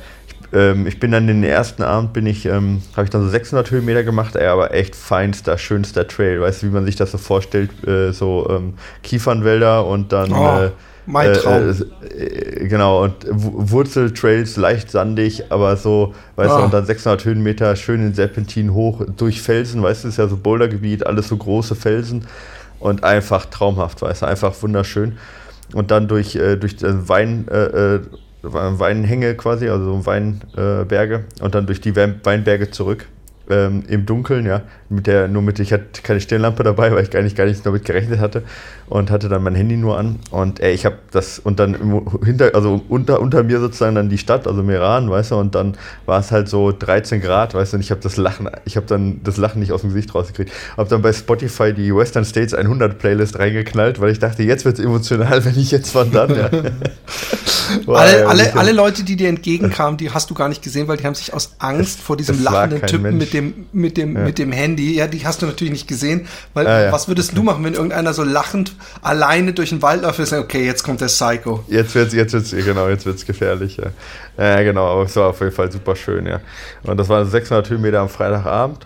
ähm, 0.53 0.87
ich 0.87 0.99
bin 0.99 1.11
dann 1.11 1.27
den 1.27 1.43
ersten 1.43 1.83
Abend 1.83 2.13
bin 2.13 2.25
ich, 2.25 2.45
ähm, 2.45 2.81
habe 2.95 3.05
ich 3.05 3.09
dann 3.09 3.23
so 3.23 3.29
600 3.29 3.71
Höhenmeter 3.71 4.03
gemacht, 4.03 4.35
ey, 4.35 4.47
aber 4.47 4.73
echt 4.73 4.95
feinster, 4.95 5.57
schönster 5.57 6.07
Trail. 6.07 6.41
Weißt 6.41 6.61
du, 6.61 6.67
wie 6.67 6.71
man 6.71 6.85
sich 6.85 6.95
das 6.95 7.11
so 7.11 7.17
vorstellt? 7.17 7.71
Äh, 7.87 8.11
so 8.11 8.47
ähm, 8.49 8.73
Kiefernwälder 9.03 9.85
und 9.85 10.11
dann. 10.11 10.33
Oh. 10.33 10.63
Äh, 10.63 10.71
mein 11.05 11.33
Traum. 11.33 11.75
Äh, 12.03 12.23
äh, 12.23 12.67
genau, 12.67 13.03
und 13.03 13.13
Wurzeltrails 13.29 14.55
leicht 14.57 14.91
sandig, 14.91 15.45
aber 15.49 15.75
so, 15.75 16.13
weißt 16.35 16.51
ah. 16.51 16.57
du, 16.59 16.63
und 16.65 16.73
dann 16.73 16.85
600 16.85 17.25
Höhenmeter 17.25 17.75
schön 17.75 18.05
in 18.05 18.13
Serpentin 18.13 18.73
hoch 18.73 19.01
durch 19.17 19.41
Felsen, 19.41 19.81
weißt 19.81 20.03
du, 20.03 20.09
ist 20.09 20.17
ja 20.17 20.27
so 20.27 20.37
Bouldergebiet, 20.37 21.05
alles 21.05 21.27
so 21.27 21.37
große 21.37 21.75
Felsen 21.75 22.27
und 22.79 23.03
einfach 23.03 23.45
traumhaft, 23.45 24.01
weißt 24.01 24.21
du, 24.21 24.25
einfach 24.27 24.53
wunderschön. 24.61 25.17
Und 25.73 25.89
dann 25.89 26.07
durch, 26.07 26.35
äh, 26.35 26.57
durch 26.57 26.75
Wein, 26.81 27.47
äh, 27.49 27.95
äh 27.95 27.99
Weinhänge 28.43 29.35
quasi, 29.35 29.69
also 29.69 30.05
Weinberge 30.05 31.25
und 31.41 31.55
dann 31.55 31.65
durch 31.65 31.81
die 31.81 31.95
Weinberge 31.95 32.71
zurück 32.71 33.07
ähm, 33.51 33.83
im 33.87 34.05
Dunkeln, 34.05 34.45
ja, 34.45 34.61
mit 34.89 35.07
der, 35.07 35.27
nur 35.27 35.41
mit, 35.41 35.59
ich 35.59 35.71
hatte 35.73 36.01
keine 36.01 36.19
Stirnlampe 36.19 36.63
dabei, 36.63 36.91
weil 36.91 37.03
ich 37.03 37.11
gar 37.11 37.21
nicht, 37.21 37.35
gar 37.35 37.45
nicht 37.45 37.65
damit 37.65 37.85
gerechnet 37.85 38.19
hatte 38.19 38.43
und 38.87 39.09
hatte 39.09 39.29
dann 39.29 39.43
mein 39.43 39.55
Handy 39.55 39.77
nur 39.77 39.97
an 39.97 40.19
und 40.31 40.59
ey, 40.59 40.73
ich 40.73 40.85
habe 40.85 40.97
das 41.11 41.39
und 41.39 41.59
dann 41.59 42.01
hinter, 42.23 42.55
also 42.55 42.81
unter, 42.89 43.21
unter 43.21 43.43
mir 43.43 43.59
sozusagen 43.59 43.95
dann 43.95 44.09
die 44.09 44.17
Stadt, 44.17 44.47
also 44.47 44.63
Meran, 44.63 45.09
weißt 45.09 45.31
du, 45.31 45.35
und 45.35 45.55
dann 45.55 45.77
war 46.05 46.19
es 46.19 46.31
halt 46.31 46.49
so 46.49 46.71
13 46.71 47.21
Grad, 47.21 47.53
weißt 47.53 47.73
du, 47.73 47.77
und 47.77 47.81
ich 47.81 47.91
habe 47.91 48.01
das 48.01 48.17
Lachen, 48.17 48.49
ich 48.65 48.75
habe 48.75 48.85
dann 48.87 49.21
das 49.23 49.37
Lachen 49.37 49.59
nicht 49.59 49.71
aus 49.71 49.81
dem 49.81 49.91
Gesicht 49.91 50.13
rausgekriegt, 50.13 50.51
habe 50.77 50.89
dann 50.89 51.01
bei 51.01 51.13
Spotify 51.13 51.73
die 51.73 51.95
Western 51.95 52.25
States 52.25 52.53
100 52.53 52.97
Playlist 52.97 53.39
reingeknallt, 53.39 54.01
weil 54.01 54.11
ich 54.11 54.19
dachte, 54.19 54.43
jetzt 54.43 54.65
wird 54.65 54.79
es 54.79 54.85
emotional, 54.85 55.45
wenn 55.45 55.57
ich 55.57 55.71
jetzt 55.71 55.91
von 55.91 56.11
dann, 56.11 56.35
ja. 56.35 56.49
Boah, 57.85 57.99
alle, 57.99 58.19
ja, 58.19 58.27
alle, 58.27 58.55
alle 58.55 58.71
Leute, 58.71 59.03
die 59.03 59.15
dir 59.15 59.29
entgegenkamen, 59.29 59.97
die 59.97 60.11
hast 60.11 60.29
du 60.29 60.33
gar 60.33 60.49
nicht 60.49 60.61
gesehen, 60.61 60.87
weil 60.87 60.97
die 60.97 61.05
haben 61.05 61.15
sich 61.15 61.33
aus 61.33 61.55
Angst 61.59 62.01
vor 62.01 62.17
diesem 62.17 62.43
lachenden 62.43 62.81
Typen 62.81 63.17
mit 63.17 63.33
dem, 63.33 63.40
mit 63.71 63.97
dem, 63.97 64.15
ja. 64.15 64.23
mit 64.23 64.37
dem 64.37 64.51
Handy, 64.51 64.95
ja, 64.95 65.07
die 65.07 65.25
hast 65.25 65.41
du 65.41 65.45
natürlich 65.45 65.71
nicht 65.71 65.87
gesehen, 65.87 66.27
weil 66.53 66.67
ah, 66.67 66.83
ja. 66.83 66.91
was 66.91 67.07
würdest 67.07 67.37
du 67.37 67.43
machen, 67.43 67.63
wenn 67.63 67.73
irgendeiner 67.73 68.13
so 68.13 68.23
lachend 68.23 68.73
alleine 69.01 69.53
durch 69.53 69.69
den 69.69 69.81
Wald 69.81 70.03
läuft 70.03 70.19
und 70.19 70.25
sagt, 70.25 70.43
okay, 70.43 70.65
jetzt 70.65 70.83
kommt 70.83 71.01
der 71.01 71.07
Psycho. 71.07 71.63
Jetzt 71.67 71.95
wird's, 71.95 72.13
jetzt 72.13 72.33
wird's, 72.33 72.51
genau, 72.51 72.87
jetzt 72.89 73.05
wird's 73.05 73.25
gefährlich, 73.25 73.77
ja. 73.77 73.91
Ja, 74.37 74.61
genau, 74.63 74.87
aber 74.87 75.03
es 75.03 75.15
war 75.15 75.29
auf 75.29 75.39
jeden 75.39 75.51
Fall 75.51 75.71
super 75.71 75.95
schön, 75.95 76.25
ja. 76.25 76.39
Und 76.83 76.97
das 76.97 77.09
waren 77.09 77.29
600 77.29 77.69
Höhenmeter 77.69 77.99
am 77.99 78.09
Freitagabend. 78.09 78.85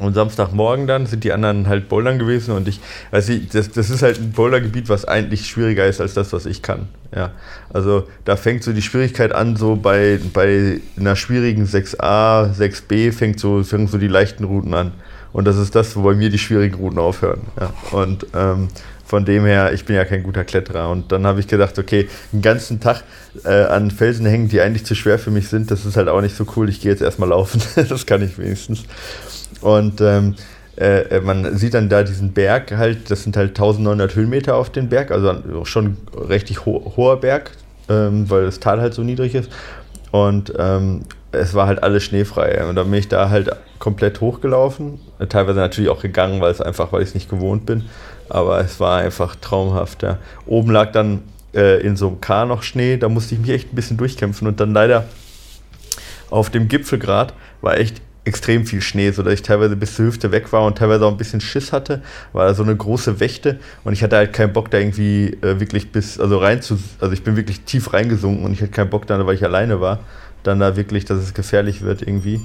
Und 0.00 0.14
Samstagmorgen 0.14 0.86
dann 0.86 1.06
sind 1.06 1.24
die 1.24 1.32
anderen 1.32 1.68
halt 1.68 1.88
bouldern 1.88 2.18
gewesen 2.18 2.54
und 2.54 2.66
ich, 2.68 2.80
weiß 3.10 3.28
ich, 3.28 3.48
das, 3.48 3.70
das 3.70 3.90
ist 3.90 4.02
halt 4.02 4.18
ein 4.18 4.32
Bouldergebiet, 4.32 4.88
was 4.88 5.04
eigentlich 5.04 5.46
schwieriger 5.46 5.86
ist 5.86 6.00
als 6.00 6.14
das, 6.14 6.32
was 6.32 6.46
ich 6.46 6.62
kann. 6.62 6.88
Ja, 7.14 7.32
also 7.72 8.08
da 8.24 8.36
fängt 8.36 8.62
so 8.62 8.72
die 8.72 8.82
Schwierigkeit 8.82 9.32
an, 9.32 9.56
so 9.56 9.76
bei, 9.76 10.18
bei 10.32 10.80
einer 10.98 11.16
schwierigen 11.16 11.66
6a, 11.66 12.54
6b 12.56 13.12
fängt 13.12 13.40
so, 13.40 13.62
fängt 13.62 13.90
so 13.90 13.98
die 13.98 14.08
leichten 14.08 14.44
Routen 14.44 14.74
an. 14.74 14.92
Und 15.32 15.44
das 15.44 15.56
ist 15.56 15.74
das, 15.74 15.94
wo 15.96 16.02
bei 16.02 16.14
mir 16.14 16.30
die 16.30 16.38
schwierigen 16.38 16.76
Routen 16.76 16.98
aufhören. 16.98 17.42
Ja. 17.60 17.72
Und 17.92 18.26
ähm, 18.34 18.68
von 19.10 19.24
dem 19.24 19.44
her, 19.44 19.72
ich 19.72 19.84
bin 19.84 19.96
ja 19.96 20.04
kein 20.04 20.22
guter 20.22 20.44
Kletterer. 20.44 20.88
Und 20.88 21.10
dann 21.10 21.26
habe 21.26 21.40
ich 21.40 21.48
gedacht, 21.48 21.78
okay, 21.80 22.08
einen 22.32 22.42
ganzen 22.42 22.78
Tag 22.78 23.02
äh, 23.44 23.64
an 23.64 23.90
Felsen 23.90 24.24
hängen, 24.24 24.48
die 24.48 24.60
eigentlich 24.60 24.86
zu 24.86 24.94
schwer 24.94 25.18
für 25.18 25.32
mich 25.32 25.48
sind, 25.48 25.72
das 25.72 25.84
ist 25.84 25.96
halt 25.96 26.08
auch 26.08 26.20
nicht 26.20 26.36
so 26.36 26.46
cool. 26.56 26.68
Ich 26.68 26.80
gehe 26.80 26.92
jetzt 26.92 27.02
erstmal 27.02 27.30
laufen. 27.30 27.60
das 27.88 28.06
kann 28.06 28.22
ich 28.22 28.38
wenigstens. 28.38 28.84
Und 29.60 30.00
ähm, 30.00 30.34
äh, 30.76 31.20
man 31.20 31.56
sieht 31.56 31.74
dann 31.74 31.88
da 31.88 32.02
diesen 32.02 32.32
Berg 32.32 32.72
halt, 32.76 33.10
das 33.10 33.22
sind 33.22 33.36
halt 33.36 33.50
1900 33.50 34.14
Höhenmeter 34.14 34.56
auf 34.56 34.70
den 34.70 34.88
Berg, 34.88 35.10
also 35.10 35.64
schon 35.64 35.98
richtig 36.28 36.64
ho 36.64 36.92
hoher 36.96 37.20
Berg, 37.20 37.50
ähm, 37.88 38.30
weil 38.30 38.46
das 38.46 38.60
Tal 38.60 38.80
halt 38.80 38.94
so 38.94 39.02
niedrig 39.02 39.34
ist. 39.34 39.50
Und 40.10 40.52
ähm, 40.58 41.02
es 41.32 41.54
war 41.54 41.66
halt 41.66 41.82
alles 41.82 42.02
schneefrei. 42.04 42.66
Und 42.66 42.76
dann 42.76 42.90
bin 42.90 42.98
ich 42.98 43.08
da 43.08 43.30
halt 43.30 43.50
komplett 43.78 44.20
hochgelaufen. 44.20 44.98
Teilweise 45.28 45.58
natürlich 45.58 45.90
auch 45.90 46.02
gegangen, 46.02 46.40
weil 46.40 46.50
es 46.50 46.60
einfach, 46.60 46.92
weil 46.92 47.02
ich 47.02 47.10
es 47.10 47.14
nicht 47.14 47.30
gewohnt 47.30 47.66
bin. 47.66 47.84
Aber 48.28 48.60
es 48.60 48.80
war 48.80 48.98
einfach 48.98 49.36
traumhaft. 49.36 50.02
Ja. 50.02 50.18
Oben 50.46 50.70
lag 50.70 50.92
dann 50.92 51.22
äh, 51.54 51.80
in 51.80 51.96
so 51.96 52.08
einem 52.08 52.20
K 52.20 52.46
noch 52.46 52.62
Schnee, 52.62 52.96
da 52.96 53.08
musste 53.08 53.34
ich 53.34 53.40
mich 53.40 53.50
echt 53.50 53.72
ein 53.72 53.76
bisschen 53.76 53.96
durchkämpfen. 53.96 54.48
Und 54.48 54.60
dann 54.60 54.72
leider 54.72 55.04
auf 56.30 56.50
dem 56.50 56.68
Gipfelgrad 56.68 57.34
war 57.60 57.76
echt 57.78 58.00
extrem 58.24 58.66
viel 58.66 58.82
Schnee, 58.82 59.10
sodass 59.12 59.34
ich 59.34 59.42
teilweise 59.42 59.76
bis 59.76 59.94
zur 59.94 60.06
Hüfte 60.06 60.30
weg 60.30 60.52
war 60.52 60.64
und 60.64 60.76
teilweise 60.76 61.06
auch 61.06 61.10
ein 61.10 61.16
bisschen 61.16 61.40
Schiss 61.40 61.72
hatte, 61.72 62.02
war 62.32 62.46
da 62.46 62.54
so 62.54 62.62
eine 62.62 62.76
große 62.76 63.18
Wächte 63.18 63.58
und 63.84 63.92
ich 63.92 64.02
hatte 64.02 64.16
halt 64.16 64.32
keinen 64.32 64.52
Bock 64.52 64.70
da 64.70 64.78
irgendwie 64.78 65.38
äh, 65.40 65.58
wirklich 65.58 65.90
bis, 65.90 66.20
also 66.20 66.38
rein 66.38 66.60
zu, 66.60 66.78
also 67.00 67.14
ich 67.14 67.22
bin 67.22 67.36
wirklich 67.36 67.62
tief 67.62 67.92
reingesunken 67.92 68.44
und 68.44 68.52
ich 68.52 68.60
hatte 68.60 68.72
keinen 68.72 68.90
Bock 68.90 69.06
da, 69.06 69.24
weil 69.26 69.34
ich 69.34 69.44
alleine 69.44 69.80
war, 69.80 70.00
dann 70.42 70.60
da 70.60 70.76
wirklich, 70.76 71.06
dass 71.06 71.18
es 71.18 71.32
gefährlich 71.32 71.82
wird 71.82 72.02
irgendwie 72.02 72.40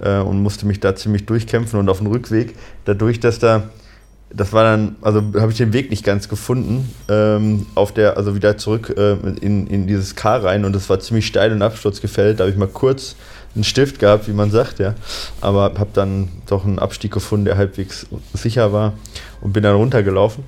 äh, 0.00 0.18
und 0.18 0.42
musste 0.42 0.66
mich 0.66 0.80
da 0.80 0.94
ziemlich 0.94 1.24
durchkämpfen 1.24 1.78
und 1.78 1.88
auf 1.88 1.98
dem 1.98 2.08
Rückweg, 2.08 2.54
dadurch, 2.84 3.18
dass 3.18 3.38
da 3.38 3.70
das 4.30 4.52
war 4.52 4.64
dann, 4.64 4.96
also 5.00 5.22
habe 5.38 5.50
ich 5.52 5.56
den 5.58 5.72
Weg 5.72 5.90
nicht 5.90 6.04
ganz 6.04 6.28
gefunden, 6.28 6.92
ähm, 7.08 7.66
auf 7.74 7.92
der, 7.92 8.16
also 8.16 8.34
wieder 8.34 8.58
zurück 8.58 8.94
äh, 8.96 9.12
in, 9.40 9.66
in 9.66 9.86
dieses 9.86 10.16
Car 10.16 10.44
rein 10.44 10.64
und 10.64 10.74
das 10.74 10.90
war 10.90 11.00
ziemlich 11.00 11.26
steil 11.26 11.52
und 11.52 11.62
absturzgefällt. 11.62 12.38
Da 12.38 12.44
habe 12.44 12.52
ich 12.52 12.58
mal 12.58 12.68
kurz 12.68 13.16
einen 13.54 13.64
Stift 13.64 13.98
gehabt, 13.98 14.28
wie 14.28 14.32
man 14.32 14.50
sagt, 14.50 14.78
ja. 14.78 14.94
Aber 15.40 15.64
habe 15.78 15.90
dann 15.92 16.28
doch 16.46 16.64
einen 16.64 16.78
Abstieg 16.78 17.12
gefunden, 17.12 17.46
der 17.46 17.56
halbwegs 17.56 18.06
sicher 18.34 18.72
war 18.72 18.94
und 19.40 19.52
bin 19.52 19.62
dann 19.62 19.76
runtergelaufen. 19.76 20.44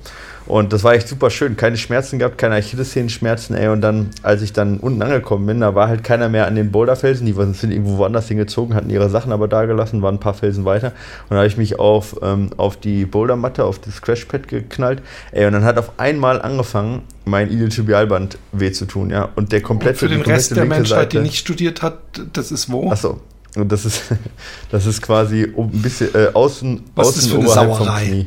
Und 0.47 0.73
das 0.73 0.83
war 0.83 0.93
echt 0.93 1.07
super 1.07 1.29
schön. 1.29 1.55
Keine 1.55 1.77
Schmerzen 1.77 2.19
gehabt, 2.19 2.37
keine 2.37 2.55
Achillessehenschmerzen, 2.55 3.55
ey. 3.55 3.67
Und 3.69 3.81
dann, 3.81 4.09
als 4.23 4.41
ich 4.41 4.53
dann 4.53 4.77
unten 4.77 5.01
angekommen 5.01 5.45
bin, 5.45 5.61
da 5.61 5.75
war 5.75 5.87
halt 5.87 6.03
keiner 6.03 6.29
mehr 6.29 6.47
an 6.47 6.55
den 6.55 6.71
Boulderfelsen. 6.71 7.25
Die 7.25 7.33
sind 7.33 7.71
irgendwo 7.71 7.97
woanders 7.97 8.27
hingezogen, 8.27 8.75
hatten 8.75 8.89
ihre 8.89 9.09
Sachen 9.09 9.31
aber 9.31 9.47
da 9.47 9.65
gelassen, 9.65 10.01
waren 10.01 10.15
ein 10.15 10.19
paar 10.19 10.33
Felsen 10.33 10.65
weiter. 10.65 10.87
Und 11.29 11.31
da 11.31 11.37
habe 11.37 11.47
ich 11.47 11.57
mich 11.57 11.79
auf, 11.79 12.17
ähm, 12.21 12.49
auf 12.57 12.77
die 12.77 13.05
Bouldermatte, 13.05 13.63
auf 13.63 13.79
das 13.79 14.01
Crashpad 14.01 14.47
geknallt. 14.47 15.01
Ey, 15.31 15.45
und 15.45 15.53
dann 15.53 15.63
hat 15.63 15.77
auf 15.77 15.91
einmal 15.97 16.41
angefangen, 16.41 17.03
mein 17.25 17.51
Iliotibialband 17.51 18.37
weh 18.51 18.71
zu 18.71 18.85
tun, 18.85 19.09
ja. 19.09 19.29
Und 19.35 19.51
der 19.51 19.61
komplette. 19.61 20.05
Und 20.05 20.11
für 20.11 20.15
den 20.15 20.21
Rest 20.21 20.55
der 20.55 20.65
Menschheit, 20.65 20.87
Seite, 20.87 21.17
die 21.17 21.23
nicht 21.23 21.37
studiert 21.37 21.81
hat, 21.81 21.99
das 22.33 22.51
ist 22.51 22.71
wo? 22.71 22.91
Achso. 22.91 23.21
Und 23.55 23.71
das 23.71 23.85
ist, 23.85 24.03
das 24.71 24.85
ist 24.85 25.01
quasi 25.01 25.43
ein 25.43 25.69
bisschen 25.69 26.13
äh, 26.15 26.27
außen, 26.33 26.81
Was 26.95 27.09
außen 27.09 27.21
ist 27.21 27.29
für 27.29 27.39
eine 27.39 27.47
Sauerei? 27.47 28.25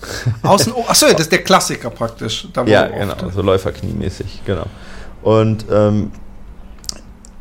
Außen, 0.42 0.72
oh, 0.74 0.84
achso, 0.86 1.06
das 1.10 1.22
ist 1.22 1.32
der 1.32 1.42
Klassiker 1.42 1.90
praktisch. 1.90 2.46
ja, 2.66 2.86
genau, 2.86 3.14
so 3.34 3.42
Läuferkniemäßig, 3.42 4.42
genau. 4.44 4.66
Und 5.22 5.64
ähm, 5.70 6.12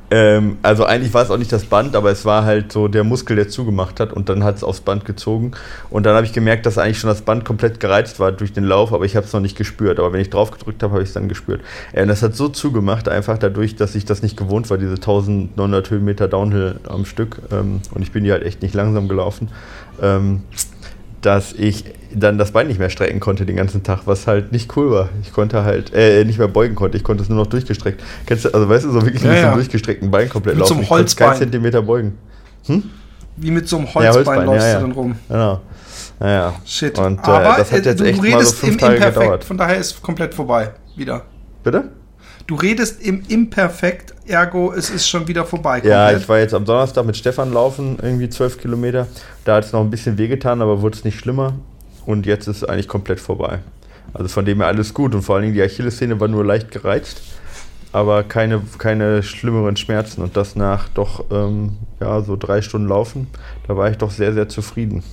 ähm, 0.09 0.57
also 0.61 0.85
eigentlich 0.85 1.13
war 1.13 1.23
es 1.23 1.31
auch 1.31 1.37
nicht 1.37 1.51
das 1.51 1.65
Band, 1.65 1.95
aber 1.95 2.11
es 2.11 2.23
war 2.23 2.45
halt 2.45 2.71
so 2.71 2.87
der 2.87 3.03
Muskel, 3.03 3.35
der 3.35 3.49
zugemacht 3.49 3.99
hat 3.99 4.13
und 4.13 4.29
dann 4.29 4.43
hat 4.43 4.55
es 4.55 4.63
aufs 4.63 4.79
Band 4.79 5.03
gezogen. 5.03 5.51
Und 5.89 6.05
dann 6.05 6.15
habe 6.15 6.25
ich 6.25 6.31
gemerkt, 6.31 6.65
dass 6.65 6.77
eigentlich 6.77 6.99
schon 6.99 7.09
das 7.09 7.21
Band 7.21 7.43
komplett 7.43 7.79
gereizt 7.79 8.19
war 8.19 8.31
durch 8.31 8.53
den 8.53 8.63
Lauf, 8.63 8.93
aber 8.93 9.03
ich 9.03 9.15
habe 9.17 9.25
es 9.25 9.33
noch 9.33 9.41
nicht 9.41 9.57
gespürt. 9.57 9.99
Aber 9.99 10.13
wenn 10.13 10.21
ich 10.21 10.29
drauf 10.29 10.51
gedrückt 10.51 10.81
habe, 10.81 10.93
habe 10.93 11.03
ich 11.03 11.09
es 11.09 11.13
dann 11.13 11.27
gespürt. 11.27 11.61
Ja, 11.93 12.03
und 12.03 12.07
das 12.07 12.23
hat 12.23 12.35
so 12.35 12.47
zugemacht, 12.47 13.09
einfach 13.09 13.37
dadurch, 13.37 13.75
dass 13.75 13.95
ich 13.95 14.05
das 14.05 14.21
nicht 14.21 14.37
gewohnt 14.37 14.69
war, 14.69 14.77
diese 14.77 14.95
1900 14.95 15.89
Höhenmeter 15.89 16.29
Downhill 16.29 16.79
am 16.87 17.05
Stück. 17.05 17.41
Ähm, 17.51 17.81
und 17.93 18.01
ich 18.01 18.11
bin 18.11 18.23
die 18.23 18.31
halt 18.31 18.43
echt 18.43 18.61
nicht 18.61 18.73
langsam 18.73 19.09
gelaufen. 19.09 19.49
Ähm, 20.01 20.43
dass 21.27 21.51
ich 21.51 21.83
dann 22.13 22.37
das 22.37 22.51
Bein 22.51 22.67
nicht 22.67 22.79
mehr 22.79 22.89
strecken 22.89 23.19
konnte 23.19 23.45
den 23.45 23.57
ganzen 23.57 23.83
Tag, 23.83 24.03
was 24.05 24.27
halt 24.27 24.53
nicht 24.53 24.77
cool 24.77 24.91
war. 24.91 25.09
Ich 25.23 25.33
konnte 25.33 25.65
halt, 25.65 25.93
äh, 25.93 26.23
nicht 26.23 26.39
mehr 26.39 26.47
beugen 26.47 26.73
konnte, 26.73 26.95
ich 26.95 27.03
konnte 27.03 27.21
es 27.21 27.27
nur 27.27 27.37
noch 27.37 27.47
durchgestreckt. 27.47 28.01
Kennst 28.25 28.45
du, 28.45 28.53
also 28.53 28.69
weißt 28.69 28.85
du, 28.85 28.91
so 28.91 29.01
wirklich 29.01 29.21
ja, 29.23 29.29
mit 29.29 29.39
ja. 29.39 29.49
so 29.49 29.55
durchgestreckten 29.55 30.09
Bein 30.09 30.29
komplett 30.29 30.55
mit 30.55 30.61
laufen. 30.61 30.77
Mit 30.77 30.87
so 30.87 30.93
einem 30.93 31.01
Holzbein. 31.01 31.29
Kein 31.31 31.37
Zentimeter 31.39 31.81
beugen. 31.81 32.17
Hm? 32.67 32.83
Wie 33.35 33.51
mit 33.51 33.67
so 33.67 33.75
einem 33.77 33.93
Holzbein, 33.93 34.03
ja, 34.05 34.13
Holzbein 34.13 34.45
läufst 34.45 34.67
ja, 34.67 34.73
du 34.75 34.81
dann 34.81 34.91
rum. 34.93 35.15
Genau. 35.27 35.61
Naja. 36.21 36.53
Shit. 36.65 36.97
Und 36.97 37.19
äh, 37.19 37.21
Aber 37.23 37.55
das 37.57 37.71
hat 37.73 37.85
äh, 37.85 37.89
jetzt 37.89 38.01
echt 38.01 38.23
mal 38.23 38.45
so 38.45 38.53
fünf 38.53 38.71
im 38.71 38.79
Tage 38.79 38.95
Imperfekt, 38.95 39.19
gedauert. 39.19 39.43
Von 39.43 39.57
daher 39.57 39.77
ist 39.77 40.01
komplett 40.01 40.33
vorbei. 40.33 40.71
Wieder. 40.95 41.23
Bitte? 41.61 41.89
Du 42.47 42.55
redest 42.55 43.01
im 43.01 43.23
Imperfekt, 43.27 44.13
ergo 44.25 44.71
es 44.73 44.89
ist 44.89 45.07
schon 45.09 45.27
wieder 45.27 45.43
vorbei. 45.45 45.81
Komplett. 45.81 45.91
Ja, 45.91 46.17
ich 46.17 46.29
war 46.29 46.39
jetzt 46.39 46.53
am 46.53 46.63
Donnerstag 46.63 47.05
mit 47.05 47.17
Stefan 47.17 47.51
laufen, 47.51 47.97
irgendwie 48.01 48.29
zwölf 48.29 48.57
Kilometer. 48.57 49.07
Da 49.43 49.55
hat 49.57 49.65
es 49.65 49.73
noch 49.73 49.81
ein 49.81 49.89
bisschen 49.89 50.17
wehgetan, 50.17 50.61
aber 50.61 50.81
wurde 50.81 50.97
es 50.97 51.03
nicht 51.03 51.19
schlimmer 51.19 51.55
und 52.05 52.25
jetzt 52.25 52.47
ist 52.47 52.57
es 52.57 52.63
eigentlich 52.63 52.87
komplett 52.87 53.19
vorbei. 53.19 53.59
Also 54.13 54.29
von 54.29 54.45
dem 54.45 54.59
her 54.59 54.67
alles 54.67 54.93
gut 54.93 55.13
und 55.13 55.23
vor 55.23 55.35
allen 55.35 55.43
Dingen 55.43 55.55
die 55.55 55.61
Achillessehne 55.61 56.19
war 56.21 56.29
nur 56.29 56.45
leicht 56.45 56.71
gereizt. 56.71 57.21
aber 57.91 58.23
keine, 58.23 58.61
keine 58.77 59.23
schlimmeren 59.23 59.75
Schmerzen 59.75 60.21
und 60.21 60.37
das 60.37 60.55
nach 60.55 60.89
doch 60.89 61.25
ähm, 61.31 61.77
ja, 61.99 62.21
so 62.21 62.35
drei 62.35 62.61
Stunden 62.61 62.87
Laufen. 62.87 63.27
Da 63.67 63.75
war 63.75 63.89
ich 63.89 63.97
doch 63.97 64.11
sehr, 64.11 64.33
sehr 64.33 64.47
zufrieden. 64.49 65.03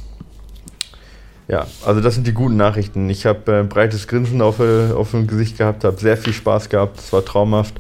Ja, 1.47 1.67
also 1.85 2.01
das 2.01 2.15
sind 2.15 2.27
die 2.27 2.33
guten 2.33 2.57
Nachrichten. 2.57 3.11
Ich 3.11 3.27
habe 3.27 3.53
äh, 3.53 3.61
ein 3.61 3.69
breites 3.69 4.09
Grinsen 4.09 4.41
auf, 4.41 4.61
äh, 4.61 4.93
auf 4.93 5.11
dem 5.11 5.27
Gesicht 5.27 5.59
gehabt, 5.59 5.85
habe 5.85 6.01
sehr 6.01 6.17
viel 6.17 6.33
Spaß 6.33 6.71
gehabt, 6.71 6.99
es 6.99 7.13
war 7.13 7.25
traumhaft 7.25 7.75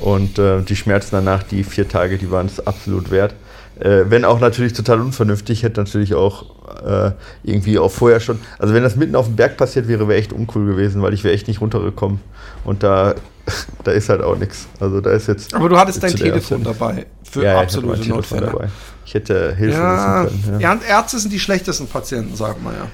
und 0.00 0.38
äh, 0.38 0.62
die 0.62 0.76
Schmerzen 0.76 1.10
danach, 1.12 1.42
die 1.42 1.62
vier 1.62 1.86
Tage, 1.86 2.16
die 2.16 2.30
waren 2.30 2.46
es 2.46 2.66
absolut 2.66 3.10
wert. 3.10 3.34
Äh, 3.78 4.04
wenn 4.08 4.24
auch 4.24 4.40
natürlich 4.40 4.72
total 4.72 5.00
unvernünftig, 5.00 5.62
hätte 5.62 5.80
natürlich 5.80 6.14
auch 6.14 6.46
äh, 6.84 7.12
irgendwie 7.42 7.78
auch 7.78 7.90
vorher 7.90 8.20
schon, 8.20 8.40
also 8.58 8.72
wenn 8.72 8.82
das 8.82 8.96
mitten 8.96 9.14
auf 9.16 9.26
dem 9.26 9.36
Berg 9.36 9.58
passiert 9.58 9.86
wäre, 9.86 10.08
wäre 10.08 10.18
echt 10.18 10.32
uncool 10.32 10.64
gewesen, 10.66 11.02
weil 11.02 11.12
ich 11.12 11.22
wäre 11.22 11.34
echt 11.34 11.46
nicht 11.46 11.60
runtergekommen 11.60 12.20
und 12.64 12.82
da, 12.82 13.14
da 13.84 13.92
ist 13.92 14.08
halt 14.08 14.22
auch 14.22 14.36
nichts. 14.36 14.66
Also 14.80 15.02
da 15.02 15.10
ist 15.12 15.28
jetzt. 15.28 15.54
Aber 15.54 15.68
du 15.68 15.76
hattest 15.76 16.02
dein 16.02 16.14
Telefon 16.14 16.64
dabei 16.64 17.06
für 17.22 17.44
ja, 17.44 17.60
absolute 17.60 18.08
Notfälle. 18.08 18.46
Dabei. 18.46 18.68
Ich 19.04 19.14
hätte 19.14 19.54
Hilfe 19.54 19.78
ja, 19.78 20.24
können. 20.24 20.60
Ja. 20.60 20.78
Ärzte 20.88 21.18
sind 21.18 21.32
die 21.32 21.40
schlechtesten 21.40 21.86
Patienten, 21.86 22.34
sagt 22.36 22.62
man 22.62 22.74
ja. 22.74 22.86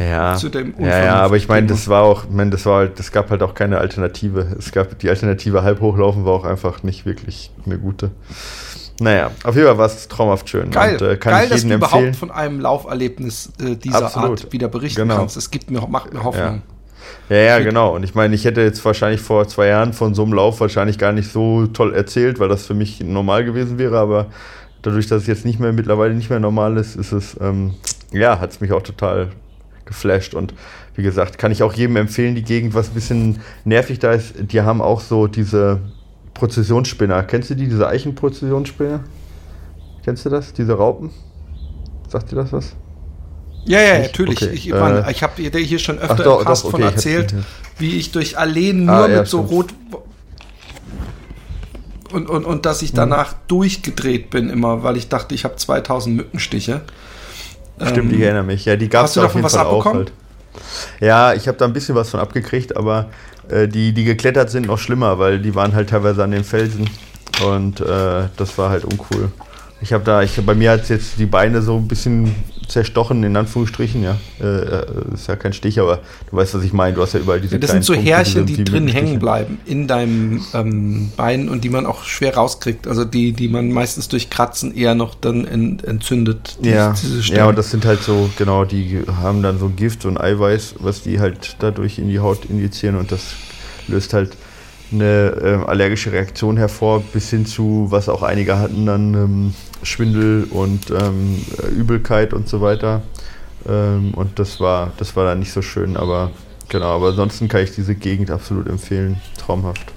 Ja, 0.00 0.34
ja, 0.78 1.04
ja, 1.04 1.14
aber 1.16 1.36
ich 1.36 1.46
meine, 1.46 1.66
das 1.66 1.86
war 1.86 2.04
auch, 2.04 2.24
ich 2.24 2.30
meine, 2.30 2.50
das 2.50 2.64
war 2.64 2.78
halt, 2.78 2.98
das 2.98 3.12
gab 3.12 3.28
halt 3.28 3.42
auch 3.42 3.52
keine 3.52 3.76
Alternative. 3.76 4.46
Es 4.58 4.72
gab 4.72 4.98
die 4.98 5.10
Alternative 5.10 5.62
halb 5.62 5.82
hochlaufen 5.82 6.24
war 6.24 6.32
auch 6.32 6.44
einfach 6.44 6.82
nicht 6.82 7.04
wirklich 7.04 7.50
eine 7.66 7.78
gute. 7.78 8.10
Naja, 8.98 9.30
auf 9.44 9.54
jeden 9.54 9.66
Fall 9.66 9.76
war 9.76 9.86
es 9.86 10.08
traumhaft 10.08 10.48
schön. 10.48 10.70
Geil, 10.70 10.94
und, 10.94 11.02
äh, 11.02 11.16
Geil 11.18 11.50
dass 11.50 11.60
du 11.60 11.70
empfehlen. 11.70 11.72
überhaupt 11.72 12.16
von 12.16 12.30
einem 12.30 12.60
Lauferlebnis 12.60 13.52
äh, 13.60 13.76
dieser 13.76 14.06
Absolut. 14.06 14.44
Art 14.44 14.52
wieder 14.54 14.68
berichten 14.68 15.02
genau. 15.02 15.18
kannst. 15.18 15.36
Es 15.36 15.50
gibt 15.50 15.70
mir, 15.70 15.86
macht 15.86 16.14
mir 16.14 16.24
Hoffnung. 16.24 16.62
Ja, 17.28 17.36
ja, 17.36 17.42
ja 17.42 17.58
genau. 17.58 17.94
Und 17.94 18.02
ich 18.02 18.14
meine, 18.14 18.34
ich 18.34 18.46
hätte 18.46 18.62
jetzt 18.62 18.82
wahrscheinlich 18.82 19.20
vor 19.20 19.48
zwei 19.48 19.66
Jahren 19.66 19.92
von 19.92 20.14
so 20.14 20.22
einem 20.22 20.32
Lauf 20.32 20.60
wahrscheinlich 20.60 20.96
gar 20.96 21.12
nicht 21.12 21.30
so 21.30 21.66
toll 21.66 21.94
erzählt, 21.94 22.40
weil 22.40 22.48
das 22.48 22.66
für 22.66 22.74
mich 22.74 23.00
normal 23.00 23.44
gewesen 23.44 23.76
wäre. 23.76 23.98
Aber 23.98 24.26
dadurch, 24.80 25.08
dass 25.08 25.22
es 25.22 25.28
jetzt 25.28 25.44
nicht 25.44 25.60
mehr 25.60 25.74
mittlerweile 25.74 26.14
nicht 26.14 26.30
mehr 26.30 26.40
normal 26.40 26.78
ist, 26.78 26.96
ist 26.96 27.12
es, 27.12 27.36
ähm, 27.38 27.74
ja, 28.12 28.40
hat 28.40 28.52
es 28.52 28.60
mich 28.60 28.72
auch 28.72 28.82
total 28.82 29.28
geflasht. 29.90 30.34
Und 30.34 30.54
wie 30.94 31.02
gesagt, 31.02 31.36
kann 31.36 31.52
ich 31.52 31.62
auch 31.62 31.74
jedem 31.74 31.96
empfehlen, 31.96 32.34
die 32.34 32.42
Gegend, 32.42 32.74
was 32.74 32.88
ein 32.88 32.94
bisschen 32.94 33.40
nervig 33.64 33.98
da 33.98 34.12
ist, 34.12 34.34
die 34.38 34.62
haben 34.62 34.80
auch 34.80 35.00
so 35.00 35.26
diese 35.26 35.80
Prozessionsspinner. 36.34 37.22
Kennst 37.24 37.50
du 37.50 37.54
die, 37.54 37.68
diese 37.68 37.86
Eichenprozessionsspinner? 37.86 39.00
Kennst 40.04 40.24
du 40.24 40.30
das, 40.30 40.52
diese 40.52 40.72
Raupen? 40.72 41.10
Sagt 42.08 42.32
dir 42.32 42.36
das 42.36 42.52
was? 42.52 42.74
Ja, 43.66 43.80
ja, 43.80 43.98
natürlich. 43.98 44.42
Okay. 44.42 44.52
Ich, 44.54 44.72
äh, 44.72 45.10
ich 45.10 45.22
habe 45.22 45.42
dir 45.42 45.60
hier 45.60 45.78
schon 45.78 45.98
öfter 45.98 46.24
doch, 46.24 46.40
im 46.40 46.46
Cast 46.46 46.64
okay, 46.64 46.70
von 46.70 46.82
erzählt, 46.82 47.34
wie 47.78 47.96
ich 47.96 48.10
durch 48.10 48.38
Alleen 48.38 48.88
ah, 48.88 48.96
nur 48.96 49.04
ah, 49.04 49.08
ja, 49.08 49.18
mit 49.18 49.28
so 49.28 49.38
stimmt. 49.38 49.52
rot 49.52 49.74
und, 52.12 52.28
und, 52.28 52.44
und 52.44 52.66
dass 52.66 52.82
ich 52.82 52.92
danach 52.92 53.32
mhm. 53.32 53.38
durchgedreht 53.48 54.30
bin 54.30 54.50
immer, 54.50 54.82
weil 54.82 54.96
ich 54.96 55.08
dachte, 55.08 55.34
ich 55.34 55.44
habe 55.44 55.56
2000 55.56 56.16
Mückenstiche. 56.16 56.80
Stimmt, 57.86 58.12
ähm, 58.12 58.18
ich 58.18 58.20
erinnere 58.20 58.44
mich. 58.44 58.64
Ja, 58.64 58.76
die 58.76 58.88
gab 58.88 59.06
es 59.06 59.16
auf 59.16 59.34
jeden 59.34 59.48
Fall 59.48 59.66
auch 59.66 59.84
halt. 59.86 60.12
Ja, 61.00 61.32
ich 61.32 61.48
habe 61.48 61.56
da 61.58 61.64
ein 61.64 61.72
bisschen 61.72 61.94
was 61.94 62.10
von 62.10 62.20
abgekriegt, 62.20 62.76
aber 62.76 63.10
äh, 63.48 63.68
die, 63.68 63.92
die 63.92 64.04
geklettert 64.04 64.50
sind, 64.50 64.66
noch 64.66 64.78
schlimmer, 64.78 65.18
weil 65.18 65.38
die 65.38 65.54
waren 65.54 65.74
halt 65.74 65.90
teilweise 65.90 66.22
an 66.22 66.30
den 66.30 66.44
Felsen 66.44 66.88
und 67.44 67.80
äh, 67.80 68.28
das 68.36 68.58
war 68.58 68.70
halt 68.70 68.84
uncool. 68.84 69.30
Ich 69.82 69.92
habe 69.92 70.04
da, 70.04 70.22
ich, 70.22 70.36
bei 70.44 70.54
mir 70.54 70.72
hat 70.72 70.88
jetzt 70.88 71.18
die 71.18 71.26
Beine 71.26 71.62
so 71.62 71.76
ein 71.76 71.88
bisschen 71.88 72.34
zerstochen, 72.70 73.22
in 73.24 73.36
Anführungsstrichen, 73.36 74.02
ja. 74.02 74.16
Äh, 74.40 74.44
äh, 74.44 75.14
ist 75.14 75.26
ja 75.26 75.36
kein 75.36 75.52
Stich, 75.52 75.80
aber 75.80 76.00
du 76.30 76.36
weißt, 76.36 76.54
was 76.54 76.62
ich 76.62 76.72
meine. 76.72 76.94
Du 76.94 77.02
hast 77.02 77.14
ja 77.14 77.20
überall 77.20 77.40
diese 77.40 77.54
ja, 77.54 77.58
Das 77.58 77.70
sind 77.70 77.84
so 77.84 77.94
Härchen, 77.94 78.46
die, 78.46 78.56
die 78.56 78.64
drin 78.64 78.88
hängen 78.88 79.18
bleiben 79.18 79.58
in 79.66 79.86
deinem 79.86 80.44
ähm, 80.54 81.10
Bein 81.16 81.48
und 81.48 81.64
die 81.64 81.68
man 81.68 81.86
auch 81.86 82.04
schwer 82.04 82.36
rauskriegt. 82.36 82.86
Also 82.86 83.04
die, 83.04 83.32
die 83.32 83.48
man 83.48 83.70
meistens 83.70 84.08
durch 84.08 84.30
Kratzen 84.30 84.74
eher 84.74 84.94
noch 84.94 85.14
dann 85.14 85.46
ent, 85.46 85.84
entzündet. 85.84 86.58
Ja, 86.62 86.94
ja, 87.24 87.48
und 87.48 87.58
das 87.58 87.70
sind 87.70 87.84
halt 87.84 88.02
so, 88.02 88.30
genau, 88.36 88.64
die 88.64 89.02
haben 89.20 89.42
dann 89.42 89.58
so 89.58 89.68
Gift 89.68 90.04
und 90.04 90.18
Eiweiß, 90.18 90.76
was 90.78 91.02
die 91.02 91.20
halt 91.20 91.56
dadurch 91.58 91.98
in 91.98 92.08
die 92.08 92.20
Haut 92.20 92.44
injizieren 92.44 92.96
und 92.96 93.12
das 93.12 93.34
löst 93.88 94.14
halt 94.14 94.32
eine 94.92 95.62
äh, 95.64 95.68
allergische 95.68 96.12
Reaktion 96.12 96.56
hervor, 96.56 97.02
bis 97.12 97.30
hin 97.30 97.46
zu, 97.46 97.86
was 97.90 98.08
auch 98.08 98.22
einige 98.22 98.58
hatten, 98.58 98.86
dann 98.86 99.14
ähm, 99.14 99.54
Schwindel 99.82 100.46
und 100.50 100.90
ähm, 100.90 101.44
Übelkeit 101.76 102.32
und 102.32 102.48
so 102.48 102.60
weiter. 102.60 103.02
Ähm, 103.68 104.12
und 104.14 104.38
das 104.38 104.60
war, 104.60 104.92
das 104.96 105.16
war 105.16 105.24
dann 105.24 105.38
nicht 105.38 105.52
so 105.52 105.62
schön, 105.62 105.96
aber 105.96 106.30
genau, 106.68 106.96
aber 106.96 107.08
ansonsten 107.08 107.48
kann 107.48 107.62
ich 107.62 107.72
diese 107.72 107.94
Gegend 107.94 108.30
absolut 108.30 108.68
empfehlen. 108.68 109.20
Traumhaft. 109.38 109.92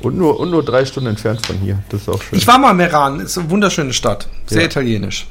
Und 0.00 0.16
nur, 0.16 0.38
und 0.38 0.50
nur 0.50 0.64
drei 0.64 0.84
Stunden 0.84 1.08
entfernt 1.10 1.44
von 1.44 1.56
hier. 1.56 1.78
Das 1.88 2.02
ist 2.02 2.08
auch 2.08 2.22
schön. 2.22 2.38
Ich 2.38 2.46
war 2.46 2.58
mal 2.58 2.70
in 2.70 2.76
Meran, 2.76 3.20
ist 3.20 3.36
eine 3.36 3.50
wunderschöne 3.50 3.92
Stadt. 3.92 4.28
Sehr 4.46 4.60
ja. 4.60 4.66
italienisch. 4.66 5.26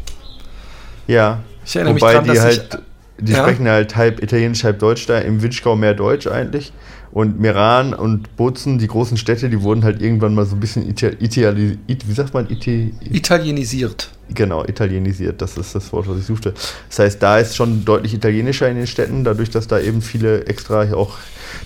Ja. 1.08 1.39
Ich 1.65 1.76
erinnere 1.76 1.95
Wobei 1.95 2.21
mich 2.21 2.26
dran, 2.26 2.36
die 2.36 2.41
halt, 2.41 2.80
die 3.17 3.32
ja? 3.32 3.39
sprechen 3.39 3.67
halt 3.67 3.95
halb 3.95 4.21
italienisch, 4.21 4.63
halb 4.63 4.80
deutsch 4.80 5.06
da. 5.06 5.19
Im 5.19 5.41
Witschgau 5.41 5.76
mehr 5.76 5.93
Deutsch 5.93 6.28
eigentlich. 6.28 6.73
Und 7.11 7.39
Meran 7.39 7.93
und 7.93 8.35
Bozen, 8.35 8.77
die 8.77 8.87
großen 8.87 9.17
Städte, 9.17 9.49
die 9.49 9.61
wurden 9.61 9.83
halt 9.83 10.01
irgendwann 10.01 10.35
mal 10.35 10.45
so 10.45 10.55
ein 10.55 10.59
bisschen 10.59 10.87
Itali 10.87 11.79
wie 11.87 12.13
sagt 12.13 12.33
man? 12.33 12.49
Iti 12.49 12.93
Italienisiert. 13.01 14.11
Genau, 14.33 14.65
italienisiert, 14.65 15.41
das 15.41 15.57
ist 15.57 15.73
das 15.73 15.93
Wort, 15.93 16.09
was 16.09 16.19
ich 16.19 16.25
suchte. 16.25 16.53
Das 16.89 16.99
heißt, 16.99 17.23
da 17.23 17.39
ist 17.39 17.55
schon 17.55 17.85
deutlich 17.85 18.13
italienischer 18.13 18.69
in 18.69 18.75
den 18.75 18.87
Städten, 18.87 19.23
dadurch, 19.23 19.49
dass 19.49 19.67
da 19.67 19.79
eben 19.79 20.01
viele 20.01 20.45
extra 20.47 20.93
auch 20.93 21.17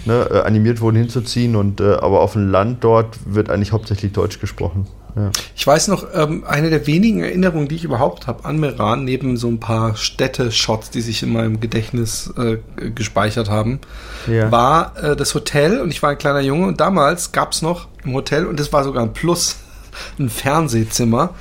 ne, 0.06 0.28
äh, 0.30 0.42
animiert 0.42 0.80
wurden 0.80 0.98
hinzuziehen. 0.98 1.56
Und 1.56 1.82
äh, 1.82 1.94
aber 1.94 2.22
auf 2.22 2.34
dem 2.34 2.52
Land 2.52 2.84
dort 2.84 3.18
wird 3.26 3.50
eigentlich 3.50 3.72
hauptsächlich 3.72 4.12
Deutsch 4.12 4.40
gesprochen. 4.40 4.86
Ja. 5.16 5.32
Ich 5.56 5.66
weiß 5.66 5.88
noch, 5.90 6.08
ähm, 6.14 6.44
eine 6.48 6.70
der 6.70 6.88
wenigen 6.88 7.22
Erinnerungen, 7.22 7.68
die 7.68 7.76
ich 7.76 7.84
überhaupt 7.84 8.28
habe 8.28 8.46
an 8.46 8.60
Meran, 8.60 9.04
neben 9.04 9.38
so 9.38 9.48
ein 9.48 9.60
paar 9.60 9.96
Städte-Shots, 9.96 10.90
die 10.90 11.02
sich 11.02 11.24
in 11.24 11.34
meinem 11.34 11.60
Gedächtnis 11.60 12.34
äh, 12.38 12.58
gespeichert 12.92 13.50
haben, 13.50 13.80
ja. 14.28 14.52
war 14.52 14.96
äh, 15.04 15.16
das 15.16 15.36
Hotel 15.36 15.82
und 15.82 15.92
ich 15.92 16.02
war 16.02 16.12
ein 16.12 16.18
kleiner 16.18 16.42
Junge 16.42 16.68
und 16.68 16.80
damals 16.80 17.32
gab 17.32 17.52
es 17.52 17.62
noch 17.62 17.88
im 18.04 18.14
Hotel, 18.14 18.46
und 18.46 18.60
das 18.60 18.72
war 18.74 18.84
sogar 18.84 19.04
ein 19.04 19.14
Plus, 19.14 19.58
ein 20.20 20.30
Fernsehzimmer, 20.30 21.34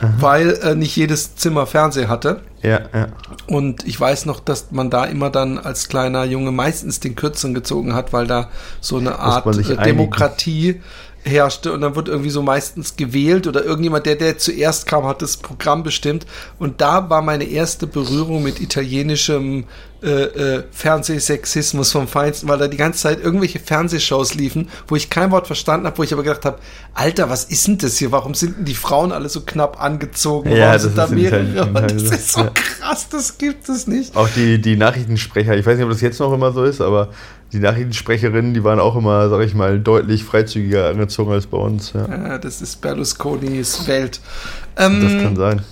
Aha. 0.00 0.14
weil 0.18 0.50
äh, 0.62 0.74
nicht 0.74 0.96
jedes 0.96 1.36
Zimmer 1.36 1.66
Fernseher 1.66 2.08
hatte. 2.08 2.40
Ja, 2.62 2.80
ja. 2.92 3.08
Und 3.46 3.86
ich 3.86 4.00
weiß 4.00 4.26
noch, 4.26 4.40
dass 4.40 4.72
man 4.72 4.90
da 4.90 5.04
immer 5.04 5.30
dann 5.30 5.58
als 5.58 5.88
kleiner 5.88 6.24
Junge 6.24 6.50
meistens 6.50 6.98
den 7.00 7.14
Kürzeren 7.14 7.54
gezogen 7.54 7.94
hat, 7.94 8.12
weil 8.12 8.26
da 8.26 8.48
so 8.80 8.96
eine 8.96 9.18
Art 9.18 9.46
äh, 9.46 9.76
Demokratie 9.76 10.80
herrschte 11.24 11.72
und 11.72 11.80
dann 11.80 11.94
wird 11.96 12.08
irgendwie 12.08 12.30
so 12.30 12.42
meistens 12.42 12.96
gewählt 12.96 13.46
oder 13.46 13.64
irgendjemand, 13.64 14.06
der, 14.06 14.16
der 14.16 14.38
zuerst 14.38 14.86
kam, 14.86 15.04
hat 15.04 15.22
das 15.22 15.36
Programm 15.36 15.82
bestimmt 15.82 16.26
und 16.58 16.80
da 16.80 17.10
war 17.10 17.22
meine 17.22 17.44
erste 17.44 17.86
Berührung 17.86 18.42
mit 18.42 18.60
italienischem 18.60 19.64
äh, 20.00 20.06
äh, 20.58 20.64
Fernsehsexismus 20.70 21.90
vom 21.90 22.06
Feinsten, 22.06 22.48
weil 22.48 22.58
da 22.58 22.68
die 22.68 22.76
ganze 22.76 23.00
Zeit 23.00 23.20
irgendwelche 23.20 23.58
Fernsehshows 23.58 24.34
liefen, 24.34 24.68
wo 24.86 24.94
ich 24.94 25.10
kein 25.10 25.32
Wort 25.32 25.48
verstanden 25.48 25.86
habe, 25.86 25.98
wo 25.98 26.04
ich 26.04 26.12
aber 26.12 26.22
gedacht 26.22 26.44
habe, 26.44 26.60
Alter, 26.94 27.28
was 27.30 27.42
ist 27.42 27.66
denn 27.66 27.78
das 27.78 27.98
hier? 27.98 28.12
Warum 28.12 28.34
sind 28.34 28.58
denn 28.58 28.64
die 28.64 28.76
Frauen 28.76 29.10
alle 29.10 29.28
so 29.28 29.40
knapp 29.40 29.82
angezogen? 29.82 30.52
Ja, 30.52 30.74
das, 30.74 30.84
sind 30.84 30.96
da 30.96 31.08
mehrere? 31.08 31.66
das 31.72 32.02
ist 32.04 32.32
so 32.32 32.42
ja. 32.42 32.50
krass, 32.54 33.08
das 33.08 33.38
gibt 33.38 33.68
es 33.68 33.88
nicht. 33.88 34.14
Auch 34.14 34.28
die, 34.28 34.60
die 34.60 34.76
Nachrichtensprecher, 34.76 35.56
ich 35.56 35.66
weiß 35.66 35.76
nicht, 35.76 35.84
ob 35.84 35.90
das 35.90 36.00
jetzt 36.00 36.20
noch 36.20 36.32
immer 36.32 36.52
so 36.52 36.62
ist, 36.62 36.80
aber 36.80 37.08
die 37.52 37.60
Nachrichtensprecherinnen, 37.60 38.52
die 38.52 38.62
waren 38.62 38.80
auch 38.80 38.96
immer, 38.96 39.28
sag 39.30 39.40
ich 39.40 39.54
mal, 39.54 39.80
deutlich 39.80 40.24
freizügiger 40.24 40.88
angezogen 40.88 41.32
als 41.32 41.46
bei 41.46 41.56
uns. 41.56 41.92
Ja, 41.92 42.06
ja 42.08 42.38
das 42.38 42.60
ist 42.60 42.80
Berlusconis 42.80 43.86
Welt. 43.86 44.20
Ähm, 44.76 45.00
das 45.02 45.22
kann 45.22 45.36
sein. 45.36 45.62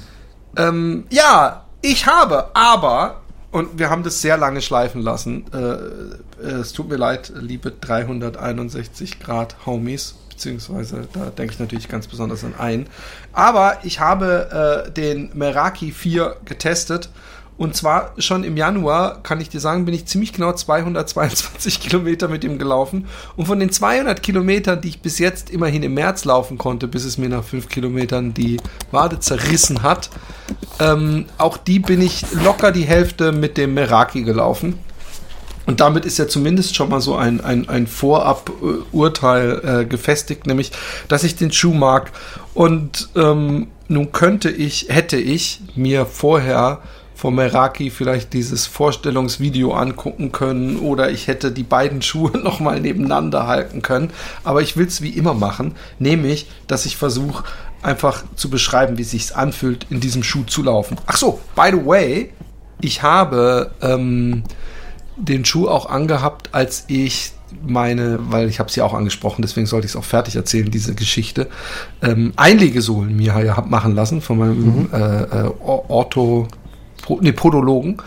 Ähm, 0.56 1.04
ja, 1.10 1.64
ich 1.82 2.06
habe, 2.06 2.50
aber, 2.54 3.20
und 3.50 3.78
wir 3.78 3.90
haben 3.90 4.02
das 4.02 4.22
sehr 4.22 4.38
lange 4.38 4.62
schleifen 4.62 5.02
lassen, 5.02 5.44
äh, 5.52 6.42
es 6.42 6.72
tut 6.72 6.88
mir 6.88 6.96
leid, 6.96 7.32
liebe 7.38 7.70
361 7.70 9.20
Grad 9.20 9.56
Homies, 9.66 10.16
beziehungsweise 10.30 11.08
da 11.12 11.26
denke 11.26 11.54
ich 11.54 11.60
natürlich 11.60 11.88
ganz 11.88 12.06
besonders 12.06 12.42
an 12.44 12.54
einen. 12.58 12.86
Aber 13.32 13.78
ich 13.82 14.00
habe 14.00 14.86
äh, 14.86 14.90
den 14.90 15.30
Meraki 15.34 15.92
4 15.92 16.36
getestet 16.44 17.10
und 17.58 17.74
zwar 17.74 18.12
schon 18.18 18.44
im 18.44 18.56
Januar, 18.56 19.22
kann 19.22 19.40
ich 19.40 19.48
dir 19.48 19.60
sagen, 19.60 19.86
bin 19.86 19.94
ich 19.94 20.06
ziemlich 20.06 20.32
genau 20.32 20.52
222 20.52 21.80
Kilometer 21.88 22.28
mit 22.28 22.44
ihm 22.44 22.58
gelaufen. 22.58 23.06
Und 23.36 23.46
von 23.46 23.58
den 23.58 23.72
200 23.72 24.22
Kilometern, 24.22 24.80
die 24.80 24.88
ich 24.88 25.00
bis 25.00 25.18
jetzt 25.18 25.48
immerhin 25.48 25.82
im 25.82 25.94
März 25.94 26.26
laufen 26.26 26.58
konnte, 26.58 26.86
bis 26.86 27.04
es 27.04 27.16
mir 27.16 27.30
nach 27.30 27.44
5 27.44 27.68
Kilometern 27.68 28.34
die 28.34 28.58
Wade 28.90 29.20
zerrissen 29.20 29.82
hat, 29.82 30.10
ähm, 30.80 31.26
auch 31.38 31.56
die 31.56 31.78
bin 31.78 32.02
ich 32.02 32.24
locker 32.32 32.72
die 32.72 32.84
Hälfte 32.84 33.32
mit 33.32 33.56
dem 33.56 33.72
Meraki 33.72 34.22
gelaufen. 34.22 34.78
Und 35.64 35.80
damit 35.80 36.04
ist 36.04 36.18
ja 36.18 36.28
zumindest 36.28 36.76
schon 36.76 36.90
mal 36.90 37.00
so 37.00 37.16
ein, 37.16 37.40
ein, 37.40 37.68
ein 37.68 37.86
Vorab-Urteil 37.86 39.62
äh, 39.64 39.84
gefestigt, 39.84 40.46
nämlich, 40.46 40.70
dass 41.08 41.24
ich 41.24 41.36
den 41.36 41.50
Schuh 41.50 41.74
mag. 41.74 42.12
Und 42.54 43.08
ähm, 43.16 43.66
nun 43.88 44.12
könnte 44.12 44.48
ich, 44.48 44.86
hätte 44.88 45.16
ich 45.16 45.60
mir 45.74 46.06
vorher 46.06 46.82
von 47.16 47.34
Meraki 47.34 47.88
vielleicht 47.88 48.34
dieses 48.34 48.66
Vorstellungsvideo 48.66 49.72
angucken 49.72 50.32
können 50.32 50.76
oder 50.76 51.10
ich 51.10 51.26
hätte 51.26 51.50
die 51.50 51.62
beiden 51.62 52.02
Schuhe 52.02 52.38
nochmal 52.38 52.80
nebeneinander 52.80 53.46
halten 53.46 53.82
können. 53.82 54.10
Aber 54.44 54.60
ich 54.62 54.76
will 54.76 54.86
es 54.86 55.00
wie 55.00 55.10
immer 55.10 55.34
machen, 55.34 55.74
nämlich, 55.98 56.48
dass 56.68 56.86
ich 56.86 56.96
versuche, 56.96 57.42
einfach 57.82 58.24
zu 58.36 58.50
beschreiben, 58.50 58.98
wie 58.98 59.02
es 59.02 59.12
sich 59.12 59.34
anfühlt, 59.34 59.86
in 59.90 60.00
diesem 60.00 60.22
Schuh 60.22 60.44
zu 60.44 60.62
laufen. 60.62 60.98
Ach 61.06 61.16
so, 61.16 61.40
by 61.54 61.70
the 61.72 61.86
way, 61.86 62.32
ich 62.80 63.02
habe 63.02 63.70
ähm, 63.80 64.42
den 65.16 65.44
Schuh 65.44 65.68
auch 65.68 65.86
angehabt, 65.88 66.50
als 66.52 66.84
ich 66.88 67.32
meine, 67.64 68.18
weil 68.20 68.48
ich 68.48 68.58
habe 68.58 68.70
sie 68.70 68.82
auch 68.82 68.92
angesprochen, 68.92 69.42
deswegen 69.42 69.66
sollte 69.66 69.86
ich 69.86 69.92
es 69.92 69.96
auch 69.96 70.04
fertig 70.04 70.36
erzählen, 70.36 70.70
diese 70.70 70.94
Geschichte, 70.94 71.48
ähm, 72.02 72.32
Einlegesohlen 72.36 73.16
mir 73.16 73.38
ja 73.42 73.56
hab 73.56 73.70
machen 73.70 73.94
lassen 73.94 74.20
von 74.20 74.38
meinem 74.38 74.64
mhm. 74.64 74.88
äh, 74.92 75.22
äh, 75.22 75.50
Nee, 77.20 77.32
Podologen. 77.32 77.98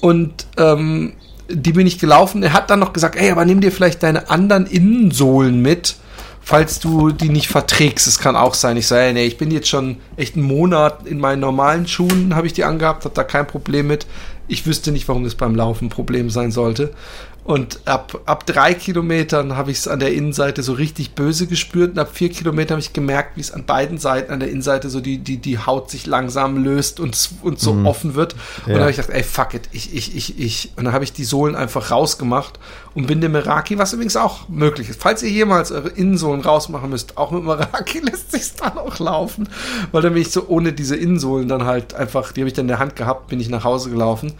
Und 0.00 0.46
ähm, 0.56 1.12
die 1.48 1.72
bin 1.72 1.86
ich 1.86 1.98
gelaufen. 1.98 2.42
Er 2.42 2.52
hat 2.52 2.70
dann 2.70 2.80
noch 2.80 2.92
gesagt, 2.92 3.16
ey, 3.16 3.30
aber 3.30 3.44
nimm 3.44 3.60
dir 3.60 3.72
vielleicht 3.72 4.02
deine 4.02 4.30
anderen 4.30 4.66
Innensohlen 4.66 5.60
mit, 5.60 5.96
falls 6.40 6.80
du 6.80 7.10
die 7.10 7.28
nicht 7.28 7.48
verträgst. 7.48 8.06
Es 8.06 8.18
kann 8.18 8.36
auch 8.36 8.54
sein. 8.54 8.76
Ich 8.76 8.86
sage, 8.86 9.12
nee, 9.12 9.26
ich 9.26 9.38
bin 9.38 9.50
jetzt 9.50 9.68
schon 9.68 9.96
echt 10.16 10.36
einen 10.36 10.46
Monat 10.46 11.06
in 11.06 11.18
meinen 11.18 11.40
normalen 11.40 11.86
Schuhen, 11.86 12.34
habe 12.34 12.46
ich 12.46 12.52
die 12.52 12.64
angehabt, 12.64 13.04
habe 13.04 13.14
da 13.14 13.24
kein 13.24 13.46
Problem 13.46 13.86
mit. 13.86 14.06
Ich 14.48 14.66
wüsste 14.66 14.90
nicht, 14.90 15.06
warum 15.06 15.24
das 15.24 15.36
beim 15.36 15.54
Laufen 15.54 15.86
ein 15.86 15.90
Problem 15.90 16.28
sein 16.28 16.50
sollte. 16.50 16.92
Und 17.42 17.80
ab, 17.86 18.20
ab 18.26 18.46
drei 18.46 18.74
Kilometern 18.74 19.56
habe 19.56 19.70
ich 19.70 19.78
es 19.78 19.88
an 19.88 19.98
der 19.98 20.12
Innenseite 20.12 20.62
so 20.62 20.74
richtig 20.74 21.14
böse 21.14 21.46
gespürt. 21.46 21.92
Und 21.92 21.98
ab 21.98 22.10
vier 22.12 22.28
Kilometern 22.28 22.76
habe 22.76 22.80
ich 22.82 22.92
gemerkt, 22.92 23.36
wie 23.36 23.40
es 23.40 23.50
an 23.50 23.64
beiden 23.64 23.98
Seiten 23.98 24.32
an 24.32 24.40
der 24.40 24.50
Innenseite 24.50 24.90
so 24.90 25.00
die, 25.00 25.18
die, 25.18 25.38
die 25.38 25.58
Haut 25.58 25.90
sich 25.90 26.06
langsam 26.06 26.62
löst 26.62 27.00
und, 27.00 27.16
und 27.42 27.58
so 27.58 27.72
mhm. 27.72 27.86
offen 27.86 28.14
wird. 28.14 28.34
Und 28.34 28.68
ja. 28.68 28.72
dann 28.74 28.82
habe 28.82 28.90
ich 28.90 28.98
gedacht, 28.98 29.14
ey, 29.14 29.22
fuck 29.22 29.54
it, 29.54 29.68
ich, 29.72 29.94
ich, 29.94 30.14
ich, 30.14 30.38
ich. 30.38 30.72
Und 30.76 30.84
dann 30.84 30.92
habe 30.92 31.04
ich 31.04 31.12
die 31.12 31.24
Sohlen 31.24 31.56
einfach 31.56 31.90
rausgemacht 31.90 32.58
und 32.94 33.06
bin 33.06 33.20
dem 33.20 33.32
Meraki, 33.32 33.78
was 33.78 33.94
übrigens 33.94 34.16
auch 34.16 34.48
möglich 34.48 34.90
ist. 34.90 35.00
Falls 35.00 35.22
ihr 35.22 35.30
jemals 35.30 35.72
eure 35.72 35.88
Innensohlen 35.88 36.42
rausmachen 36.42 36.90
müsst, 36.90 37.16
auch 37.16 37.30
mit 37.30 37.42
Meraki 37.42 37.98
lässt 38.02 38.32
sich 38.32 38.54
dann 38.54 38.76
auch 38.76 38.98
laufen. 38.98 39.48
Weil 39.92 40.02
dann 40.02 40.12
bin 40.12 40.22
ich 40.22 40.30
so 40.30 40.46
ohne 40.48 40.74
diese 40.74 40.94
Innensohlen 40.94 41.48
dann 41.48 41.64
halt 41.64 41.94
einfach, 41.94 42.32
die 42.32 42.42
habe 42.42 42.48
ich 42.48 42.54
dann 42.54 42.64
in 42.64 42.68
der 42.68 42.78
Hand 42.78 42.96
gehabt, 42.96 43.28
bin 43.28 43.40
ich 43.40 43.48
nach 43.48 43.64
Hause 43.64 43.90
gelaufen 43.90 44.34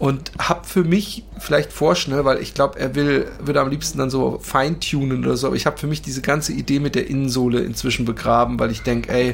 und 0.00 0.32
habe 0.38 0.66
für 0.66 0.82
mich 0.82 1.24
vielleicht 1.38 1.72
vorschnell, 1.72 2.24
weil 2.24 2.40
ich 2.40 2.54
glaube, 2.54 2.80
er 2.80 2.94
will 2.94 3.26
würde 3.38 3.60
am 3.60 3.68
liebsten 3.68 3.98
dann 3.98 4.08
so 4.08 4.38
feintunen 4.42 5.24
oder 5.24 5.36
so, 5.36 5.48
aber 5.48 5.56
ich 5.56 5.66
habe 5.66 5.76
für 5.76 5.86
mich 5.86 6.00
diese 6.00 6.22
ganze 6.22 6.54
Idee 6.54 6.80
mit 6.80 6.94
der 6.94 7.08
Innensohle 7.08 7.60
inzwischen 7.60 8.06
begraben, 8.06 8.58
weil 8.58 8.70
ich 8.70 8.82
denke, 8.82 9.12
ey, 9.12 9.28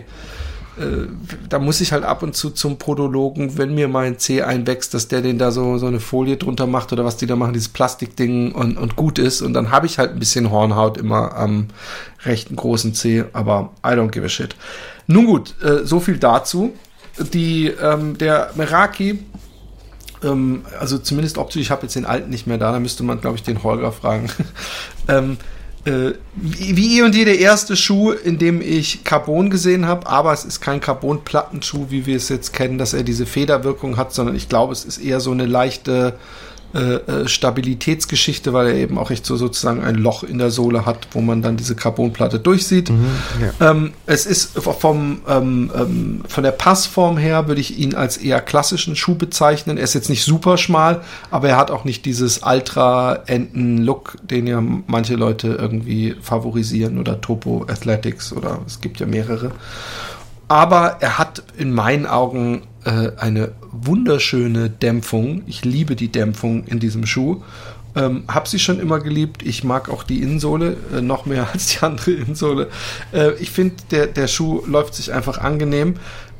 äh, 0.77 1.07
da 1.49 1.61
muss 1.61 1.81
ich 1.81 1.93
halt 1.93 2.03
ab 2.03 2.25
und 2.25 2.35
zu 2.35 2.51
zum 2.51 2.79
Podologen, 2.79 3.57
wenn 3.57 3.77
mir 3.77 3.87
mein 3.87 4.19
C 4.19 4.43
einwächst, 4.43 4.93
dass 4.93 5.07
der 5.07 5.23
den 5.23 5.39
da 5.39 5.53
so, 5.53 5.79
so 5.79 5.87
eine 5.87 6.01
Folie 6.01 6.37
drunter 6.37 6.67
macht 6.67 6.93
oder 6.93 7.05
was 7.05 7.17
die 7.17 7.27
da 7.27 7.37
machen, 7.37 7.53
dieses 7.53 7.69
Plastikding 7.69 8.51
und, 8.51 8.77
und 8.77 8.97
gut 8.97 9.21
ist. 9.21 9.43
Und 9.43 9.55
dann 9.55 9.71
habe 9.71 9.87
ich 9.87 10.01
halt 10.01 10.15
ein 10.15 10.19
bisschen 10.19 10.51
Hornhaut 10.51 10.99
immer 10.99 11.37
am 11.37 11.69
rechten 12.25 12.57
großen 12.57 12.93
C, 12.93 13.25
aber 13.33 13.71
I 13.85 13.91
don't 13.91 14.11
give 14.11 14.27
a 14.27 14.29
shit. 14.29 14.57
Nun 15.07 15.27
gut, 15.27 15.55
äh, 15.63 15.87
so 15.87 16.01
viel 16.01 16.19
dazu. 16.19 16.73
Die, 17.33 17.69
ähm, 17.69 18.19
der 18.19 18.51
Meraki 18.57 19.21
ähm, 20.23 20.65
also 20.79 20.99
zumindest 20.99 21.39
optisch, 21.39 21.63
ich 21.63 21.71
habe 21.71 21.83
jetzt 21.83 21.97
den 21.97 22.07
alten 22.07 22.31
nicht 22.31 22.47
mehr 22.47 22.59
da, 22.59 22.73
da 22.73 22.79
müsste 22.79 23.03
man, 23.03 23.21
glaube 23.21 23.37
ich, 23.37 23.43
den 23.43 23.63
Holger 23.63 23.93
fragen. 23.93 24.31
ähm, 25.09 25.39
äh, 25.85 26.15
wie, 26.35 26.77
wie 26.77 26.99
eh 26.99 27.03
und 27.03 27.15
je 27.15 27.25
der 27.25 27.39
erste 27.39 27.77
Schuh, 27.77 28.11
in 28.11 28.39
dem 28.39 28.61
ich 28.61 29.05
Carbon 29.05 29.51
gesehen 29.51 29.87
habe, 29.87 30.07
aber 30.09 30.33
es 30.33 30.45
ist 30.45 30.61
kein 30.61 30.81
Carbon-Plattenschuh, 30.81 31.87
wie 31.91 32.07
wir 32.07 32.17
es 32.17 32.29
jetzt 32.29 32.53
kennen, 32.53 32.77
dass 32.77 32.93
er 32.93 33.05
diese 33.05 33.25
Federwirkung 33.25 33.97
hat, 33.97 34.13
sondern 34.13 34.35
ich 34.35 34.49
glaube, 34.49 34.73
es 34.73 34.85
ist 34.85 34.99
eher 34.99 35.21
so 35.21 35.31
eine 35.31 35.47
leichte 35.47 36.15
äh, 36.75 36.79
äh, 36.79 37.29
Stabilitätsgeschichte, 37.29 38.53
weil 38.53 38.69
er 38.69 38.75
eben 38.75 38.99
auch 38.99 39.11
echt 39.11 39.25
so 39.25 39.37
sozusagen 39.37 39.83
ein 39.83 39.95
Loch 39.95 40.23
in 40.23 40.39
der 40.39 40.51
Sohle 40.51 40.85
hat, 40.85 41.09
wo 41.13 41.21
man 41.21 41.41
dann 41.41 41.57
diese 41.57 41.75
Carbonplatte 41.75 42.39
durchsieht. 42.39 42.91
Mhm, 42.91 43.07
ja. 43.41 43.71
ähm, 43.71 43.93
es 44.07 44.27
ist 44.27 44.59
vom, 44.59 45.23
ähm, 45.29 45.71
ähm, 45.75 46.21
von 46.29 46.45
der 46.45 46.51
Passform 46.51 47.17
her 47.17 47.49
würde 47.49 47.61
ich 47.61 47.79
ihn 47.79 47.95
als 47.95 48.17
eher 48.17 48.41
klassischen 48.41 48.97
Schuh 48.97 49.15
bezeichnen. 49.15 49.79
Er 49.79 49.85
ist 49.85 49.95
jetzt 49.95 50.11
nicht 50.11 50.25
super 50.25 50.59
schmal, 50.59 51.03
aber 51.31 51.49
er 51.49 51.57
hat 51.57 51.71
auch 51.71 51.85
nicht 51.85 52.05
dieses 52.05 52.41
Ultra-Enten-Look, 52.45 54.17
den 54.23 54.47
ja 54.47 54.61
manche 54.61 55.15
Leute 55.15 55.49
irgendwie 55.49 56.17
favorisieren 56.21 56.99
oder 56.99 57.21
Topo 57.21 57.65
Athletics 57.69 58.33
oder 58.33 58.61
es 58.67 58.81
gibt 58.81 59.01
ja 59.01 59.07
mehrere. 59.07 59.53
Aber 60.49 60.99
er 61.01 61.19
hat 61.19 61.43
in 61.57 61.73
meinen 61.73 62.07
Augen 62.07 62.63
äh, 62.85 63.11
eine 63.17 63.53
wunderschöne 63.73 64.71
Dämpfung. 64.71 65.43
Ich 65.47 65.65
liebe 65.65 65.97
die 65.97 66.09
Dämpfung 66.09 66.65
in 66.65 66.79
diesem 66.79 67.07
Schuh. 67.07 67.43
Ähm, 67.97 68.25
hab 68.29 68.47
sie 68.47 68.59
schon 68.59 68.79
immer 68.79 69.01
geliebt. 69.01 69.43
Ich 69.43 69.65
mag 69.65 69.89
auch 69.89 70.03
die 70.03 70.23
Innensohle 70.23 70.77
äh, 70.95 71.01
noch 71.01 71.27
mehr 71.27 71.49
als 71.53 71.69
die 71.69 71.85
andere 71.85 72.13
Innensohle. 72.13 72.69
Äh, 73.13 73.33
ich 73.35 73.51
finde, 73.51 73.77
der, 73.91 74.07
der 74.07 74.29
Schuh 74.29 74.63
läuft 74.67 74.95
sich 74.95 75.13
einfach 75.13 75.39
angenehm. 75.39 75.97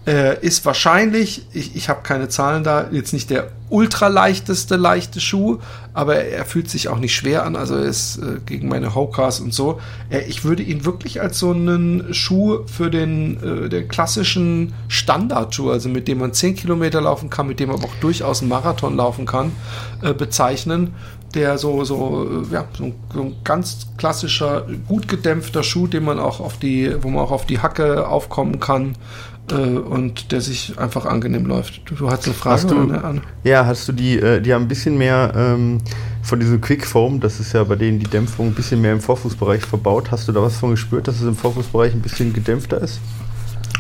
Äh, 0.07 0.39
ist 0.41 0.65
wahrscheinlich, 0.65 1.47
ich, 1.53 1.75
ich 1.75 1.89
habe 1.89 2.03
keine 2.03 2.29
Zahlen 2.29 2.63
da, 2.63 2.89
jetzt 2.93 3.13
nicht 3.13 3.29
der 3.29 3.49
ultraleichteste 3.71 4.77
leichte 4.77 5.21
Schuh, 5.21 5.59
aber 5.95 6.15
er, 6.15 6.45
fühlt 6.45 6.71
sich 6.71 6.89
auch 6.89 6.99
nicht 6.99 7.13
schwer 7.13 7.45
an, 7.45 7.57
also 7.57 7.75
er 7.75 7.87
ist 7.87 8.19
äh, 8.19 8.39
gegen 8.47 8.69
meine 8.69 8.95
Hokas 8.95 9.41
und 9.41 9.53
so. 9.53 9.81
Äh, 10.09 10.21
ich 10.29 10.45
würde 10.45 10.63
ihn 10.63 10.85
wirklich 10.85 11.21
als 11.21 11.41
so 11.41 11.51
einen 11.51 12.15
Schuh 12.15 12.61
für 12.67 12.89
den, 12.89 13.65
äh, 13.65 13.69
den 13.69 13.89
klassischen 13.89 14.75
Standardschuh, 14.87 15.71
also 15.71 15.89
mit 15.89 16.07
dem 16.07 16.19
man 16.19 16.33
10 16.33 16.55
Kilometer 16.55 17.01
laufen 17.01 17.29
kann, 17.29 17.49
mit 17.49 17.59
dem 17.59 17.71
man 17.71 17.83
auch 17.83 17.95
durchaus 18.01 18.43
einen 18.43 18.51
Marathon 18.51 18.95
laufen 18.95 19.27
kann, 19.27 19.51
äh, 20.03 20.15
bezeichnen 20.15 20.95
der 21.35 21.59
so, 21.59 21.85
so, 21.85 22.45
äh, 22.49 22.55
ja, 22.55 22.65
so 22.79 22.85
ein, 22.85 22.95
so 23.13 23.23
ein, 23.23 23.35
ganz 23.45 23.89
klassischer, 23.99 24.65
gut 24.89 25.09
gedämpfter 25.09 25.65
Schuh, 25.65 25.87
den 25.87 26.05
man 26.05 26.19
auch 26.19 26.41
auf 26.41 26.57
die, 26.57 26.95
wo 27.03 27.09
man 27.09 27.25
auch 27.25 27.33
auf 27.33 27.45
die 27.45 27.59
Hacke 27.59 28.09
aufkommen 28.09 28.59
kann 28.61 28.95
und 29.55 30.33
der 30.33 30.41
sich 30.41 30.79
einfach 30.79 31.07
angenehm 31.07 31.47
läuft. 31.47 31.83
Du, 31.85 31.95
du 31.95 32.11
hast 32.11 32.25
eine 32.25 32.35
Frage 32.35 32.55
hast 32.55 32.71
du, 32.71 32.81
eine, 32.81 33.23
Ja, 33.45 33.65
hast 33.67 33.89
du 33.89 33.93
die, 33.93 34.19
äh, 34.19 34.41
die 34.41 34.53
haben 34.53 34.63
ein 34.63 34.69
bisschen 34.69 34.99
mehr 34.99 35.33
ähm, 35.37 35.79
von 36.23 36.41
diesem 36.41 36.61
Quick 36.61 36.87
Foam, 36.87 37.21
das 37.21 37.39
ist 37.39 37.53
ja 37.53 37.63
bei 37.65 37.77
denen 37.77 37.99
die 38.01 38.09
Dämpfung 38.09 38.49
ein 38.49 38.55
bisschen 38.55 38.81
mehr 38.81 38.93
im 38.93 39.01
Vorfußbereich 39.01 39.65
verbaut. 39.65 40.11
Hast 40.11 40.27
du 40.27 40.33
da 40.33 40.43
was 40.43 40.57
von 40.57 40.71
gespürt, 40.73 41.07
dass 41.07 41.17
es 41.17 41.23
im 41.23 41.37
Vorfußbereich 41.37 41.93
ein 41.93 42.03
bisschen 42.03 42.33
gedämpfter 42.33 42.81
ist? 42.81 43.01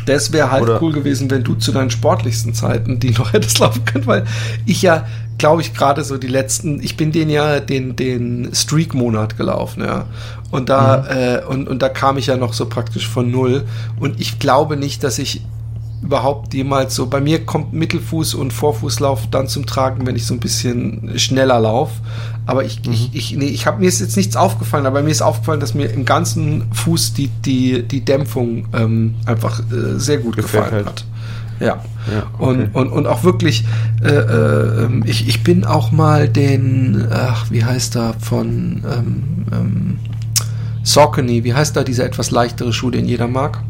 Das 0.06 0.32
wäre 0.32 0.52
halt 0.52 0.62
Oder? 0.62 0.80
cool 0.80 0.92
gewesen, 0.92 1.30
wenn 1.30 1.42
du 1.42 1.54
zu 1.54 1.72
deinen 1.72 1.90
sportlichsten 1.90 2.54
Zeiten 2.54 3.00
die 3.00 3.10
noch 3.10 3.32
hättest 3.32 3.58
laufen 3.58 3.84
können, 3.84 4.06
weil 4.06 4.24
ich 4.64 4.82
ja, 4.82 5.06
glaube 5.38 5.62
ich, 5.62 5.74
gerade 5.74 6.04
so 6.04 6.16
die 6.16 6.28
letzten, 6.28 6.80
ich 6.80 6.96
bin 6.96 7.10
den 7.10 7.28
ja 7.28 7.58
den, 7.58 7.96
den 7.96 8.54
Streak-Monat 8.54 9.36
gelaufen, 9.36 9.82
ja. 9.82 10.06
Und 10.52 10.68
da, 10.68 10.98
mhm. 10.98 11.18
äh, 11.18 11.44
und, 11.46 11.68
und 11.68 11.82
da 11.82 11.88
kam 11.88 12.16
ich 12.18 12.26
ja 12.26 12.36
noch 12.36 12.52
so 12.52 12.66
praktisch 12.66 13.08
von 13.08 13.30
null. 13.30 13.64
Und 13.98 14.20
ich 14.20 14.38
glaube 14.38 14.76
nicht, 14.76 15.02
dass 15.02 15.18
ich 15.18 15.42
überhaupt 16.02 16.54
jemals 16.54 16.94
so. 16.94 17.06
Bei 17.06 17.20
mir 17.20 17.44
kommt 17.44 17.72
Mittelfuß 17.72 18.34
und 18.34 18.52
Vorfußlauf 18.52 19.28
dann 19.30 19.48
zum 19.48 19.66
Tragen, 19.66 20.06
wenn 20.06 20.16
ich 20.16 20.26
so 20.26 20.34
ein 20.34 20.40
bisschen 20.40 21.18
schneller 21.18 21.58
laufe. 21.60 22.00
Aber 22.46 22.64
ich, 22.64 22.82
mhm. 22.84 22.92
ich, 22.92 23.14
ich, 23.14 23.36
nee, 23.36 23.46
ich 23.46 23.66
habe 23.66 23.80
mir 23.80 23.88
ist 23.88 24.00
jetzt 24.00 24.16
nichts 24.16 24.36
aufgefallen, 24.36 24.86
aber 24.86 25.02
mir 25.02 25.10
ist 25.10 25.22
aufgefallen, 25.22 25.60
dass 25.60 25.74
mir 25.74 25.90
im 25.90 26.04
ganzen 26.04 26.72
Fuß 26.72 27.14
die, 27.14 27.28
die, 27.28 27.82
die 27.82 28.04
Dämpfung 28.04 28.68
ähm, 28.72 29.14
einfach 29.26 29.60
äh, 29.60 29.98
sehr 29.98 30.18
gut 30.18 30.36
Gefällt 30.36 30.64
gefallen 30.64 30.86
halt. 30.86 30.86
hat. 30.86 31.04
Ja. 31.58 31.66
ja 32.12 32.26
okay. 32.38 32.44
und, 32.44 32.74
und, 32.74 32.88
und 32.90 33.06
auch 33.06 33.24
wirklich, 33.24 33.64
äh, 34.02 34.08
äh, 34.08 34.88
ich, 35.06 35.26
ich 35.26 35.42
bin 35.42 35.64
auch 35.64 35.90
mal 35.90 36.28
den, 36.28 37.08
ach, 37.10 37.50
wie 37.50 37.64
heißt 37.64 37.96
er, 37.96 38.14
von 38.20 38.82
ähm, 38.84 39.46
ähm, 39.52 39.98
Saucony, 40.82 41.42
wie 41.42 41.54
heißt 41.54 41.76
da 41.76 41.82
dieser 41.82 42.04
etwas 42.04 42.30
leichtere 42.30 42.72
Schuh, 42.72 42.90
den 42.90 43.06
jeder 43.06 43.26
mag? 43.26 43.62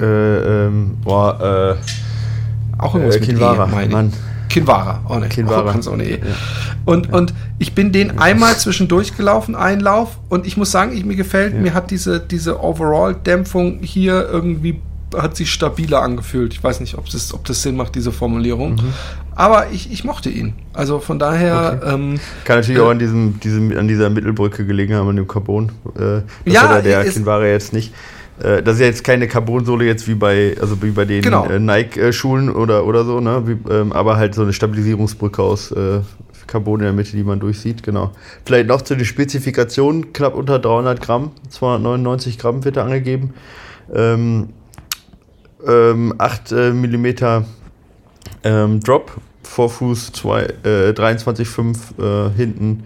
Äh, 0.00 0.66
ähm, 0.66 0.96
boah, 1.02 1.76
äh, 1.78 2.80
auch 2.82 2.94
irgendwas 2.94 3.16
äh, 3.16 3.20
mit 3.20 3.28
Kinvara, 3.28 3.66
e, 3.66 3.70
meine 3.70 3.92
Mann. 3.92 4.12
Kinvara, 4.48 5.00
oh 5.08 5.16
ne, 5.16 5.28
Kinvara. 5.28 5.74
Oh, 5.74 5.90
ohne 5.90 6.04
e. 6.04 6.12
Ja. 6.12 6.18
Und, 6.84 7.08
ja. 7.08 7.14
und 7.14 7.34
ich 7.58 7.74
bin 7.74 7.92
den 7.92 8.18
einmal 8.18 8.56
zwischendurch 8.56 9.16
gelaufen, 9.16 9.54
Einlauf, 9.54 10.18
und 10.28 10.46
ich 10.46 10.56
muss 10.56 10.70
sagen, 10.70 10.96
ich, 10.96 11.04
mir 11.04 11.16
gefällt, 11.16 11.54
ja. 11.54 11.60
mir 11.60 11.74
hat 11.74 11.90
diese, 11.90 12.20
diese 12.20 12.62
Overall-Dämpfung 12.62 13.80
hier 13.82 14.28
irgendwie 14.30 14.80
hat 15.16 15.36
sich 15.36 15.50
stabiler 15.50 16.02
angefühlt. 16.02 16.52
Ich 16.52 16.62
weiß 16.62 16.80
nicht, 16.80 16.96
ob 16.96 17.08
das, 17.08 17.32
ob 17.32 17.44
das 17.44 17.62
Sinn 17.62 17.76
macht, 17.76 17.94
diese 17.94 18.12
Formulierung. 18.12 18.74
Mhm. 18.74 18.92
Aber 19.34 19.70
ich, 19.70 19.90
ich 19.92 20.04
mochte 20.04 20.28
ihn. 20.30 20.54
Also 20.72 20.98
von 20.98 21.18
daher. 21.18 21.78
Okay. 21.80 21.94
Ähm, 21.94 22.20
Kann 22.44 22.58
natürlich 22.58 22.80
äh, 22.80 22.84
auch 22.84 22.90
an, 22.90 22.98
diesem, 22.98 23.40
diesem, 23.40 23.76
an 23.76 23.88
dieser 23.88 24.10
Mittelbrücke 24.10 24.66
gelegen 24.66 24.94
haben, 24.94 25.08
an 25.08 25.16
dem 25.16 25.28
Carbon. 25.28 25.72
Äh, 25.98 26.50
ja, 26.50 26.80
der 26.80 27.04
Kinvara 27.04 27.46
jetzt 27.46 27.72
nicht. 27.72 27.94
Äh, 28.42 28.62
das 28.62 28.74
ist 28.74 28.80
ja 28.80 28.86
jetzt 28.86 29.04
keine 29.04 29.28
Carbonsohle 29.28 29.84
jetzt 29.84 30.06
wie 30.08 30.14
bei, 30.14 30.56
also 30.60 30.80
wie 30.82 30.90
bei 30.90 31.04
den 31.04 31.22
genau. 31.22 31.46
äh, 31.46 31.58
Nike-Schulen 31.58 32.50
oder, 32.50 32.84
oder 32.86 33.04
so, 33.04 33.20
ne? 33.20 33.42
Wie, 33.46 33.72
ähm, 33.72 33.92
aber 33.92 34.16
halt 34.16 34.34
so 34.34 34.42
eine 34.42 34.52
Stabilisierungsbrücke 34.52 35.42
aus 35.42 35.72
äh, 35.72 36.00
Carbon 36.46 36.80
in 36.80 36.84
der 36.84 36.92
Mitte, 36.92 37.12
die 37.12 37.22
man 37.22 37.40
durchsieht, 37.40 37.82
genau. 37.82 38.12
Vielleicht 38.44 38.68
noch 38.68 38.82
zu 38.82 38.96
den 38.96 39.04
Spezifikationen, 39.04 40.12
knapp 40.12 40.34
unter 40.34 40.58
300 40.58 41.00
Gramm, 41.00 41.32
299 41.50 42.38
Gramm 42.38 42.64
wird 42.64 42.76
da 42.76 42.84
angegeben. 42.84 43.34
Ähm, 43.94 44.48
ähm, 45.66 46.14
8 46.18 46.52
äh, 46.52 46.70
mm 46.72 47.06
Ähm, 48.44 48.80
Drop, 48.80 49.12
Vorfuß 49.42 50.12
zwei, 50.12 50.42
äh, 50.62 50.90
23,5 50.90 52.28
äh, 52.28 52.30
hinten. 52.36 52.84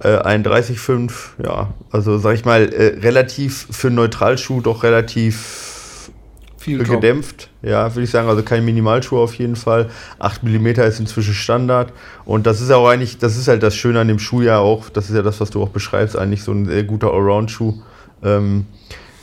Äh, 0.00 0.18
31,5, 0.18 1.12
ja, 1.42 1.72
also 1.90 2.18
sag 2.18 2.34
ich 2.34 2.44
mal, 2.44 2.70
äh, 2.72 2.98
relativ 3.00 3.66
für 3.70 3.86
einen 3.86 3.96
Neutralschuh 3.96 4.60
doch 4.60 4.82
relativ 4.82 6.10
viel 6.58 6.82
gedämpft, 6.82 7.48
ja, 7.62 7.94
würde 7.94 8.02
ich 8.04 8.10
sagen. 8.10 8.28
Also 8.28 8.42
kein 8.42 8.64
Minimalschuh 8.64 9.18
auf 9.18 9.34
jeden 9.34 9.54
Fall. 9.54 9.88
8 10.18 10.42
mm 10.42 10.66
ist 10.66 10.98
inzwischen 10.98 11.32
Standard. 11.32 11.92
Und 12.24 12.46
das 12.46 12.60
ist 12.60 12.72
auch 12.72 12.88
eigentlich, 12.88 13.18
das 13.18 13.36
ist 13.36 13.46
halt 13.46 13.62
das 13.62 13.76
Schöne 13.76 14.00
an 14.00 14.08
dem 14.08 14.18
Schuh 14.18 14.42
ja 14.42 14.58
auch, 14.58 14.88
das 14.90 15.08
ist 15.08 15.14
ja 15.14 15.22
das, 15.22 15.40
was 15.40 15.50
du 15.50 15.62
auch 15.62 15.68
beschreibst, 15.68 16.18
eigentlich 16.18 16.42
so 16.42 16.52
ein 16.52 16.66
sehr 16.66 16.82
guter 16.82 17.12
Allround-Schuh. 17.12 17.74
Ähm, 18.24 18.66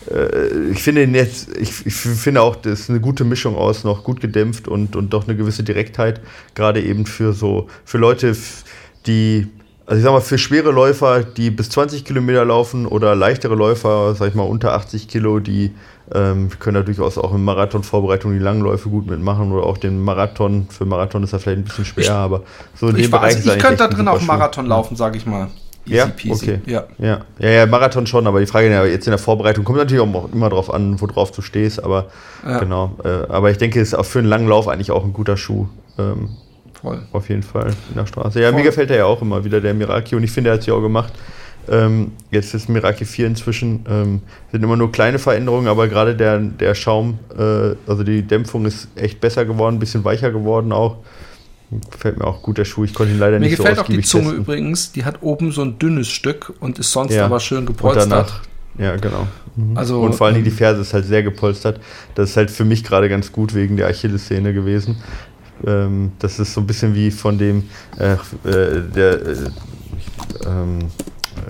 äh, 0.09 0.71
ich 0.71 0.81
finde 0.81 1.03
jetzt, 1.03 1.55
ich, 1.57 1.85
ich, 1.85 1.93
finde 1.93 2.41
auch, 2.41 2.55
das 2.55 2.81
ist 2.81 2.89
eine 2.89 3.01
gute 3.01 3.25
Mischung 3.25 3.55
aus, 3.57 3.83
noch 3.83 4.03
gut 4.03 4.21
gedämpft 4.21 4.69
und, 4.69 4.95
und 4.95 5.13
doch 5.13 5.27
eine 5.27 5.35
gewisse 5.35 5.63
Direktheit, 5.63 6.21
gerade 6.55 6.81
eben 6.81 7.05
für 7.05 7.33
so, 7.33 7.67
für 7.83 7.97
Leute, 7.97 8.35
die 9.05 9.47
also 9.85 9.97
ich 9.97 10.03
sag 10.03 10.11
mal, 10.11 10.21
für 10.21 10.37
schwere 10.37 10.71
Läufer, 10.71 11.23
die 11.23 11.51
bis 11.51 11.69
20 11.69 12.05
Kilometer 12.05 12.45
laufen 12.45 12.85
oder 12.85 13.15
leichtere 13.15 13.55
Läufer, 13.55 14.15
sag 14.15 14.29
ich 14.29 14.35
mal, 14.35 14.43
unter 14.43 14.73
80 14.73 15.07
Kilo, 15.07 15.39
die 15.39 15.73
ähm, 16.13 16.49
können 16.59 16.75
da 16.75 16.81
durchaus 16.81 17.17
auch 17.17 17.33
in 17.33 17.43
Marathonvorbereitung 17.43 18.31
die 18.33 18.39
Langläufe 18.39 18.89
gut 18.89 19.07
mitmachen 19.07 19.51
oder 19.51 19.65
auch 19.65 19.77
den 19.77 20.01
Marathon. 20.01 20.67
Für 20.69 20.85
Marathon 20.85 21.23
ist 21.23 21.33
das 21.33 21.43
vielleicht 21.43 21.59
ein 21.59 21.63
bisschen 21.65 21.85
schwer, 21.85 22.03
ich, 22.03 22.11
aber 22.11 22.43
so 22.75 22.87
in 22.87 22.95
dem 22.95 23.11
Bereich 23.11 23.35
also 23.35 23.51
Ich 23.51 23.59
könnte 23.59 23.77
da 23.77 23.87
drin 23.87 24.07
auch 24.07 24.21
Marathon 24.21 24.65
laufen, 24.65 24.95
sag 24.95 25.15
ich 25.15 25.25
mal. 25.25 25.49
Easy 25.85 25.97
ja, 25.97 26.05
peasy. 26.07 26.31
okay. 26.31 26.59
Ja. 26.65 26.85
Ja. 26.97 27.19
ja, 27.39 27.49
ja, 27.49 27.65
Marathon 27.65 28.07
schon, 28.07 28.25
aber 28.25 28.39
die 28.39 28.45
Frage 28.45 28.69
jetzt 28.87 29.05
in 29.05 29.11
der 29.11 29.17
Vorbereitung 29.17 29.65
kommt 29.65 29.79
natürlich 29.79 30.01
auch 30.01 30.29
immer 30.31 30.49
darauf 30.49 30.73
an, 30.73 31.01
worauf 31.01 31.31
du 31.31 31.41
stehst, 31.41 31.83
aber 31.83 32.07
ja. 32.47 32.59
genau. 32.59 32.95
Äh, 33.03 33.29
aber 33.29 33.51
ich 33.51 33.57
denke, 33.57 33.81
es 33.81 33.89
ist 33.89 33.93
auch 33.93 34.05
für 34.05 34.19
einen 34.19 34.29
langen 34.29 34.47
Lauf 34.47 34.69
eigentlich 34.69 34.91
auch 34.91 35.03
ein 35.03 35.11
guter 35.11 35.35
Schuh. 35.35 35.67
Ähm, 35.99 36.29
Voll. 36.83 37.01
Auf 37.13 37.29
jeden 37.29 37.43
Fall 37.43 37.71
in 37.89 37.95
der 37.95 38.05
Straße. 38.05 38.41
Ja, 38.41 38.49
Voll. 38.49 38.59
mir 38.59 38.65
gefällt 38.65 38.91
er 38.91 38.97
ja 38.97 39.05
auch 39.05 39.21
immer 39.21 39.43
wieder, 39.45 39.61
der 39.61 39.73
Miraki. 39.73 40.15
Und 40.15 40.23
ich 40.23 40.31
finde, 40.31 40.49
er 40.49 40.55
hat 40.55 40.63
sich 40.63 40.71
auch 40.71 40.81
gemacht. 40.81 41.13
Ähm, 41.69 42.11
jetzt 42.29 42.53
ist 42.53 42.67
Miraki 42.67 43.05
4 43.05 43.25
inzwischen. 43.27 43.85
Ähm, 43.89 44.21
sind 44.51 44.61
immer 44.61 44.75
nur 44.75 44.91
kleine 44.91 45.17
Veränderungen, 45.17 45.69
aber 45.69 45.87
gerade 45.87 46.13
der, 46.13 46.39
der 46.39 46.75
Schaum, 46.75 47.19
äh, 47.37 47.75
also 47.87 48.03
die 48.03 48.21
Dämpfung 48.21 48.65
ist 48.65 48.89
echt 48.95 49.21
besser 49.21 49.45
geworden, 49.45 49.77
ein 49.77 49.79
bisschen 49.79 50.03
weicher 50.03 50.31
geworden 50.31 50.73
auch. 50.73 50.97
Gefällt 51.89 52.19
mir 52.19 52.27
auch 52.27 52.41
gut 52.41 52.57
der 52.57 52.65
Schuh. 52.65 52.83
Ich 52.83 52.93
konnte 52.93 53.13
ihn 53.13 53.19
leider 53.19 53.39
mir 53.39 53.47
nicht 53.47 53.55
so 53.55 53.63
Mir 53.63 53.69
gefällt 53.69 53.85
auch 53.85 53.89
die 53.89 54.01
Zunge 54.01 54.23
testen. 54.25 54.41
übrigens. 54.41 54.91
Die 54.91 55.05
hat 55.05 55.23
oben 55.23 55.53
so 55.53 55.61
ein 55.61 55.79
dünnes 55.79 56.09
Stück 56.09 56.53
und 56.59 56.79
ist 56.79 56.91
sonst 56.91 57.13
ja. 57.13 57.25
aber 57.25 57.39
schön 57.39 57.65
gepolstert. 57.65 58.03
Und 58.03 58.11
danach, 58.11 58.41
ja, 58.77 58.97
genau. 58.97 59.25
Mhm. 59.55 59.77
Also, 59.77 60.01
und 60.01 60.13
vor 60.13 60.27
allen 60.27 60.35
Dingen 60.35 60.45
die 60.45 60.51
ähm, 60.51 60.57
Ferse 60.57 60.81
ist 60.81 60.93
halt 60.93 61.05
sehr 61.05 61.23
gepolstert. 61.23 61.79
Das 62.13 62.31
ist 62.31 62.37
halt 62.37 62.51
für 62.51 62.65
mich 62.65 62.83
gerade 62.83 63.07
ganz 63.07 63.31
gut 63.31 63.55
wegen 63.55 63.77
der 63.77 63.87
Achillessehne 63.87 64.53
gewesen. 64.53 64.97
Ähm, 65.65 66.11
das 66.19 66.39
ist 66.39 66.53
so 66.53 66.61
ein 66.61 66.67
bisschen 66.67 66.93
wie 66.95 67.11
von 67.11 67.37
dem, 67.37 67.63
äh, 67.97 68.13
äh, 68.13 68.81
der, 68.95 69.13
äh, 69.13 69.35
ähm, 70.45 70.79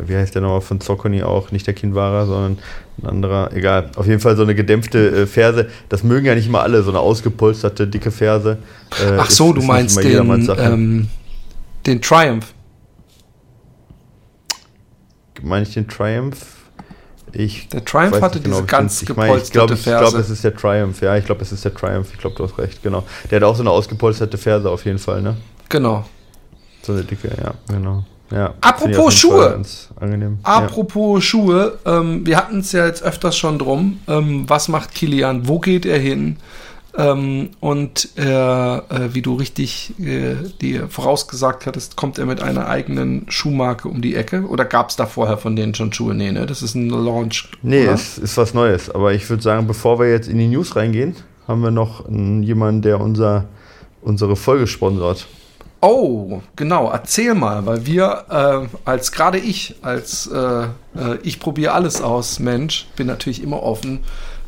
wie 0.06 0.16
heißt 0.16 0.36
der 0.36 0.42
nochmal 0.42 0.62
von 0.62 0.80
Zocconi 0.82 1.24
auch, 1.24 1.52
nicht 1.52 1.68
der 1.68 1.74
Kinwara, 1.74 2.26
sondern 2.26 2.58
ein 3.02 3.08
anderer, 3.08 3.52
egal. 3.54 3.90
Auf 3.96 4.08
jeden 4.08 4.20
Fall 4.20 4.36
so 4.36 4.44
eine 4.44 4.56
gedämpfte 4.56 5.24
äh, 5.24 5.28
Ferse. 5.28 5.68
Das 5.90 6.04
mögen 6.04 6.26
ja 6.26 6.36
nicht 6.36 6.48
immer 6.48 6.62
alle, 6.62 6.84
so 6.84 6.92
eine 6.92 7.00
ausgepolsterte, 7.00 7.88
dicke 7.88 8.12
Ferse. 8.12 8.58
Äh, 8.92 9.18
Ach 9.18 9.30
so, 9.30 9.50
ist, 9.50 9.56
du 9.56 9.62
ist 9.62 9.68
meinst 9.68 10.04
den, 10.04 10.48
ähm, 10.58 11.10
den 11.86 12.02
Triumph. 12.02 12.54
Meine 15.42 15.64
ich 15.64 15.74
den 15.74 15.88
Triumph? 15.88 16.53
Ich 17.36 17.68
der 17.70 17.84
Triumph 17.84 18.22
hatte 18.22 18.40
genau, 18.40 18.58
diese 18.58 18.68
ganz 18.68 19.02
ich 19.02 19.16
mein, 19.16 19.38
ich 19.38 19.52
glaube, 19.52 19.74
ich 19.74 19.84
glaube, 19.84 20.20
es 20.20 20.30
ist 20.30 20.44
der 20.44 20.56
Triumph. 20.56 21.02
Ja, 21.02 21.18
ich 21.18 21.26
glaube, 21.26 21.42
es 21.42 21.52
ist 21.52 21.66
der 21.66 21.74
Triumph. 21.74 22.10
Ich 22.14 22.20
glaube, 22.20 22.36
du 22.36 22.44
hast 22.44 22.58
recht. 22.58 22.84
Genau. 22.84 23.04
Der 23.30 23.38
hat 23.38 23.44
auch 23.44 23.56
so 23.56 23.64
eine 23.64 23.72
ausgepolsterte 23.72 24.38
Ferse 24.38 24.70
auf 24.70 24.86
jeden 24.86 25.00
Fall, 25.00 25.22
ne? 25.22 25.36
Genau. 25.70 26.06
So 26.84 26.94
eine 26.94 27.04
dicke, 27.04 27.30
ja, 27.30 27.54
genau. 27.68 28.04
Ja, 28.32 28.54
Apropos 28.62 29.14
Schuhe. 29.14 29.62
Apropos 30.44 31.18
ja. 31.18 31.22
Schuhe. 31.22 31.80
Ähm, 31.86 32.26
wir 32.26 32.38
hatten 32.38 32.60
es 32.60 32.72
ja 32.72 32.86
jetzt 32.86 33.04
öfters 33.04 33.38
schon 33.38 33.60
drum. 33.60 34.00
Ähm, 34.08 34.50
was 34.50 34.70
macht 34.70 34.94
Kilian? 34.96 35.48
Wo 35.48 35.60
geht 35.60 35.86
er 35.86 36.00
hin? 36.00 36.38
Ähm, 36.96 37.50
und 37.60 38.10
äh, 38.18 38.24
äh, 38.78 39.14
wie 39.14 39.24
du 39.24 39.36
richtig 39.36 39.96
äh, 40.00 40.36
dir 40.62 40.88
vorausgesagt 40.90 41.66
hattest, 41.66 41.96
kommt 41.96 42.20
er 42.20 42.26
mit 42.26 42.42
einer 42.42 42.68
eigenen 42.68 43.26
Schuhmarke 43.30 43.88
um 43.88 44.02
die 44.02 44.16
Ecke? 44.16 44.46
Oder 44.48 44.66
gab 44.66 44.90
es 44.90 44.96
da 44.96 45.08
vorher 45.08 45.38
von 45.38 45.56
denen 45.56 45.74
schon 45.74 45.92
Schuhe? 45.92 46.14
Nee, 46.14 46.32
ne? 46.32 46.46
Das 46.46 46.62
ist 46.62 46.76
ein 46.76 46.90
Launch. 46.90 47.50
Nee, 47.64 47.86
es 47.86 48.20
ist 48.20 48.38
was 48.38 48.54
Neues. 48.54 48.92
Aber 48.92 49.14
ich 49.14 49.28
würde 49.28 49.42
sagen, 49.42 49.66
bevor 49.66 50.00
wir 50.00 50.10
jetzt 50.10 50.28
in 50.28 50.38
die 50.38 50.48
News 50.48 50.76
reingehen, 50.76 51.16
haben 51.48 51.62
wir 51.62 51.72
noch 51.72 52.08
jemanden, 52.10 52.84
der 52.84 53.02
unser, 53.02 53.46
unsere 54.02 54.36
Folge 54.36 54.68
sponsort. 54.68 55.28
Oh, 55.82 56.42
genau, 56.56 56.90
erzähl 56.92 57.34
mal, 57.34 57.66
weil 57.66 57.86
wir 57.86 58.24
äh, 58.30 58.68
als 58.86 59.12
gerade 59.12 59.38
ich, 59.38 59.76
als 59.82 60.28
äh, 60.28 60.64
äh 60.64 61.18
ich 61.24 61.42
probiere 61.42 61.74
alles 61.74 62.02
aus, 62.02 62.40
Mensch, 62.40 62.88
bin 62.96 63.08
natürlich 63.08 63.44
immer 63.44 63.62
offen 63.62 64.00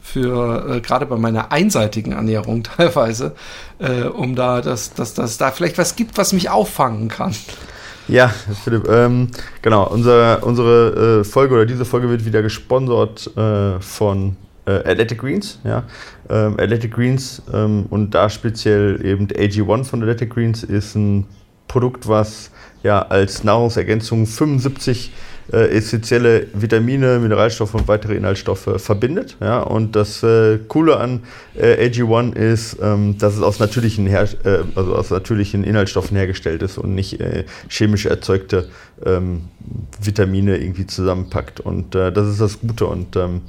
für 0.05 0.75
äh, 0.75 0.81
gerade 0.81 1.07
bei 1.07 1.17
meiner 1.17 1.51
einseitigen 1.51 2.11
Ernährung 2.11 2.63
teilweise, 2.77 3.35
äh, 3.79 4.03
um 4.03 4.35
da, 4.35 4.61
dass, 4.61 4.93
dass, 4.93 5.15
dass 5.15 5.37
da 5.37 5.51
vielleicht 5.51 5.77
was 5.77 5.95
gibt, 5.95 6.17
was 6.17 6.31
mich 6.31 6.49
auffangen 6.49 7.09
kann. 7.09 7.35
Ja, 8.07 8.31
Philipp, 8.63 8.87
ähm, 8.87 9.29
genau, 9.63 9.87
unser, 9.87 10.43
unsere 10.43 11.21
äh, 11.21 11.23
Folge 11.23 11.55
oder 11.55 11.65
diese 11.65 11.85
Folge 11.85 12.07
wird 12.07 12.23
wieder 12.23 12.43
gesponsert 12.43 13.35
äh, 13.35 13.79
von 13.79 14.37
äh, 14.67 14.71
Athletic 14.71 15.19
Greens, 15.19 15.59
ja. 15.63 15.83
Ähm, 16.29 16.53
Athletic 16.59 16.93
Greens 16.93 17.41
ähm, 17.51 17.87
und 17.89 18.11
da 18.11 18.29
speziell 18.29 19.03
eben 19.03 19.27
AG1 19.27 19.85
von 19.85 20.03
Athletic 20.03 20.29
Greens 20.29 20.63
ist 20.63 20.95
ein 20.95 21.25
Produkt, 21.67 22.07
was 22.07 22.51
ja 22.83 23.01
als 23.01 23.43
Nahrungsergänzung 23.43 24.27
75 24.27 25.11
äh, 25.51 25.69
essentielle 25.69 26.47
Vitamine, 26.53 27.19
Mineralstoffe 27.19 27.73
und 27.75 27.87
weitere 27.87 28.15
Inhaltsstoffe 28.15 28.69
verbindet. 28.77 29.37
Ja? 29.39 29.61
Und 29.61 29.95
das 29.95 30.23
äh, 30.23 30.59
Coole 30.67 30.97
an 30.97 31.21
äh, 31.55 31.87
AG1 31.87 32.35
ist, 32.35 32.77
ähm, 32.81 33.17
dass 33.17 33.35
es 33.35 33.41
aus 33.41 33.59
natürlichen, 33.59 34.07
Her 34.07 34.27
äh, 34.43 34.59
also 34.75 34.95
aus 34.95 35.11
natürlichen 35.11 35.63
Inhaltsstoffen 35.63 36.17
hergestellt 36.17 36.63
ist 36.63 36.77
und 36.77 36.95
nicht 36.95 37.19
äh, 37.19 37.45
chemisch 37.69 38.05
erzeugte 38.05 38.69
ähm, 39.05 39.41
Vitamine 40.01 40.57
irgendwie 40.57 40.87
zusammenpackt. 40.87 41.59
Und 41.59 41.95
äh, 41.95 42.11
das 42.11 42.27
ist 42.27 42.41
das 42.41 42.59
Gute. 42.59 42.87
Und 42.87 43.15
ähm, 43.15 43.41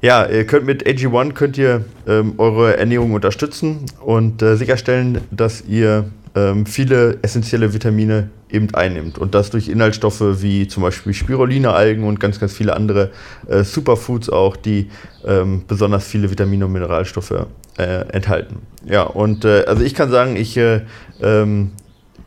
ja, 0.00 0.26
ihr 0.26 0.44
könnt 0.44 0.66
mit 0.66 0.86
AG1 0.86 1.32
könnt 1.32 1.58
ihr 1.58 1.84
ähm, 2.06 2.34
eure 2.38 2.76
Ernährung 2.76 3.12
unterstützen 3.12 3.86
und 4.00 4.40
sicherstellen, 4.40 5.20
dass 5.32 5.64
ihr 5.66 6.10
ähm, 6.38 6.66
viele 6.66 7.18
essentielle 7.22 7.72
Vitamine 7.72 8.30
eben 8.50 8.72
einnimmt. 8.74 9.18
Und 9.18 9.34
das 9.34 9.50
durch 9.50 9.68
Inhaltsstoffe 9.68 10.42
wie 10.42 10.68
zum 10.68 10.82
Beispiel 10.82 11.12
Spiruline-Algen 11.12 12.04
und 12.04 12.20
ganz, 12.20 12.38
ganz 12.40 12.52
viele 12.54 12.74
andere 12.74 13.10
äh, 13.46 13.64
Superfoods 13.64 14.30
auch, 14.30 14.56
die 14.56 14.88
ähm, 15.26 15.64
besonders 15.66 16.06
viele 16.06 16.30
Vitamine 16.30 16.66
und 16.66 16.72
Mineralstoffe 16.72 17.46
äh, 17.78 18.08
enthalten. 18.12 18.60
Ja, 18.86 19.02
und 19.02 19.44
äh, 19.44 19.64
also 19.66 19.82
ich 19.82 19.94
kann 19.94 20.10
sagen, 20.10 20.36
ich 20.36 20.56
äh, 20.56 20.82
ähm, 21.20 21.72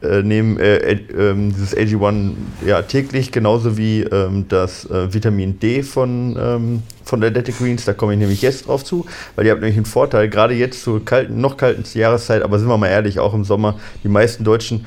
äh, 0.02 0.24
nehmen 0.24 0.60
äh, 0.60 0.94
äh, 0.94 1.36
dieses 1.36 1.76
AG1 1.76 2.32
ja, 2.66 2.82
täglich, 2.82 3.32
genauso 3.32 3.78
wie 3.78 4.02
ähm, 4.02 4.46
das 4.50 4.90
äh, 4.90 5.14
Vitamin 5.14 5.60
D 5.60 5.84
von, 5.84 6.36
ähm, 6.40 6.84
von 7.04 7.24
Athletic 7.24 7.58
Greens. 7.58 7.86
Da 7.86 7.94
komme 7.94 8.14
ich 8.14 8.20
nämlich 8.20 8.42
jetzt 8.42 8.68
drauf 8.68 8.84
zu, 8.84 9.06
weil 9.36 9.46
ihr 9.46 9.52
habt 9.52 9.62
nämlich 9.62 9.78
einen 9.78 9.86
Vorteil, 9.86 10.30
gerade 10.30 10.54
jetzt 10.54 10.84
zur 10.84 11.04
kalten, 11.06 11.40
noch 11.40 11.58
kalten 11.58 11.84
Jahreszeit, 11.98 12.42
aber 12.42 12.60
sind 12.60 12.68
wir 12.68 12.78
mal 12.78 12.88
ehrlich, 12.88 13.20
auch 13.20 13.34
im 13.34 13.44
Sommer, 13.44 13.80
die 14.04 14.10
meisten 14.10 14.44
Deutschen 14.44 14.86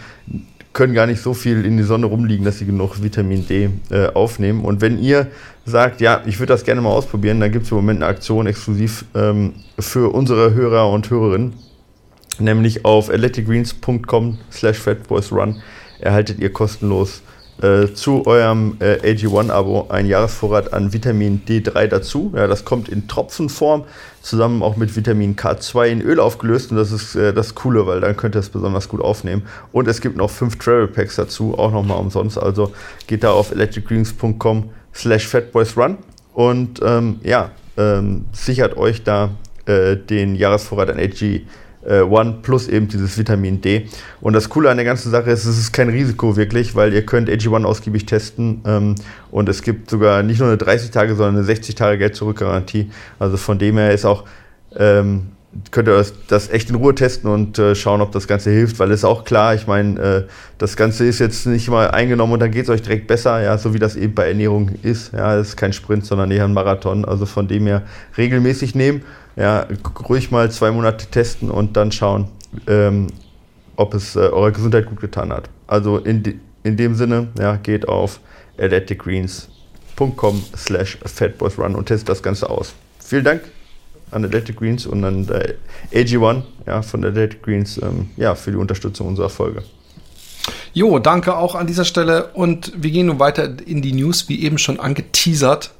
können 0.72 0.92
gar 0.92 1.06
nicht 1.06 1.22
so 1.22 1.34
viel 1.34 1.64
in 1.64 1.76
die 1.76 1.84
Sonne 1.84 2.06
rumliegen, 2.06 2.44
dass 2.44 2.58
sie 2.58 2.66
genug 2.66 3.02
Vitamin 3.02 3.46
D 3.46 3.70
äh, 3.90 4.08
aufnehmen. 4.08 4.64
Und 4.64 4.80
wenn 4.80 4.98
ihr 4.98 5.28
sagt, 5.64 6.00
ja, 6.00 6.22
ich 6.26 6.40
würde 6.40 6.52
das 6.52 6.64
gerne 6.64 6.80
mal 6.80 6.90
ausprobieren, 6.90 7.40
dann 7.40 7.52
gibt 7.52 7.66
es 7.66 7.70
im 7.70 7.76
Moment 7.76 8.02
eine 8.02 8.10
Aktion 8.10 8.46
exklusiv 8.46 9.04
ähm, 9.14 9.54
für 9.78 10.12
unsere 10.12 10.52
Hörer 10.52 10.90
und 10.90 11.08
Hörerinnen 11.08 11.54
nämlich 12.40 12.84
auf 12.84 13.10
athleticgreens.com 13.10 14.38
slash 14.50 14.78
fatboysrun 14.78 15.62
erhaltet 16.00 16.38
ihr 16.40 16.52
kostenlos 16.52 17.22
äh, 17.62 17.92
zu 17.94 18.26
eurem 18.26 18.76
äh, 18.80 18.96
AG1-Abo 19.12 19.86
einen 19.88 20.08
Jahresvorrat 20.08 20.72
an 20.72 20.92
Vitamin 20.92 21.42
D3 21.46 21.86
dazu. 21.86 22.32
Ja, 22.34 22.46
das 22.46 22.64
kommt 22.64 22.88
in 22.88 23.06
Tropfenform, 23.06 23.84
zusammen 24.22 24.62
auch 24.62 24.76
mit 24.76 24.96
Vitamin 24.96 25.36
K2 25.36 25.86
in 25.86 26.02
Öl 26.02 26.18
aufgelöst 26.18 26.72
und 26.72 26.78
das 26.78 26.90
ist 26.90 27.14
äh, 27.14 27.32
das 27.32 27.54
Coole, 27.54 27.86
weil 27.86 28.00
dann 28.00 28.16
könnt 28.16 28.34
ihr 28.34 28.40
es 28.40 28.48
besonders 28.48 28.88
gut 28.88 29.00
aufnehmen. 29.00 29.42
Und 29.70 29.86
es 29.86 30.00
gibt 30.00 30.16
noch 30.16 30.30
fünf 30.30 30.58
Travel 30.58 30.88
Packs 30.88 31.16
dazu, 31.16 31.56
auch 31.56 31.70
nochmal 31.70 31.98
umsonst. 31.98 32.38
Also 32.38 32.72
geht 33.06 33.22
da 33.22 33.30
auf 33.30 33.52
electricgreens.com 33.52 34.70
slash 34.92 35.28
fatboysrun 35.28 35.98
und 36.32 36.80
ähm, 36.84 37.20
ja, 37.22 37.52
ähm, 37.76 38.24
sichert 38.32 38.76
euch 38.76 39.04
da 39.04 39.30
äh, 39.66 39.96
den 39.96 40.34
Jahresvorrat 40.34 40.90
an 40.90 40.98
AG 40.98 41.22
äh, 41.22 41.42
One 42.02 42.38
plus 42.42 42.68
eben 42.68 42.88
dieses 42.88 43.18
Vitamin 43.18 43.60
D. 43.60 43.86
Und 44.20 44.32
das 44.32 44.48
Coole 44.48 44.70
an 44.70 44.76
der 44.76 44.84
ganzen 44.84 45.10
Sache 45.10 45.30
ist, 45.30 45.44
es 45.44 45.58
ist 45.58 45.72
kein 45.72 45.88
Risiko 45.88 46.36
wirklich, 46.36 46.74
weil 46.74 46.92
ihr 46.92 47.04
könnt 47.04 47.28
AG1 47.28 47.64
ausgiebig 47.64 48.06
testen 48.06 48.62
ähm, 48.66 48.94
und 49.30 49.48
es 49.48 49.62
gibt 49.62 49.90
sogar 49.90 50.22
nicht 50.22 50.40
nur 50.40 50.48
eine 50.48 50.58
30 50.58 50.90
Tage, 50.90 51.14
sondern 51.14 51.36
eine 51.36 51.44
60 51.44 51.74
Tage 51.74 51.98
Geld-Zurück-Garantie. 51.98 52.90
Also 53.18 53.36
von 53.36 53.58
dem 53.58 53.76
her 53.78 53.92
ist 53.92 54.04
auch 54.04 54.24
ähm, 54.76 55.28
könnt 55.70 55.88
ihr 55.88 55.96
das, 55.96 56.14
das, 56.26 56.50
echt 56.50 56.70
in 56.70 56.76
Ruhe 56.76 56.94
testen 56.94 57.30
und 57.30 57.58
äh, 57.58 57.74
schauen, 57.74 58.00
ob 58.00 58.12
das 58.12 58.26
Ganze 58.26 58.50
hilft, 58.50 58.78
weil 58.78 58.90
es 58.90 59.04
auch 59.04 59.24
klar, 59.24 59.54
ich 59.54 59.66
meine, 59.66 60.00
äh, 60.00 60.22
das 60.58 60.76
Ganze 60.76 61.04
ist 61.04 61.18
jetzt 61.20 61.46
nicht 61.46 61.68
mal 61.68 61.90
eingenommen 61.90 62.32
und 62.32 62.40
dann 62.40 62.50
geht 62.50 62.64
es 62.64 62.70
euch 62.70 62.82
direkt 62.82 63.06
besser, 63.06 63.40
ja, 63.42 63.56
so 63.58 63.74
wie 63.74 63.78
das 63.78 63.96
eben 63.96 64.14
bei 64.14 64.28
Ernährung 64.28 64.70
ist. 64.82 65.12
Ja, 65.12 65.36
es 65.36 65.50
ist 65.50 65.56
kein 65.56 65.72
Sprint, 65.72 66.06
sondern 66.06 66.30
eher 66.30 66.44
ein 66.44 66.52
Marathon. 66.52 67.04
Also 67.04 67.26
von 67.26 67.46
dem 67.46 67.66
her 67.66 67.82
regelmäßig 68.16 68.74
nehmen, 68.74 69.02
ja, 69.36 69.66
ruhig 70.08 70.30
mal 70.30 70.50
zwei 70.50 70.70
Monate 70.70 71.06
testen 71.06 71.50
und 71.50 71.76
dann 71.76 71.92
schauen, 71.92 72.28
ähm, 72.66 73.08
ob 73.76 73.94
es 73.94 74.16
äh, 74.16 74.20
eurer 74.20 74.52
Gesundheit 74.52 74.86
gut 74.86 75.00
getan 75.00 75.32
hat. 75.32 75.48
Also 75.66 75.98
in, 75.98 76.22
de, 76.22 76.36
in 76.62 76.76
dem 76.76 76.94
Sinne, 76.94 77.28
ja, 77.38 77.56
geht 77.56 77.88
auf 77.88 78.20
athleticgreens.com 78.58 80.44
slash 80.56 80.98
fatboysrun 81.04 81.74
und 81.74 81.86
testet 81.86 82.08
das 82.08 82.22
Ganze 82.22 82.48
aus. 82.48 82.74
Vielen 83.00 83.24
Dank 83.24 83.42
an 84.10 84.24
Athletic 84.24 84.56
Greens 84.56 84.86
und 84.86 85.04
an 85.04 85.28
äh, 85.28 85.54
AG1 85.92 86.42
ja, 86.66 86.82
von 86.82 87.04
Athletic 87.04 87.42
Greens 87.42 87.78
ähm, 87.78 88.10
ja, 88.16 88.34
für 88.34 88.52
die 88.52 88.56
Unterstützung 88.56 89.08
unserer 89.08 89.30
Folge. 89.30 89.62
Jo, 90.72 90.98
danke 90.98 91.36
auch 91.36 91.54
an 91.54 91.66
dieser 91.66 91.84
Stelle 91.84 92.30
und 92.34 92.72
wir 92.76 92.90
gehen 92.90 93.06
nun 93.06 93.18
weiter 93.18 93.48
in 93.66 93.80
die 93.80 93.92
News, 93.92 94.28
wie 94.28 94.42
eben 94.42 94.58
schon 94.58 94.80
angeteasert. 94.80 95.73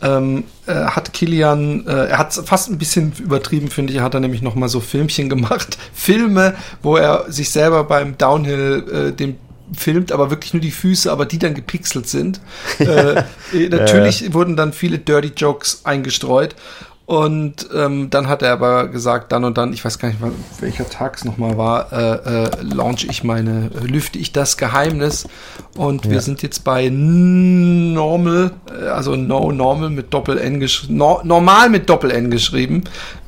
Ähm, 0.00 0.44
äh, 0.66 0.72
hat 0.72 1.12
Kilian, 1.12 1.86
äh, 1.86 2.06
er 2.06 2.18
hat 2.18 2.32
fast 2.32 2.70
ein 2.70 2.78
bisschen 2.78 3.12
übertrieben, 3.18 3.68
finde 3.68 3.92
ich, 3.92 4.00
hat 4.00 4.14
er 4.14 4.20
nämlich 4.20 4.42
noch 4.42 4.54
mal 4.54 4.68
so 4.68 4.78
Filmchen 4.78 5.28
gemacht, 5.28 5.76
Filme, 5.92 6.54
wo 6.82 6.96
er 6.96 7.30
sich 7.32 7.50
selber 7.50 7.84
beim 7.84 8.16
Downhill 8.16 9.10
äh, 9.10 9.12
den 9.12 9.38
filmt, 9.76 10.12
aber 10.12 10.30
wirklich 10.30 10.54
nur 10.54 10.62
die 10.62 10.70
Füße, 10.70 11.10
aber 11.10 11.26
die 11.26 11.38
dann 11.38 11.54
gepixelt 11.54 12.08
sind. 12.08 12.40
äh, 12.78 13.22
natürlich 13.68 14.20
ja. 14.20 14.34
wurden 14.34 14.56
dann 14.56 14.72
viele 14.72 14.98
Dirty 14.98 15.32
Jokes 15.36 15.82
eingestreut 15.84 16.54
und 17.08 17.70
ähm, 17.74 18.10
dann 18.10 18.28
hat 18.28 18.42
er 18.42 18.52
aber 18.52 18.88
gesagt, 18.88 19.32
dann 19.32 19.44
und 19.44 19.56
dann, 19.56 19.72
ich 19.72 19.82
weiß 19.82 19.98
gar 19.98 20.08
nicht, 20.08 20.20
welcher 20.60 20.90
Tag 20.90 21.16
es 21.16 21.24
nochmal 21.24 21.56
war, 21.56 21.90
äh, 21.90 22.44
äh, 22.44 22.50
launch 22.60 23.06
ich 23.08 23.24
meine, 23.24 23.70
lüfte 23.80 24.18
ich 24.18 24.32
das 24.32 24.58
Geheimnis. 24.58 25.26
Und 25.74 26.04
ja. 26.04 26.10
wir 26.10 26.20
sind 26.20 26.42
jetzt 26.42 26.64
bei 26.64 26.90
Normal, 26.90 28.50
äh, 28.70 28.88
also 28.88 29.16
No 29.16 29.50
Normal 29.52 29.88
mit 29.88 30.12
Doppel-N 30.12 30.60
geschrieben, 30.60 30.98
no, 30.98 31.22
normal 31.24 31.70
mit 31.70 31.88
Doppel-N 31.88 32.30
geschrieben. 32.30 32.84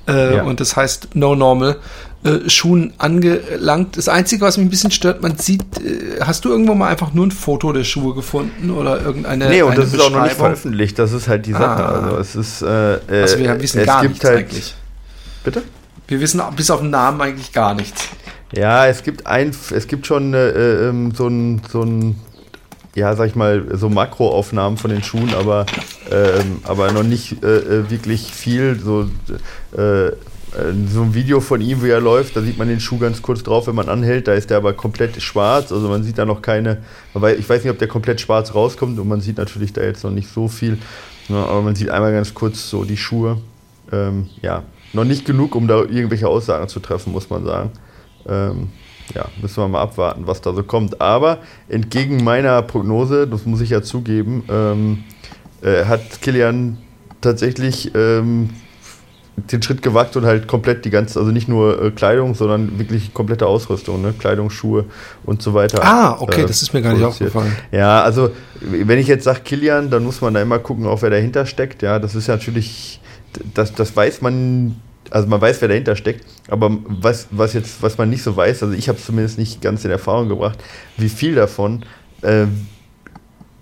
Äh, 0.07 0.37
ja. 0.37 0.43
Und 0.43 0.61
das 0.61 0.77
heißt 0.77 1.17
No 1.17 1.35
Normal 1.35 1.79
äh, 2.23 2.51
Schuhen 2.51 2.93
angelangt. 2.99 3.97
Das 3.97 4.09
Einzige, 4.09 4.45
was 4.45 4.59
mich 4.59 4.67
ein 4.67 4.71
bisschen 4.71 4.91
stört, 4.91 5.23
man 5.23 5.39
sieht, 5.39 5.63
äh, 5.79 6.21
hast 6.21 6.45
du 6.45 6.51
irgendwo 6.51 6.75
mal 6.75 6.89
einfach 6.89 7.15
nur 7.15 7.27
ein 7.27 7.31
Foto 7.31 7.73
der 7.73 7.85
Schuhe 7.85 8.15
gefunden 8.15 8.71
oder 8.71 9.01
irgendeine 9.01 9.49
Nee, 9.49 9.63
und 9.63 9.79
das 9.79 9.95
ist 9.95 10.01
auch 10.01 10.11
noch 10.11 10.25
nicht 10.25 10.37
veröffentlicht, 10.37 10.99
das 10.99 11.13
ist 11.13 11.29
halt 11.29 11.47
die 11.47 11.53
Sache. 11.53 11.83
Ah. 11.83 12.11
Also 12.11 12.19
es 12.19 12.37
ist, 12.37 12.63
äh, 12.63 12.99
also 13.11 13.39
wir 13.39 13.61
wissen 13.63 13.85
gar 13.85 14.03
nichts 14.03 14.23
halt, 14.25 14.39
eigentlich. 14.39 14.75
Bitte? 15.45 15.63
Wir 16.09 16.21
wissen 16.21 16.43
bis 16.57 16.71
auf 16.71 16.81
den 16.81 16.91
Namen 16.91 17.21
eigentlich 17.23 17.53
gar 17.53 17.73
nichts. 17.75 18.09
Ja, 18.53 18.87
es 18.87 19.03
gibt 19.03 19.27
ein, 19.27 19.53
es 19.71 19.87
gibt 19.87 20.07
schon 20.07 20.35
äh, 20.35 20.89
ähm, 20.89 21.13
so 21.15 21.27
ein, 21.27 21.63
so 21.71 21.83
ein 21.83 22.17
ja, 22.95 23.15
sag 23.15 23.29
ich 23.29 23.37
mal, 23.37 23.65
so 23.73 23.89
Makroaufnahmen 23.89 24.77
von 24.77 24.91
den 24.91 25.03
Schuhen, 25.03 25.33
aber, 25.35 25.67
ähm, 26.11 26.61
aber 26.65 26.93
noch 26.93 27.05
nicht 27.05 27.43
äh, 27.43 27.59
äh 27.59 27.91
wirklich 27.91 28.33
viel. 28.33 28.79
So, 28.79 29.09
äh, 29.77 29.81
äh, 29.81 30.13
so 30.53 31.03
ein 31.03 31.15
Video 31.15 31.41
von 31.41 31.61
ihm, 31.61 31.83
wie 31.83 31.91
er 31.91 32.01
läuft, 32.01 32.37
da 32.37 32.43
sieht 32.43 32.59
man 32.59 32.69
den 32.69 32.81
Schuh 32.81 32.99
ganz 32.99 33.23
kurz 33.23 33.43
drauf, 33.43 33.67
wenn 33.69 33.75
man 33.75 33.89
anhält, 33.89 34.27
da 34.27 34.33
ist 34.33 34.51
der 34.51 34.57
aber 34.57 34.73
komplett 34.73 35.21
schwarz, 35.23 35.71
also 35.71 35.89
man 35.89 36.03
sieht 36.03 36.19
da 36.19 36.25
noch 36.25 36.43
keine, 36.43 36.79
ich 37.39 37.49
weiß 37.49 37.63
nicht, 37.63 37.71
ob 37.71 37.79
der 37.79 37.89
komplett 37.89 38.21
schwarz 38.21 38.55
rauskommt 38.55 38.99
und 38.99 39.09
man 39.09 39.21
sieht 39.21 39.39
natürlich 39.39 39.73
da 39.73 39.83
jetzt 39.83 40.03
noch 40.03 40.11
nicht 40.11 40.29
so 40.29 40.49
viel, 40.49 40.79
ne, 41.29 41.37
aber 41.37 41.63
man 41.63 41.77
sieht 41.77 41.91
einmal 41.91 42.13
ganz 42.13 42.35
kurz 42.35 42.69
so 42.69 42.85
die 42.85 42.97
Schuhe, 42.97 43.39
ähm, 43.93 44.29
ja, 44.43 44.65
noch 44.93 45.05
nicht 45.05 45.25
genug, 45.25 45.55
um 45.55 45.69
da 45.69 45.79
irgendwelche 45.79 46.27
Aussagen 46.27 46.69
zu 46.69 46.81
treffen, 46.81 47.13
muss 47.13 47.31
man 47.31 47.45
sagen. 47.45 47.71
Ähm, 48.29 48.69
ja, 49.15 49.27
müssen 49.41 49.63
wir 49.63 49.69
mal 49.69 49.83
abwarten, 49.83 50.27
was 50.27 50.41
da 50.41 50.53
so 50.53 50.63
kommt. 50.63 51.01
Aber 51.01 51.39
entgegen 51.69 52.23
meiner 52.23 52.63
Prognose, 52.63 53.27
das 53.27 53.47
muss 53.47 53.61
ich 53.61 53.71
ja 53.71 53.83
zugeben, 53.83 54.45
ähm, 54.49 55.05
äh, 55.63 55.85
hat 55.85 56.21
Kilian 56.21 56.79
tatsächlich 57.21 57.93
ähm, 57.95 58.51
den 59.51 59.63
Schritt 59.63 59.83
gewagt 59.83 60.17
und 60.17 60.25
halt 60.25 60.47
komplett 60.47 60.85
die 60.85 60.91
ganze, 60.91 61.19
also 61.19 61.31
nicht 61.31 61.49
nur 61.49 61.83
äh, 61.83 61.91
Kleidung, 61.91 62.35
sondern 62.35 62.79
wirklich 62.79 63.15
komplette 63.15 63.47
Ausrüstung, 63.47 64.03
ne? 64.03 64.15
Kleidung, 64.19 64.51
Schuhe 64.51 64.85
und 65.25 65.43
so 65.43 65.55
weiter. 65.55 65.83
Ah, 65.85 66.17
okay, 66.21 66.43
äh, 66.43 66.47
das 66.47 66.63
ist 66.63 66.73
mir 66.73 66.83
gar 66.83 66.95
nicht 66.95 67.05
aufgefallen. 67.05 67.55
Ja, 67.73 68.03
also 68.03 68.31
wenn 68.61 68.99
ich 68.99 69.07
jetzt 69.07 69.25
sage 69.25 69.41
Kilian, 69.45 69.91
dann 69.91 70.05
muss 70.05 70.21
man 70.21 70.35
da 70.35 70.43
immer 70.43 70.59
gucken, 70.59 70.87
auch 70.87 71.03
wer 71.03 71.11
dahinter 71.11 71.47
steckt. 71.47 71.83
Ja, 71.83 71.99
das 71.99 72.15
ist 72.15 72.27
ja 72.27 72.37
natürlich, 72.37 73.01
das, 73.55 73.75
das 73.75 73.95
weiß 73.95 74.23
man, 74.23 74.77
also 75.11 75.29
man 75.29 75.41
weiß, 75.41 75.61
wer 75.61 75.69
dahinter 75.69 75.97
steckt, 75.97 76.25
aber 76.49 76.71
was, 76.87 77.29
was 77.31 77.53
jetzt, 77.53 77.83
was 77.83 77.99
man 77.99 78.11
nicht 78.11 78.23
so 78.23 78.37
weiß, 78.37 78.63
also 78.63 78.75
ich 78.75 78.89
habe 78.89 78.99
es 78.99 79.07
zumindest 79.07 79.39
nicht 79.39 79.61
ganz 79.63 79.85
in 79.85 79.91
Erfahrung 79.91 80.29
gebracht, 80.29 80.59
wie 80.97 81.09
viel 81.09 81.35
davon 81.35 81.85
äh, 82.23 82.47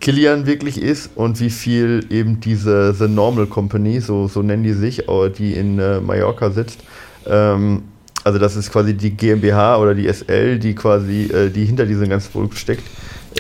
Kilian 0.01 0.46
wirklich 0.46 0.80
ist 0.80 1.11
und 1.14 1.40
wie 1.40 1.51
viel 1.51 2.07
eben 2.11 2.40
diese 2.40 2.94
The 2.94 3.09
Normal 3.09 3.46
Company, 3.46 4.01
so, 4.01 4.28
so 4.28 4.42
nennen 4.42 4.62
die 4.62 4.72
sich, 4.72 5.05
die 5.36 5.55
in 5.55 5.78
äh, 5.78 6.01
Mallorca 6.01 6.51
sitzt. 6.51 6.80
Ähm, 7.26 7.82
also 8.24 8.38
das 8.38 8.57
ist 8.57 8.70
quasi 8.70 8.94
die 8.94 9.11
GmbH 9.11 9.78
oder 9.78 9.94
die 9.94 10.12
SL, 10.12 10.59
die 10.59 10.74
quasi, 10.74 11.24
äh, 11.24 11.51
die 11.51 11.64
hinter 11.64 11.86
diesem 11.86 12.09
ganzen 12.09 12.30
Produkt 12.32 12.59
steckt. 12.59 12.84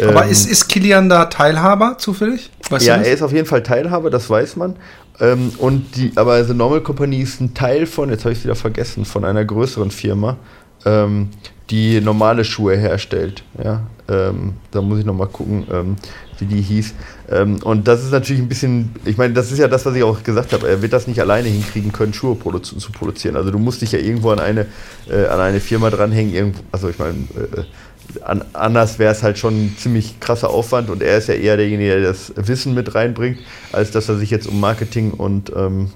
Aber 0.00 0.24
ähm, 0.24 0.30
ist, 0.30 0.50
ist 0.50 0.68
Kilian 0.68 1.08
da 1.08 1.26
Teilhaber 1.26 1.96
zufällig? 1.98 2.50
Weißt 2.70 2.86
ja, 2.86 2.96
er 2.96 3.12
ist 3.12 3.22
auf 3.22 3.32
jeden 3.32 3.46
Fall 3.46 3.62
Teilhaber, 3.62 4.10
das 4.10 4.28
weiß 4.28 4.56
man. 4.56 4.76
Ähm, 5.20 5.52
und 5.58 5.96
die, 5.96 6.12
aber 6.14 6.44
The 6.44 6.54
Normal 6.54 6.80
Company 6.80 7.20
ist 7.20 7.40
ein 7.40 7.54
Teil 7.54 7.86
von, 7.86 8.10
jetzt 8.10 8.24
habe 8.24 8.32
ich 8.32 8.38
es 8.38 8.44
wieder 8.44 8.54
vergessen, 8.54 9.04
von 9.04 9.24
einer 9.24 9.44
größeren 9.44 9.90
Firma, 9.90 10.36
ähm, 10.84 11.30
die 11.70 12.00
normale 12.00 12.44
Schuhe 12.44 12.76
herstellt. 12.76 13.42
Ja? 13.62 13.82
Ähm, 14.08 14.54
da 14.70 14.80
muss 14.80 15.00
ich 15.00 15.04
nochmal 15.04 15.28
gucken. 15.28 15.66
Ähm, 15.70 15.96
wie 16.40 16.46
die 16.46 16.60
hieß. 16.60 16.94
Ähm, 17.30 17.58
und 17.62 17.88
das 17.88 18.04
ist 18.04 18.12
natürlich 18.12 18.42
ein 18.42 18.48
bisschen, 18.48 18.90
ich 19.04 19.16
meine, 19.16 19.34
das 19.34 19.52
ist 19.52 19.58
ja 19.58 19.68
das, 19.68 19.84
was 19.86 19.94
ich 19.94 20.02
auch 20.02 20.22
gesagt 20.22 20.52
habe. 20.52 20.68
Er 20.68 20.82
wird 20.82 20.92
das 20.92 21.06
nicht 21.06 21.20
alleine 21.20 21.48
hinkriegen 21.48 21.92
können, 21.92 22.12
Schuhe 22.12 22.34
produ 22.34 22.58
zu 22.58 22.92
produzieren. 22.92 23.36
Also 23.36 23.50
du 23.50 23.58
musst 23.58 23.82
dich 23.82 23.92
ja 23.92 23.98
irgendwo 23.98 24.30
an 24.30 24.40
eine, 24.40 24.66
äh, 25.10 25.26
an 25.26 25.40
eine 25.40 25.60
Firma 25.60 25.90
dranhängen. 25.90 26.34
Irgendwo, 26.34 26.60
also 26.72 26.88
ich 26.88 26.98
meine, 26.98 27.14
äh, 27.14 28.22
an, 28.22 28.44
anders 28.52 28.98
wäre 28.98 29.12
es 29.12 29.22
halt 29.22 29.38
schon 29.38 29.54
ein 29.54 29.76
ziemlich 29.76 30.18
krasser 30.20 30.50
Aufwand 30.50 30.88
und 30.88 31.02
er 31.02 31.18
ist 31.18 31.28
ja 31.28 31.34
eher 31.34 31.56
derjenige, 31.56 32.00
der 32.00 32.08
das 32.08 32.32
Wissen 32.36 32.74
mit 32.74 32.94
reinbringt, 32.94 33.38
als 33.72 33.90
dass 33.90 34.08
er 34.08 34.16
sich 34.16 34.30
jetzt 34.30 34.46
um 34.46 34.60
Marketing 34.60 35.10
und 35.10 35.52
ähm, 35.54 35.90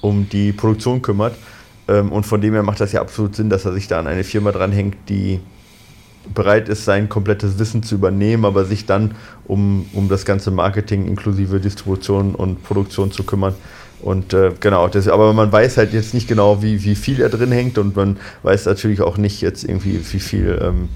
um 0.00 0.28
die 0.28 0.52
Produktion 0.52 1.02
kümmert. 1.02 1.34
Ähm, 1.90 2.12
und 2.12 2.24
von 2.24 2.40
dem 2.40 2.54
her 2.54 2.62
macht 2.62 2.80
das 2.80 2.92
ja 2.92 3.00
absolut 3.00 3.34
Sinn, 3.34 3.50
dass 3.50 3.64
er 3.64 3.72
sich 3.72 3.88
da 3.88 3.98
an 3.98 4.06
eine 4.06 4.24
Firma 4.24 4.52
dranhängt, 4.52 4.96
die 5.08 5.40
bereit 6.32 6.68
ist, 6.68 6.84
sein 6.84 7.08
komplettes 7.08 7.58
Wissen 7.58 7.82
zu 7.82 7.96
übernehmen, 7.96 8.44
aber 8.44 8.64
sich 8.64 8.86
dann 8.86 9.14
um, 9.46 9.86
um 9.92 10.08
das 10.08 10.24
ganze 10.24 10.50
Marketing 10.50 11.06
inklusive 11.08 11.58
Distribution 11.58 12.34
und 12.34 12.62
Produktion 12.62 13.10
zu 13.10 13.24
kümmern. 13.24 13.54
Und 14.02 14.32
äh, 14.32 14.52
genau, 14.60 14.88
das, 14.88 15.08
aber 15.08 15.32
man 15.32 15.50
weiß 15.50 15.76
halt 15.76 15.92
jetzt 15.92 16.14
nicht 16.14 16.28
genau, 16.28 16.62
wie, 16.62 16.84
wie 16.84 16.94
viel 16.94 17.20
er 17.20 17.28
drin 17.28 17.52
hängt 17.52 17.76
und 17.76 17.96
man 17.96 18.16
weiß 18.44 18.66
natürlich 18.66 19.02
auch 19.02 19.18
nicht 19.18 19.40
jetzt 19.40 19.64
irgendwie, 19.64 20.00
wie 20.12 20.20
viel, 20.20 20.58
ähm, 20.62 20.88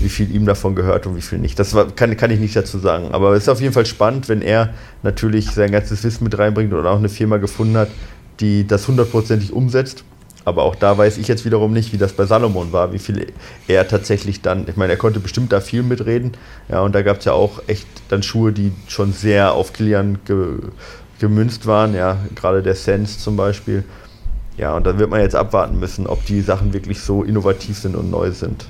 wie 0.00 0.08
viel 0.08 0.34
ihm 0.34 0.46
davon 0.46 0.74
gehört 0.74 1.06
und 1.06 1.16
wie 1.16 1.20
viel 1.20 1.38
nicht. 1.38 1.58
Das 1.58 1.74
war, 1.74 1.88
kann, 1.90 2.16
kann 2.16 2.30
ich 2.30 2.40
nicht 2.40 2.56
dazu 2.56 2.78
sagen. 2.78 3.08
Aber 3.12 3.32
es 3.32 3.44
ist 3.44 3.48
auf 3.48 3.60
jeden 3.60 3.74
Fall 3.74 3.86
spannend, 3.86 4.28
wenn 4.28 4.42
er 4.42 4.70
natürlich 5.02 5.50
sein 5.50 5.70
ganzes 5.70 6.02
Wissen 6.02 6.24
mit 6.24 6.38
reinbringt 6.38 6.72
und 6.72 6.86
auch 6.86 6.98
eine 6.98 7.08
Firma 7.08 7.36
gefunden 7.36 7.76
hat, 7.76 7.90
die 8.40 8.66
das 8.66 8.88
hundertprozentig 8.88 9.52
umsetzt 9.52 10.04
aber 10.44 10.62
auch 10.62 10.74
da 10.74 10.96
weiß 10.96 11.18
ich 11.18 11.28
jetzt 11.28 11.44
wiederum 11.44 11.72
nicht, 11.72 11.92
wie 11.92 11.98
das 11.98 12.12
bei 12.12 12.24
Salomon 12.24 12.72
war, 12.72 12.92
wie 12.92 12.98
viel 12.98 13.32
er 13.66 13.86
tatsächlich 13.86 14.40
dann, 14.40 14.66
ich 14.68 14.76
meine, 14.76 14.92
er 14.92 14.98
konnte 14.98 15.20
bestimmt 15.20 15.52
da 15.52 15.60
viel 15.60 15.82
mitreden. 15.82 16.32
Ja, 16.68 16.80
und 16.80 16.94
da 16.94 17.02
gab 17.02 17.18
es 17.18 17.24
ja 17.24 17.32
auch 17.32 17.62
echt 17.66 17.86
dann 18.08 18.22
Schuhe, 18.22 18.52
die 18.52 18.72
schon 18.86 19.12
sehr 19.12 19.52
auf 19.52 19.72
Kilian 19.72 20.18
ge, 20.24 20.58
gemünzt 21.18 21.66
waren. 21.66 21.94
Ja, 21.94 22.16
gerade 22.34 22.62
der 22.62 22.74
Sense 22.74 23.18
zum 23.18 23.36
Beispiel. 23.36 23.84
Ja, 24.56 24.74
und 24.74 24.86
da 24.86 24.98
wird 24.98 25.10
man 25.10 25.20
jetzt 25.20 25.36
abwarten 25.36 25.78
müssen, 25.78 26.06
ob 26.06 26.24
die 26.24 26.40
Sachen 26.40 26.72
wirklich 26.72 27.00
so 27.00 27.22
innovativ 27.22 27.78
sind 27.78 27.94
und 27.94 28.10
neu 28.10 28.32
sind. 28.32 28.66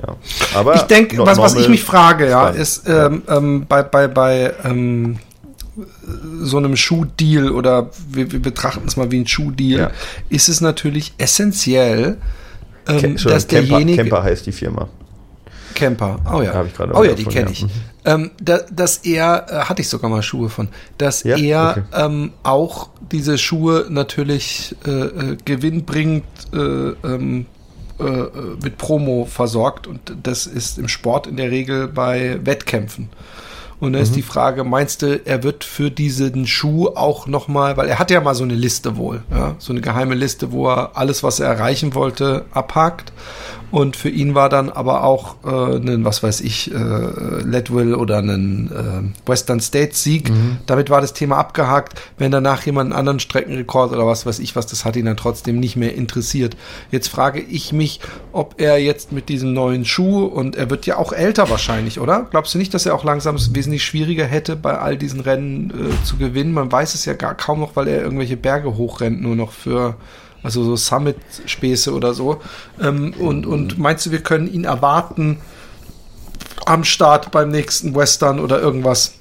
Ja. 0.00 0.16
Aber 0.54 0.74
ich 0.74 0.82
denke, 0.82 1.18
was, 1.18 1.38
was 1.38 1.54
ich 1.54 1.68
mich 1.68 1.82
frage, 1.82 2.28
ja, 2.28 2.48
ist 2.48 2.88
ähm, 2.88 3.22
ähm, 3.28 3.66
bei, 3.68 3.82
bei, 3.82 4.08
bei 4.08 4.52
ähm, 4.64 5.18
so 6.42 6.58
einem 6.58 6.76
Schuhdeal 6.76 7.50
oder 7.50 7.90
wir, 8.10 8.30
wir 8.32 8.42
betrachten 8.42 8.86
es 8.86 8.96
mal 8.96 9.10
wie 9.10 9.20
ein 9.20 9.26
Schuhdeal, 9.26 9.80
ja. 9.80 9.90
ist 10.28 10.48
es 10.48 10.60
natürlich 10.60 11.14
essentiell, 11.18 12.18
ähm, 12.86 13.16
dass 13.16 13.48
Camper, 13.48 13.66
derjenige. 13.66 14.02
Camper 14.02 14.22
heißt 14.22 14.46
die 14.46 14.52
Firma. 14.52 14.88
Camper, 15.74 16.20
oh 16.30 16.42
ja. 16.42 16.64
oh 16.92 17.02
ja, 17.02 17.14
die 17.14 17.24
kenne 17.24 17.50
ich. 17.50 17.62
Mhm. 17.62 17.70
Ähm, 18.04 18.30
da, 18.40 18.58
dass 18.70 18.98
er, 18.98 19.46
äh, 19.48 19.54
hatte 19.64 19.80
ich 19.80 19.88
sogar 19.88 20.10
mal 20.10 20.22
Schuhe 20.22 20.48
von, 20.48 20.68
dass 20.98 21.22
ja? 21.22 21.36
er 21.36 21.70
okay. 21.70 22.04
ähm, 22.04 22.32
auch 22.42 22.90
diese 23.10 23.38
Schuhe 23.38 23.86
natürlich 23.88 24.74
äh, 24.84 24.90
äh, 24.90 25.36
gewinnbringend 25.44 26.24
äh, 26.52 26.56
ähm, 26.58 27.46
äh, 28.00 28.04
mit 28.62 28.76
Promo 28.76 29.24
versorgt 29.26 29.86
und 29.86 30.14
das 30.22 30.46
ist 30.46 30.78
im 30.78 30.88
Sport 30.88 31.26
in 31.26 31.36
der 31.36 31.50
Regel 31.50 31.88
bei 31.88 32.40
Wettkämpfen. 32.44 33.08
Und 33.82 33.94
da 33.94 33.98
mhm. 33.98 34.04
ist 34.04 34.14
die 34.14 34.22
Frage, 34.22 34.62
meinst 34.62 35.02
du, 35.02 35.20
er 35.24 35.42
wird 35.42 35.64
für 35.64 35.90
diesen 35.90 36.46
Schuh 36.46 36.90
auch 36.94 37.26
nochmal, 37.26 37.76
weil 37.76 37.88
er 37.88 37.98
hat 37.98 38.12
ja 38.12 38.20
mal 38.20 38.36
so 38.36 38.44
eine 38.44 38.54
Liste 38.54 38.96
wohl, 38.96 39.24
ja, 39.28 39.56
so 39.58 39.72
eine 39.72 39.80
geheime 39.80 40.14
Liste, 40.14 40.52
wo 40.52 40.68
er 40.68 40.96
alles, 40.96 41.24
was 41.24 41.40
er 41.40 41.48
erreichen 41.48 41.96
wollte, 41.96 42.44
abhakt. 42.52 43.12
Und 43.72 43.96
für 43.96 44.10
ihn 44.10 44.34
war 44.34 44.50
dann 44.50 44.68
aber 44.68 45.02
auch 45.02 45.36
äh, 45.44 45.76
ein, 45.76 46.04
was 46.04 46.22
weiß 46.22 46.42
ich, 46.42 46.72
äh, 46.72 46.76
Leadville 46.76 47.96
oder 47.96 48.18
ein 48.18 48.70
äh, 48.70 49.28
Western 49.28 49.60
States 49.60 50.02
Sieg. 50.02 50.30
Mhm. 50.30 50.58
Damit 50.66 50.90
war 50.90 51.00
das 51.00 51.14
Thema 51.14 51.38
abgehakt. 51.38 51.98
Wenn 52.18 52.30
danach 52.30 52.66
jemand 52.66 52.90
einen 52.90 52.98
anderen 52.98 53.18
Streckenrekord 53.18 53.92
oder 53.92 54.06
was 54.06 54.26
weiß 54.26 54.40
ich 54.40 54.54
was, 54.56 54.66
das 54.66 54.84
hat 54.84 54.94
ihn 54.96 55.06
dann 55.06 55.16
trotzdem 55.16 55.58
nicht 55.58 55.76
mehr 55.76 55.94
interessiert. 55.94 56.54
Jetzt 56.90 57.08
frage 57.08 57.40
ich 57.40 57.72
mich, 57.72 58.00
ob 58.32 58.60
er 58.60 58.76
jetzt 58.76 59.10
mit 59.10 59.30
diesem 59.30 59.54
neuen 59.54 59.86
Schuh 59.86 60.26
und 60.26 60.54
er 60.54 60.68
wird 60.68 60.84
ja 60.84 60.98
auch 60.98 61.14
älter 61.14 61.48
wahrscheinlich, 61.48 61.98
oder? 61.98 62.26
Glaubst 62.30 62.52
du 62.52 62.58
nicht, 62.58 62.74
dass 62.74 62.84
er 62.84 62.94
auch 62.94 63.04
langsam 63.04 63.38
wesentlich 63.54 63.84
schwieriger 63.84 64.26
hätte, 64.26 64.54
bei 64.54 64.76
all 64.76 64.98
diesen 64.98 65.20
Rennen 65.20 65.70
äh, 65.70 66.04
zu 66.04 66.18
gewinnen? 66.18 66.52
Man 66.52 66.70
weiß 66.70 66.94
es 66.94 67.06
ja 67.06 67.14
gar 67.14 67.34
kaum 67.34 67.60
noch, 67.60 67.74
weil 67.74 67.88
er 67.88 68.02
irgendwelche 68.02 68.36
Berge 68.36 68.76
hochrennt, 68.76 69.22
nur 69.22 69.34
noch 69.34 69.52
für 69.52 69.96
also 70.42 70.64
so 70.64 70.76
Summit-Späße 70.76 71.92
oder 71.92 72.14
so. 72.14 72.40
Ähm, 72.80 73.14
und, 73.18 73.46
und 73.46 73.78
meinst 73.78 74.06
du, 74.06 74.10
wir 74.10 74.20
können 74.20 74.52
ihn 74.52 74.64
erwarten 74.64 75.38
am 76.66 76.84
Start 76.84 77.30
beim 77.30 77.50
nächsten 77.50 77.94
Western 77.94 78.40
oder 78.40 78.60
irgendwas? 78.60 79.14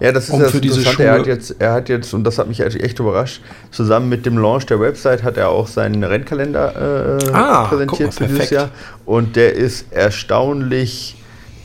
Ja, 0.00 0.12
das 0.12 0.24
ist 0.24 0.30
um 0.30 0.40
das 0.40 0.54
Interessante. 0.54 1.04
Er 1.04 1.12
hat, 1.12 1.26
jetzt, 1.26 1.56
er 1.58 1.72
hat 1.72 1.88
jetzt, 1.88 2.12
und 2.12 2.24
das 2.24 2.38
hat 2.38 2.48
mich 2.48 2.60
echt 2.60 2.98
überrascht, 2.98 3.40
zusammen 3.70 4.08
mit 4.08 4.26
dem 4.26 4.36
Launch 4.36 4.66
der 4.66 4.80
Website 4.80 5.22
hat 5.22 5.36
er 5.36 5.48
auch 5.48 5.68
seinen 5.68 6.02
Rennkalender 6.02 7.20
äh, 7.22 7.32
ah, 7.32 7.66
präsentiert 7.66 8.20
mal, 8.20 8.26
für 8.26 8.32
dieses 8.32 8.50
Jahr. 8.50 8.70
Und 9.06 9.36
der 9.36 9.54
ist 9.54 9.92
erstaunlich, 9.92 11.16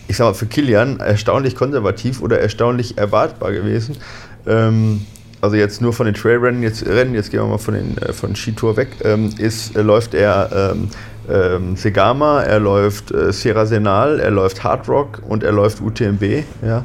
ich 0.07 0.17
sag 0.17 0.25
mal, 0.25 0.33
für 0.33 0.45
Kilian 0.45 0.99
erstaunlich 0.99 1.55
konservativ 1.55 2.21
oder 2.21 2.39
erstaunlich 2.39 2.97
erwartbar 2.97 3.51
gewesen. 3.51 3.97
Ähm, 4.45 5.05
also 5.47 5.55
jetzt 5.55 5.81
nur 5.81 5.93
von 5.93 6.05
den 6.05 6.15
Trailrennen, 6.15 6.61
jetzt 6.61 6.85
Rennen, 6.85 7.13
jetzt 7.13 7.31
gehen 7.31 7.39
wir 7.39 7.47
mal 7.47 7.57
von 7.57 7.73
den 7.73 7.97
äh, 7.99 8.11
von 8.11 8.35
Skitour 8.35 8.75
weg, 8.75 8.89
ähm, 9.05 9.29
ist, 9.37 9.77
äh, 9.77 9.81
läuft 9.81 10.13
er 10.13 10.73
ähm, 10.73 10.89
ähm, 11.29 11.77
Segama, 11.77 12.41
er 12.41 12.59
läuft 12.59 13.11
äh, 13.11 13.31
Sierra 13.31 13.65
Senal, 13.65 14.19
er 14.19 14.31
läuft 14.31 14.61
Hard 14.65 14.89
Rock 14.89 15.21
und 15.25 15.43
er 15.43 15.53
läuft 15.53 15.79
UTMB. 15.79 16.43
Ja? 16.61 16.83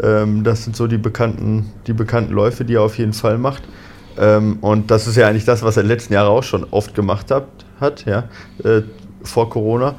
Ähm, 0.00 0.44
das 0.44 0.62
sind 0.62 0.76
so 0.76 0.86
die 0.86 0.96
bekannten, 0.96 1.72
die 1.88 1.92
bekannten 1.92 2.32
Läufe, 2.32 2.64
die 2.64 2.74
er 2.74 2.82
auf 2.82 2.98
jeden 2.98 3.14
Fall 3.14 3.36
macht. 3.36 3.64
Ähm, 4.16 4.58
und 4.60 4.92
das 4.92 5.08
ist 5.08 5.16
ja 5.16 5.26
eigentlich 5.26 5.44
das, 5.44 5.64
was 5.64 5.76
er 5.76 5.82
letzten 5.82 6.14
Jahre 6.14 6.30
auch 6.30 6.44
schon 6.44 6.64
oft 6.70 6.94
gemacht 6.94 7.32
hat, 7.32 7.48
hat 7.80 8.04
ja, 8.04 8.28
äh, 8.62 8.82
vor 9.24 9.50
Corona. 9.50 9.96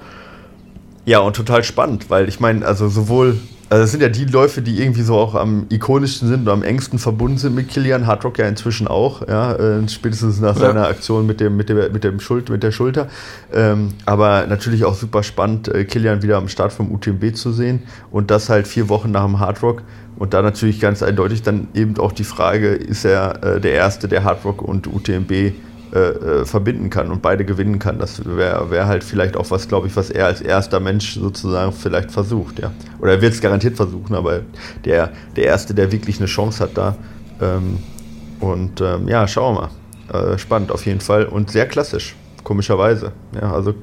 Ja, 1.03 1.19
und 1.19 1.35
total 1.35 1.65
spannend, 1.65 2.09
weil 2.09 2.29
ich 2.29 2.39
meine, 2.39 2.65
also 2.65 2.87
sowohl 2.87 3.37
also 3.69 3.83
das 3.83 3.91
sind 3.91 4.01
ja 4.01 4.09
die 4.09 4.25
Läufe, 4.25 4.61
die 4.61 4.79
irgendwie 4.79 5.01
so 5.01 5.15
auch 5.15 5.33
am 5.33 5.65
ikonischsten 5.69 6.27
sind 6.27 6.41
und 6.41 6.49
am 6.49 6.61
engsten 6.61 6.99
verbunden 6.99 7.37
sind 7.37 7.55
mit 7.55 7.69
Kilian. 7.69 8.05
Hardrock 8.05 8.37
ja 8.37 8.47
inzwischen 8.47 8.87
auch, 8.87 9.27
ja, 9.27 9.53
äh, 9.53 9.89
spätestens 9.89 10.39
nach 10.39 10.55
ja. 10.55 10.67
seiner 10.67 10.87
Aktion 10.87 11.25
mit 11.25 11.39
dem, 11.39 11.57
mit 11.57 11.69
dem, 11.69 11.91
mit 11.91 12.03
dem 12.03 12.19
Schuld, 12.19 12.49
mit 12.49 12.61
der 12.61 12.71
Schulter. 12.71 13.07
Ähm, 13.51 13.89
aber 14.05 14.45
natürlich 14.47 14.85
auch 14.85 14.93
super 14.93 15.23
spannend, 15.23 15.67
äh, 15.67 15.83
Kilian 15.85 16.21
wieder 16.21 16.37
am 16.37 16.47
Start 16.47 16.73
vom 16.73 16.91
UTMB 16.91 17.35
zu 17.35 17.51
sehen 17.51 17.81
und 18.11 18.29
das 18.29 18.49
halt 18.49 18.67
vier 18.67 18.87
Wochen 18.89 19.09
nach 19.11 19.25
dem 19.25 19.39
Hardrock. 19.39 19.81
Und 20.17 20.33
da 20.33 20.41
natürlich 20.41 20.79
ganz 20.79 21.01
eindeutig 21.03 21.41
dann 21.41 21.67
eben 21.73 21.97
auch 21.97 22.11
die 22.11 22.23
Frage, 22.23 22.69
ist 22.69 23.03
er 23.03 23.43
äh, 23.43 23.59
der 23.59 23.73
Erste, 23.73 24.07
der 24.07 24.23
Hardrock 24.23 24.61
und 24.61 24.87
UTMB 24.87 25.53
äh, 25.95 25.99
äh, 25.99 26.45
verbinden 26.45 26.89
kann 26.89 27.09
und 27.09 27.21
beide 27.21 27.45
gewinnen 27.45 27.79
kann. 27.79 27.99
Das 27.99 28.25
wäre 28.25 28.69
wär 28.69 28.85
halt 28.85 29.01
vielleicht 29.01 29.37
auch 29.37 29.49
was, 29.49 29.69
glaube 29.69 29.87
ich, 29.87 29.95
was 29.95 30.09
er 30.09 30.25
als 30.25 30.41
erster 30.41 30.81
Mensch 30.81 31.13
sozusagen 31.13 31.71
vielleicht 31.71 32.11
versucht, 32.11 32.59
ja. 32.59 32.71
Oder 32.99 33.13
er 33.13 33.21
wird 33.21 33.31
es 33.31 33.39
garantiert 33.39 33.77
versuchen, 33.77 34.13
aber 34.13 34.41
der, 34.83 35.13
der 35.37 35.45
Erste, 35.45 35.73
der 35.73 35.93
wirklich 35.93 36.17
eine 36.17 36.25
Chance 36.25 36.61
hat 36.61 36.71
da. 36.75 36.97
Ähm, 37.41 37.77
und 38.41 38.81
ähm, 38.81 39.07
ja, 39.07 39.25
schauen 39.25 39.55
wir 39.55 39.69
mal. 40.11 40.33
Äh, 40.33 40.37
spannend 40.37 40.73
auf 40.73 40.85
jeden 40.85 40.99
Fall 40.99 41.27
und 41.27 41.49
sehr 41.49 41.65
klassisch, 41.65 42.13
komischerweise. 42.43 43.13
Ja, 43.33 43.53
also 43.53 43.73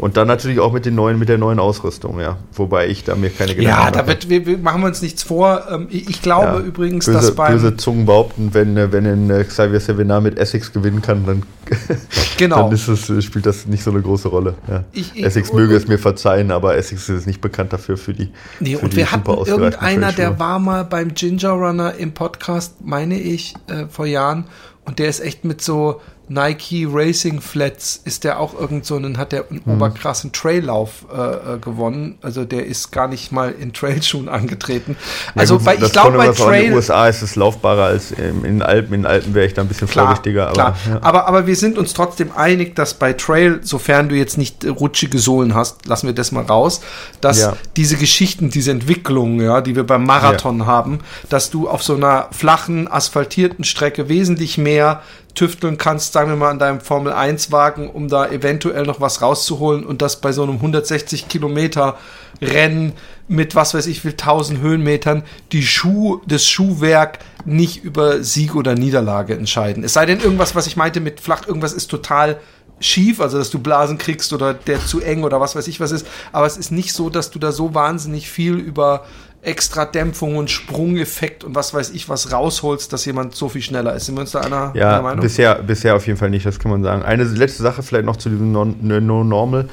und 0.00 0.16
dann 0.16 0.26
natürlich 0.26 0.60
auch 0.60 0.72
mit 0.72 0.86
den 0.86 0.94
neuen, 0.94 1.18
mit 1.18 1.28
der 1.28 1.36
neuen 1.36 1.58
Ausrüstung, 1.58 2.20
ja. 2.20 2.38
Wobei 2.54 2.88
ich 2.88 3.04
da 3.04 3.14
mir 3.16 3.28
keine 3.28 3.54
Gedanken 3.54 3.84
Ja, 3.84 3.90
da 3.90 4.06
wird, 4.06 4.30
wir, 4.30 4.46
wir, 4.46 4.56
machen 4.56 4.80
wir 4.80 4.86
uns 4.86 5.02
nichts 5.02 5.22
vor. 5.22 5.64
Ähm, 5.70 5.88
ich 5.90 6.22
glaube 6.22 6.46
ja, 6.46 6.58
übrigens, 6.60 7.04
böse, 7.04 7.18
dass 7.18 7.34
beim 7.34 7.52
böse 7.52 7.76
Zungen 7.76 8.06
behaupten, 8.06 8.54
wenn, 8.54 8.78
äh, 8.78 8.92
wenn 8.92 9.04
ein 9.04 9.28
äh, 9.28 9.44
Xavier 9.44 9.78
Sevenar 9.78 10.22
mit 10.22 10.38
Essex 10.38 10.72
gewinnen 10.72 11.02
kann, 11.02 11.26
dann, 11.26 11.42
genau. 12.38 12.62
dann 12.62 12.72
ist 12.72 12.88
es, 12.88 13.22
spielt 13.22 13.44
das 13.44 13.66
nicht 13.66 13.82
so 13.82 13.90
eine 13.90 14.00
große 14.00 14.28
Rolle. 14.28 14.54
Ja. 14.68 14.84
Ich, 14.92 15.14
ich, 15.14 15.22
Essex 15.22 15.52
möge 15.52 15.76
es 15.76 15.86
mir 15.86 15.98
verzeihen, 15.98 16.50
aber 16.50 16.78
Essex 16.78 17.10
ist 17.10 17.26
nicht 17.26 17.42
bekannt 17.42 17.74
dafür 17.74 17.98
für 17.98 18.14
die. 18.14 18.32
Nee, 18.58 18.76
für 18.76 18.84
und 18.84 18.94
die 18.94 18.96
wir 18.96 19.12
hatten 19.12 19.30
irgendeiner, 19.30 20.12
der 20.12 20.38
war 20.38 20.58
mal 20.60 20.84
beim 20.84 21.12
Ginger 21.12 21.50
Runner 21.50 21.94
im 21.94 22.12
Podcast, 22.12 22.76
meine 22.82 23.20
ich, 23.20 23.54
äh, 23.68 23.84
vor 23.90 24.06
Jahren, 24.06 24.46
und 24.86 24.98
der 24.98 25.10
ist 25.10 25.20
echt 25.20 25.44
mit 25.44 25.60
so 25.60 26.00
Nike 26.30 26.86
Racing 26.88 27.40
Flats 27.40 28.00
ist 28.04 28.22
der 28.22 28.38
auch 28.38 28.54
irgend 28.54 28.86
so 28.86 28.94
einen, 28.94 29.18
hat 29.18 29.32
der 29.32 29.50
einen 29.50 29.62
mhm. 29.64 29.74
oberkrassen 29.74 30.30
Traillauf 30.30 31.04
äh, 31.12 31.54
äh, 31.54 31.58
gewonnen. 31.58 32.18
Also 32.22 32.44
der 32.44 32.66
ist 32.66 32.92
gar 32.92 33.08
nicht 33.08 33.32
mal 33.32 33.50
in 33.50 33.72
Trailschuhen 33.72 34.28
angetreten. 34.28 34.96
Also 35.34 35.56
ja, 35.56 35.64
weil 35.66 35.82
ich 35.82 35.90
glaube 35.90 36.16
bei 36.16 36.28
Trail. 36.28 36.60
In 36.60 36.66
den 36.68 36.74
USA 36.76 37.08
ist 37.08 37.22
es 37.22 37.34
laufbarer 37.34 37.86
als 37.86 38.12
in 38.12 38.44
den 38.44 38.62
Alpen. 38.62 38.94
In 38.94 39.02
den 39.02 39.10
Alpen 39.10 39.34
wäre 39.34 39.44
ich 39.44 39.54
da 39.54 39.62
ein 39.62 39.66
bisschen 39.66 39.88
klar, 39.88 40.06
vorsichtiger. 40.06 40.44
Aber, 40.44 40.52
klar. 40.52 40.76
Ja. 40.88 40.98
aber, 41.02 41.26
aber 41.26 41.48
wir 41.48 41.56
sind 41.56 41.76
uns 41.76 41.94
trotzdem 41.94 42.30
einig, 42.36 42.76
dass 42.76 42.94
bei 42.94 43.12
Trail, 43.12 43.58
sofern 43.62 44.08
du 44.08 44.14
jetzt 44.14 44.38
nicht 44.38 44.64
rutschige 44.64 45.18
Sohlen 45.18 45.56
hast, 45.56 45.86
lassen 45.86 46.06
wir 46.06 46.14
das 46.14 46.30
mal 46.30 46.44
raus, 46.44 46.80
dass 47.20 47.40
ja. 47.40 47.56
diese 47.76 47.96
Geschichten, 47.96 48.50
diese 48.50 48.70
Entwicklungen, 48.70 49.44
ja, 49.44 49.60
die 49.60 49.74
wir 49.74 49.84
beim 49.84 50.04
Marathon 50.04 50.64
haben, 50.64 51.00
dass 51.28 51.50
du 51.50 51.68
auf 51.68 51.82
so 51.82 51.96
einer 51.96 52.28
flachen, 52.30 52.86
asphaltierten 52.86 53.64
Strecke 53.64 54.08
wesentlich 54.08 54.58
mehr 54.58 55.02
tüfteln 55.34 55.78
kannst, 55.78 56.12
sagen 56.12 56.30
wir 56.30 56.36
mal, 56.36 56.50
an 56.50 56.58
deinem 56.58 56.80
Formel 56.80 57.12
1 57.12 57.52
Wagen, 57.52 57.88
um 57.88 58.08
da 58.08 58.28
eventuell 58.28 58.84
noch 58.84 59.00
was 59.00 59.22
rauszuholen 59.22 59.84
und 59.84 60.02
das 60.02 60.20
bei 60.20 60.32
so 60.32 60.42
einem 60.42 60.56
160 60.56 61.28
Kilometer 61.28 61.98
Rennen 62.42 62.92
mit 63.28 63.54
was 63.54 63.74
weiß 63.74 63.86
ich 63.86 64.04
wie 64.04 64.10
1000 64.10 64.60
Höhenmetern 64.60 65.22
die 65.52 65.62
Schuh, 65.62 66.20
das 66.26 66.46
Schuhwerk 66.46 67.18
nicht 67.44 67.84
über 67.84 68.22
Sieg 68.22 68.54
oder 68.54 68.74
Niederlage 68.74 69.34
entscheiden. 69.34 69.84
Es 69.84 69.92
sei 69.92 70.06
denn 70.06 70.20
irgendwas, 70.20 70.54
was 70.54 70.66
ich 70.66 70.76
meinte 70.76 71.00
mit 71.00 71.20
flach, 71.20 71.46
irgendwas 71.46 71.72
ist 71.72 71.88
total 71.88 72.40
schief, 72.80 73.20
also 73.20 73.38
dass 73.38 73.50
du 73.50 73.58
Blasen 73.58 73.98
kriegst 73.98 74.32
oder 74.32 74.54
der 74.54 74.84
zu 74.84 75.00
eng 75.00 75.22
oder 75.22 75.40
was 75.40 75.54
weiß 75.54 75.68
ich 75.68 75.80
was 75.80 75.92
ist. 75.92 76.06
Aber 76.32 76.46
es 76.46 76.56
ist 76.56 76.72
nicht 76.72 76.92
so, 76.92 77.10
dass 77.10 77.30
du 77.30 77.38
da 77.38 77.52
so 77.52 77.74
wahnsinnig 77.74 78.30
viel 78.30 78.54
über 78.54 79.04
extra 79.42 79.86
Dämpfung 79.86 80.36
und 80.36 80.50
Sprungeffekt 80.50 81.44
und 81.44 81.54
was 81.54 81.72
weiß 81.72 81.90
ich 81.90 82.08
was 82.08 82.32
rausholst, 82.32 82.92
dass 82.92 83.04
jemand 83.06 83.34
so 83.34 83.48
viel 83.48 83.62
schneller 83.62 83.94
ist. 83.94 84.06
Sind 84.06 84.16
wir 84.16 84.22
uns 84.22 84.32
da 84.32 84.40
einer, 84.40 84.72
ja, 84.74 84.90
einer 84.90 85.02
Meinung? 85.02 85.20
Bisher, 85.20 85.54
bisher 85.56 85.96
auf 85.96 86.06
jeden 86.06 86.18
Fall 86.18 86.30
nicht, 86.30 86.44
das 86.44 86.58
kann 86.58 86.70
man 86.70 86.82
sagen. 86.82 87.02
Eine 87.02 87.24
letzte 87.24 87.62
Sache 87.62 87.82
vielleicht 87.82 88.04
noch 88.04 88.16
zu 88.16 88.28
diesem 88.28 88.52
No-Normal. 88.52 89.68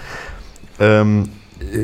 ähm, 0.80 1.30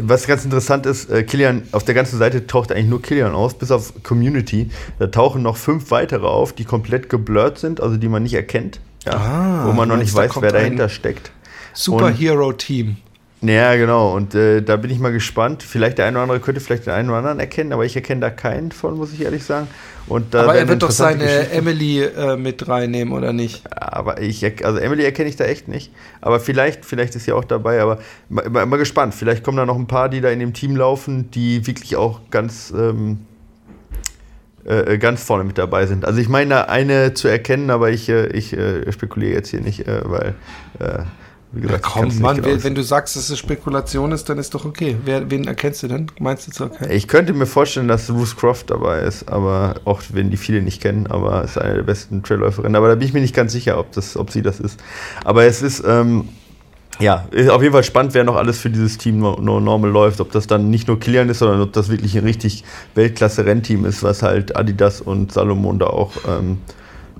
was 0.01 0.27
ganz 0.27 0.45
interessant 0.45 0.85
ist, 0.85 1.09
äh, 1.09 1.23
Kilian, 1.23 1.63
auf 1.71 1.83
der 1.83 1.95
ganzen 1.95 2.19
Seite 2.19 2.45
taucht 2.45 2.71
eigentlich 2.71 2.87
nur 2.87 3.01
Kilian 3.01 3.33
aus, 3.33 3.55
bis 3.55 3.71
auf 3.71 3.91
Community. 4.03 4.69
Da 4.99 5.07
tauchen 5.07 5.41
noch 5.41 5.57
fünf 5.57 5.89
weitere 5.91 6.27
auf, 6.27 6.53
die 6.53 6.63
komplett 6.63 7.09
geblurrt 7.09 7.57
sind, 7.57 7.81
also 7.81 7.97
die 7.97 8.07
man 8.07 8.23
nicht 8.23 8.35
erkennt. 8.35 8.79
Ja, 9.03 9.13
ah, 9.13 9.67
wo 9.67 9.73
man 9.73 9.89
noch 9.89 9.97
nicht 9.97 10.13
weiß, 10.13 10.31
wer 10.39 10.51
dahinter 10.51 10.89
steckt. 10.89 11.31
Superhero-Team. 11.73 12.97
Ja, 13.45 13.75
genau. 13.75 14.15
Und 14.15 14.35
äh, 14.35 14.61
da 14.61 14.77
bin 14.77 14.89
ich 14.89 14.99
mal 14.99 15.11
gespannt. 15.11 15.63
Vielleicht 15.63 15.97
der 15.97 16.05
eine 16.05 16.15
oder 16.15 16.23
andere 16.23 16.39
könnte 16.39 16.61
vielleicht 16.61 16.85
den 16.85 16.93
einen 16.93 17.09
oder 17.09 17.17
anderen 17.17 17.41
erkennen, 17.41 17.73
aber 17.73 17.83
ich 17.83 17.93
erkenne 17.93 18.21
da 18.21 18.29
keinen 18.29 18.71
von, 18.71 18.95
muss 18.95 19.11
ich 19.11 19.21
ehrlich 19.21 19.43
sagen. 19.43 19.67
Und, 20.07 20.33
äh, 20.33 20.37
aber 20.37 20.55
er 20.55 20.69
wird 20.69 20.81
doch 20.81 20.91
seine 20.91 21.49
Emily 21.49 22.03
äh, 22.03 22.37
mit 22.37 22.65
reinnehmen, 22.69 23.13
oder 23.13 23.33
nicht? 23.33 23.63
Aber 23.69 24.21
ich, 24.21 24.45
also 24.65 24.79
Emily 24.79 25.03
erkenne 25.03 25.27
ich 25.27 25.35
da 25.35 25.43
echt 25.43 25.67
nicht. 25.67 25.91
Aber 26.21 26.39
vielleicht, 26.39 26.85
vielleicht 26.85 27.15
ist 27.15 27.25
sie 27.25 27.33
auch 27.33 27.43
dabei. 27.43 27.81
Aber 27.81 27.99
mal, 28.29 28.65
mal, 28.65 28.77
gespannt. 28.77 29.13
Vielleicht 29.13 29.43
kommen 29.43 29.57
da 29.57 29.65
noch 29.65 29.77
ein 29.77 29.87
paar, 29.87 30.07
die 30.07 30.21
da 30.21 30.29
in 30.29 30.39
dem 30.39 30.53
Team 30.53 30.77
laufen, 30.77 31.29
die 31.31 31.67
wirklich 31.67 31.97
auch 31.97 32.21
ganz, 32.31 32.73
ähm, 32.75 33.25
äh, 34.63 34.97
ganz 34.97 35.21
vorne 35.21 35.43
mit 35.43 35.57
dabei 35.57 35.85
sind. 35.85 36.05
Also 36.05 36.21
ich 36.21 36.29
meine, 36.29 36.69
eine 36.69 37.13
zu 37.13 37.27
erkennen, 37.27 37.71
aber 37.71 37.89
ich, 37.91 38.07
äh, 38.07 38.27
ich 38.27 38.53
äh, 38.53 38.89
spekuliere 38.89 39.33
jetzt 39.33 39.49
hier 39.49 39.59
nicht, 39.59 39.85
weil 39.85 40.35
wie 41.53 41.61
gesagt, 41.61 41.85
ja, 41.85 41.91
komm, 41.91 42.19
Mann, 42.19 42.41
genau 42.41 42.63
wenn 42.63 42.73
du 42.73 42.81
sagst, 42.81 43.15
dass 43.15 43.29
es 43.29 43.37
Spekulation 43.37 44.11
ist, 44.11 44.27
dann 44.27 44.39
ist 44.39 44.55
doch 44.55 44.65
okay. 44.65 44.97
Wer, 45.05 45.29
wen 45.29 45.45
erkennst 45.45 45.83
du 45.83 45.87
denn? 45.87 46.07
Meinst 46.19 46.47
du 46.47 46.51
zu 46.51 46.63
erkennen? 46.63 46.91
Ich 46.91 47.07
könnte 47.07 47.31
mir 47.33 47.45
vorstellen, 47.45 47.87
dass 47.87 48.09
Ruth 48.09 48.35
Croft 48.35 48.71
dabei 48.71 49.01
ist, 49.01 49.29
aber 49.29 49.75
auch 49.85 50.01
wenn 50.11 50.31
die 50.31 50.37
viele 50.37 50.63
nicht 50.63 50.81
kennen, 50.81 51.05
aber 51.05 51.43
ist 51.43 51.59
eine 51.59 51.75
der 51.75 51.83
besten 51.83 52.23
Trailläuferinnen. 52.23 52.75
Aber 52.75 52.87
da 52.87 52.95
bin 52.95 53.07
ich 53.07 53.13
mir 53.13 53.21
nicht 53.21 53.35
ganz 53.35 53.51
sicher, 53.51 53.77
ob, 53.77 53.91
das, 53.91 54.17
ob 54.17 54.31
sie 54.31 54.41
das 54.41 54.59
ist. 54.59 54.79
Aber 55.23 55.43
es 55.43 55.61
ist, 55.61 55.83
ähm, 55.87 56.27
ja, 56.99 57.27
ist 57.29 57.49
auf 57.49 57.61
jeden 57.61 57.73
Fall 57.73 57.83
spannend, 57.83 58.15
wer 58.15 58.23
noch 58.23 58.35
alles 58.35 58.59
für 58.59 58.71
dieses 58.71 58.97
Team 58.97 59.19
no, 59.19 59.37
no 59.39 59.59
normal 59.59 59.91
läuft. 59.91 60.21
Ob 60.21 60.31
das 60.31 60.47
dann 60.47 60.71
nicht 60.71 60.87
nur 60.87 60.99
Kilian 60.99 61.29
ist, 61.29 61.39
sondern 61.39 61.61
ob 61.61 61.73
das 61.73 61.89
wirklich 61.89 62.17
ein 62.17 62.23
richtig 62.23 62.63
Weltklasse-Rennteam 62.95 63.85
ist, 63.85 64.01
was 64.01 64.23
halt 64.23 64.55
Adidas 64.55 65.01
und 65.01 65.31
Salomon 65.31 65.77
da 65.77 65.85
auch 65.87 66.13
ähm, 66.27 66.57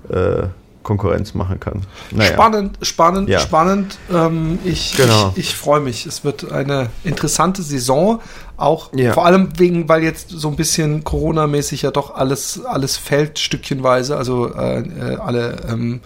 äh, 0.08 0.48
Konkurrenz 0.84 1.34
machen 1.34 1.58
kann. 1.58 1.82
Naja. 2.12 2.34
Spannend, 2.34 2.78
spannend, 2.82 3.28
ja. 3.28 3.40
spannend. 3.40 3.98
Ähm, 4.12 4.60
ich 4.64 4.96
genau. 4.96 5.32
ich, 5.34 5.48
ich 5.48 5.54
freue 5.56 5.80
mich. 5.80 6.06
Es 6.06 6.22
wird 6.22 6.52
eine 6.52 6.90
interessante 7.02 7.62
Saison. 7.62 8.20
Auch 8.56 8.92
ja. 8.94 9.12
vor 9.12 9.26
allem 9.26 9.48
wegen, 9.58 9.88
weil 9.88 10.04
jetzt 10.04 10.30
so 10.30 10.46
ein 10.46 10.54
bisschen 10.54 11.02
Corona-mäßig 11.02 11.82
ja 11.82 11.90
doch 11.90 12.14
alles, 12.14 12.64
alles 12.64 12.96
fällt, 12.96 13.40
stückchenweise, 13.40 14.16
also 14.16 14.54
äh, 14.54 14.80
äh 14.80 15.16
alle 15.16 15.56
ähm, 15.68 16.00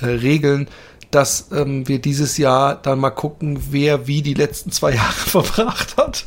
äh, 0.00 0.06
Regeln 0.06 0.68
dass 1.10 1.50
ähm, 1.52 1.86
wir 1.88 2.00
dieses 2.00 2.36
Jahr 2.36 2.74
dann 2.74 2.98
mal 2.98 3.10
gucken, 3.10 3.58
wer 3.70 4.06
wie 4.06 4.22
die 4.22 4.34
letzten 4.34 4.70
zwei 4.70 4.90
Jahre 4.94 5.12
verbracht 5.12 5.96
hat 5.96 6.26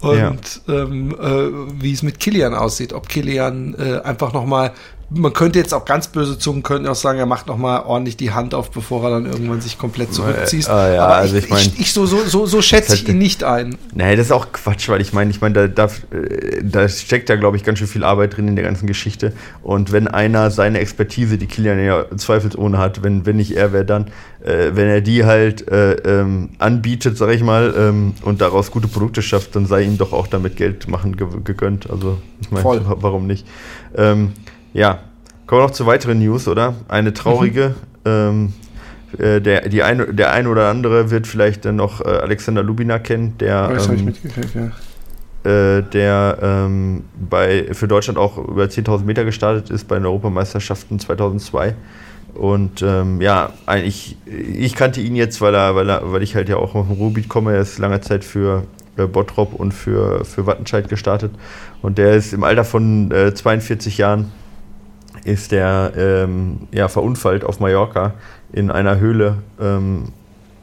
und 0.00 0.62
ja. 0.66 0.74
ähm, 0.74 1.14
äh, 1.20 1.82
wie 1.82 1.92
es 1.92 2.02
mit 2.02 2.20
Kilian 2.20 2.54
aussieht. 2.54 2.92
Ob 2.92 3.08
Kilian 3.08 3.74
äh, 3.78 4.00
einfach 4.00 4.32
noch 4.32 4.46
mal 4.46 4.72
man 5.12 5.32
könnte 5.32 5.58
jetzt 5.58 5.74
auch 5.74 5.84
ganz 5.84 6.08
böse 6.08 6.38
Zungen 6.38 6.62
könnten 6.62 6.86
auch 6.86 6.94
sagen, 6.94 7.18
er 7.18 7.26
macht 7.26 7.48
noch 7.48 7.56
mal 7.56 7.82
ordentlich 7.82 8.16
die 8.16 8.30
Hand 8.30 8.54
auf, 8.54 8.70
bevor 8.70 9.04
er 9.04 9.10
dann 9.10 9.26
irgendwann 9.26 9.60
sich 9.60 9.76
komplett 9.76 10.14
zurückzieht. 10.14 10.68
Äh, 10.68 10.92
äh, 10.92 10.94
ja, 10.96 11.04
Aber 11.04 11.16
also 11.16 11.36
ich, 11.36 11.44
ich, 11.44 11.50
mein, 11.50 11.60
ich, 11.60 11.80
ich, 11.80 11.92
so, 11.92 12.06
so, 12.06 12.24
so, 12.24 12.46
so 12.46 12.62
schätze 12.62 12.94
ich 12.94 13.08
ihn 13.08 13.18
nicht 13.18 13.42
ein. 13.42 13.76
Nee, 13.92 14.14
das 14.14 14.26
ist 14.26 14.32
auch 14.32 14.52
Quatsch, 14.52 14.88
weil 14.88 15.00
ich 15.00 15.12
meine, 15.12 15.30
ich 15.30 15.40
meine, 15.40 15.68
da, 15.68 15.86
da, 15.86 15.92
da 16.62 16.88
steckt 16.88 17.28
ja, 17.28 17.36
glaube 17.36 17.56
ich, 17.56 17.64
ganz 17.64 17.80
schön 17.80 17.88
viel 17.88 18.04
Arbeit 18.04 18.36
drin 18.36 18.46
in 18.46 18.54
der 18.54 18.64
ganzen 18.64 18.86
Geschichte. 18.86 19.32
Und 19.62 19.90
wenn 19.90 20.06
einer 20.06 20.52
seine 20.52 20.78
Expertise, 20.78 21.38
die 21.38 21.46
Kilian 21.46 21.84
ja 21.84 22.04
zweifelsohne 22.16 22.78
hat, 22.78 23.02
wenn, 23.02 23.26
wenn 23.26 23.36
nicht 23.36 23.56
er, 23.56 23.72
wer 23.72 23.82
dann, 23.82 24.06
äh, 24.44 24.70
wenn 24.74 24.88
er 24.88 25.00
die 25.00 25.24
halt 25.24 25.68
äh, 25.68 25.94
ähm, 25.94 26.50
anbietet, 26.58 27.18
sage 27.18 27.34
ich 27.34 27.42
mal, 27.42 27.74
ähm, 27.76 28.14
und 28.22 28.40
daraus 28.40 28.70
gute 28.70 28.86
Produkte 28.86 29.22
schafft, 29.22 29.56
dann 29.56 29.66
sei 29.66 29.82
ihm 29.82 29.98
doch 29.98 30.12
auch 30.12 30.28
damit 30.28 30.56
Geld 30.56 30.86
machen 30.86 31.16
gegönnt. 31.16 31.90
Also 31.90 32.18
ich 32.40 32.50
meine, 32.52 32.64
warum 32.64 33.26
nicht? 33.26 33.44
Ähm, 33.96 34.34
ja, 34.72 35.00
kommen 35.46 35.62
wir 35.62 35.66
noch 35.66 35.72
zu 35.72 35.86
weiteren 35.86 36.18
News, 36.18 36.48
oder? 36.48 36.74
Eine 36.88 37.12
traurige. 37.12 37.74
Mhm. 38.04 38.10
Ähm, 38.10 38.52
äh, 39.18 39.40
der, 39.40 39.68
die 39.68 39.82
ein, 39.82 40.16
der 40.16 40.32
ein 40.32 40.46
oder 40.46 40.68
andere 40.68 41.10
wird 41.10 41.26
vielleicht 41.26 41.64
dann 41.64 41.76
noch 41.76 42.00
äh, 42.00 42.08
Alexander 42.08 42.62
Lubina 42.62 42.98
kennen, 42.98 43.36
der, 43.38 43.70
oh, 43.72 43.92
ähm, 43.92 44.14
ja. 45.44 45.78
äh, 45.78 45.82
der 45.82 46.38
ähm, 46.40 47.04
bei, 47.18 47.68
für 47.72 47.88
Deutschland 47.88 48.18
auch 48.18 48.38
über 48.38 48.64
10.000 48.64 49.04
Meter 49.04 49.24
gestartet 49.24 49.70
ist 49.70 49.88
bei 49.88 49.96
den 49.96 50.06
Europameisterschaften 50.06 50.98
2002. 50.98 51.74
Und 52.34 52.82
ähm, 52.82 53.20
ja, 53.20 53.52
eigentlich, 53.66 54.16
ich 54.26 54.76
kannte 54.76 55.00
ihn 55.00 55.16
jetzt, 55.16 55.40
weil, 55.40 55.54
er, 55.54 55.74
weil, 55.74 55.88
er, 55.90 56.12
weil 56.12 56.22
ich 56.22 56.36
halt 56.36 56.48
ja 56.48 56.56
auch 56.56 56.76
auf 56.76 56.86
dem 56.86 56.96
Ruhrgebiet 56.96 57.28
komme. 57.28 57.54
Er 57.54 57.62
ist 57.62 57.78
lange 57.78 58.00
Zeit 58.00 58.24
für 58.24 58.62
äh, 58.96 59.06
Bottrop 59.06 59.54
und 59.54 59.72
für, 59.72 60.24
für 60.24 60.46
Wattenscheid 60.46 60.88
gestartet. 60.88 61.32
Und 61.82 61.98
der 61.98 62.14
ist 62.14 62.32
im 62.32 62.44
Alter 62.44 62.64
von 62.64 63.10
äh, 63.10 63.34
42 63.34 63.98
Jahren 63.98 64.30
ist 65.24 65.52
der 65.52 65.92
ähm, 65.96 66.68
ja, 66.72 66.88
verunfallt 66.88 67.44
auf 67.44 67.60
Mallorca 67.60 68.14
in 68.52 68.70
einer 68.70 68.98
Höhle 68.98 69.38
ähm, 69.60 70.08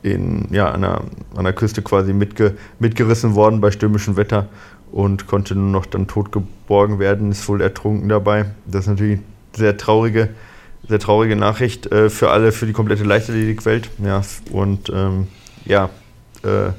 in, 0.03 0.47
ja, 0.51 0.71
an, 0.71 0.81
der, 0.81 1.01
an 1.35 1.43
der 1.43 1.53
Küste 1.53 1.81
quasi 1.81 2.13
mitge, 2.13 2.55
mitgerissen 2.79 3.35
worden 3.35 3.61
bei 3.61 3.71
stürmischem 3.71 4.15
Wetter 4.15 4.47
und 4.91 5.27
konnte 5.27 5.55
nur 5.55 5.69
noch 5.69 5.85
dann 5.85 6.07
tot 6.07 6.31
geborgen 6.31 6.99
werden, 6.99 7.31
ist 7.31 7.47
wohl 7.49 7.61
ertrunken 7.61 8.09
dabei. 8.09 8.45
Das 8.65 8.81
ist 8.81 8.87
natürlich 8.87 9.19
sehr 9.55 9.77
traurige, 9.77 10.29
sehr 10.87 10.99
traurige 10.99 11.35
Nachricht 11.35 11.91
äh, 11.91 12.09
für 12.09 12.29
alle, 12.29 12.51
für 12.51 12.65
die 12.65 12.73
komplette 12.73 13.03
Leichtathletikwelt. 13.03 13.89
Ja, 14.03 14.21
und 14.51 14.89
ähm, 14.93 15.27
ja, 15.65 15.89
äh, 16.43 16.71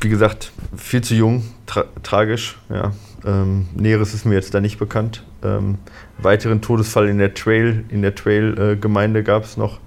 wie 0.00 0.08
gesagt, 0.08 0.52
viel 0.76 1.02
zu 1.02 1.14
jung, 1.14 1.44
tra 1.66 1.84
tragisch. 2.02 2.58
Ja. 2.68 2.92
Ähm, 3.24 3.66
Näheres 3.74 4.14
ist 4.14 4.24
mir 4.24 4.34
jetzt 4.34 4.54
da 4.54 4.60
nicht 4.60 4.78
bekannt. 4.78 5.24
Ähm, 5.42 5.78
weiteren 6.18 6.60
Todesfall 6.60 7.08
in 7.08 7.18
der 7.18 7.34
Trail, 7.34 7.84
in 7.88 8.02
der 8.02 8.14
Trail-Gemeinde 8.14 9.20
äh, 9.20 9.22
gab 9.22 9.44
es 9.44 9.56
noch, 9.56 9.80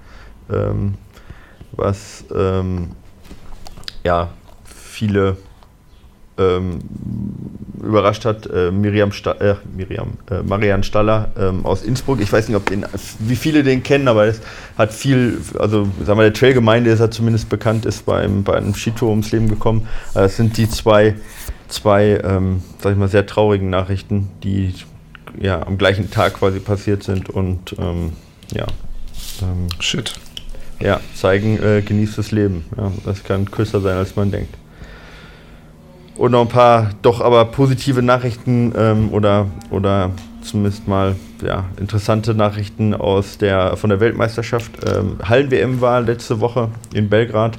ähm, 0.51 0.95
was 1.71 2.25
ähm, 2.35 2.89
ja 4.03 4.29
viele 4.65 5.37
ähm, 6.37 6.79
überrascht 7.81 8.25
hat. 8.25 8.47
Äh, 8.47 8.71
Miriam, 8.71 9.11
Sta 9.11 9.33
äh, 9.33 9.55
Miriam 9.75 10.13
äh, 10.29 10.43
Marian 10.43 10.83
Staller 10.83 11.31
ähm, 11.37 11.65
aus 11.65 11.83
Innsbruck. 11.83 12.19
Ich 12.21 12.31
weiß 12.31 12.47
nicht, 12.47 12.57
ob 12.57 12.65
den, 12.65 12.85
wie 13.19 13.35
viele 13.35 13.63
den 13.63 13.83
kennen, 13.83 14.07
aber 14.07 14.25
es 14.25 14.41
hat 14.77 14.93
viel, 14.93 15.39
also 15.57 15.87
sagen 16.05 16.19
wir, 16.19 16.23
der 16.23 16.33
Trail-Gemeinde 16.33 16.89
ist 16.91 16.99
er 16.99 17.11
zumindest 17.11 17.49
bekannt, 17.49 17.85
ist 17.85 18.05
beim, 18.05 18.43
bei 18.43 18.55
einem 18.55 18.73
Skitour 18.73 19.09
ums 19.09 19.31
Leben 19.31 19.47
gekommen. 19.47 19.87
Äh, 20.15 20.25
es 20.25 20.37
sind 20.37 20.57
die 20.57 20.69
zwei, 20.69 21.15
zwei 21.71 22.19
ähm, 22.23 22.61
sag 22.79 22.93
ich 22.93 22.97
mal, 22.97 23.07
sehr 23.07 23.25
traurigen 23.25 23.69
Nachrichten, 23.69 24.29
die 24.43 24.73
ja, 25.39 25.65
am 25.65 25.77
gleichen 25.77 26.11
Tag 26.11 26.35
quasi 26.35 26.59
passiert 26.59 27.03
sind 27.03 27.29
und 27.29 27.75
ähm, 27.79 28.13
ja. 28.53 28.65
Ähm, 29.41 29.67
Shit. 29.79 30.13
Ja, 30.79 30.99
zeigen, 31.13 31.61
äh, 31.61 31.81
genießt 31.81 32.17
das 32.17 32.31
Leben. 32.31 32.65
Ja, 32.75 32.91
das 33.05 33.23
kann 33.23 33.49
kürzer 33.49 33.81
sein, 33.81 33.97
als 33.97 34.15
man 34.15 34.31
denkt. 34.31 34.55
Und 36.15 36.31
noch 36.31 36.41
ein 36.41 36.49
paar 36.49 36.91
doch 37.01 37.21
aber 37.21 37.45
positive 37.45 38.01
Nachrichten 38.01 38.73
ähm, 38.75 39.09
oder, 39.11 39.47
oder 39.69 40.11
zumindest 40.41 40.87
mal 40.87 41.15
ja, 41.43 41.65
interessante 41.77 42.33
Nachrichten 42.33 42.93
aus 42.93 43.37
der, 43.37 43.77
von 43.77 43.89
der 43.89 43.99
Weltmeisterschaft. 43.99 44.71
Ähm, 44.85 45.17
Hallen-WM 45.23 45.81
war 45.81 46.01
letzte 46.01 46.39
Woche 46.39 46.69
in 46.93 47.09
Belgrad. 47.09 47.57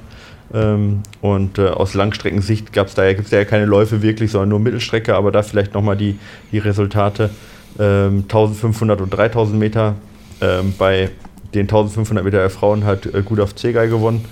Ähm, 0.54 1.02
und 1.20 1.58
äh, 1.58 1.68
aus 1.68 1.94
Langstreckensicht 1.94 2.72
gab 2.72 2.88
es 2.88 2.94
da, 2.94 3.10
gibt's 3.12 3.30
da 3.30 3.38
ja 3.38 3.44
keine 3.44 3.64
Läufe 3.64 4.02
wirklich, 4.02 4.30
sondern 4.30 4.50
nur 4.50 4.60
Mittelstrecke, 4.60 5.14
aber 5.14 5.32
da 5.32 5.42
vielleicht 5.42 5.74
nochmal 5.74 5.96
die, 5.96 6.18
die 6.50 6.58
Resultate 6.58 7.30
ähm, 7.78 8.24
1500 8.24 9.00
und 9.00 9.10
3000 9.10 9.58
Meter. 9.58 9.94
Ähm, 10.40 10.74
bei 10.76 11.10
den 11.54 11.62
1500 11.62 12.24
Meter 12.24 12.38
der 12.38 12.50
Frauen 12.50 12.84
hat 12.84 13.06
äh, 13.06 13.22
Gudaf 13.22 13.54
Zegay 13.54 13.88
gewonnen. 13.88 14.24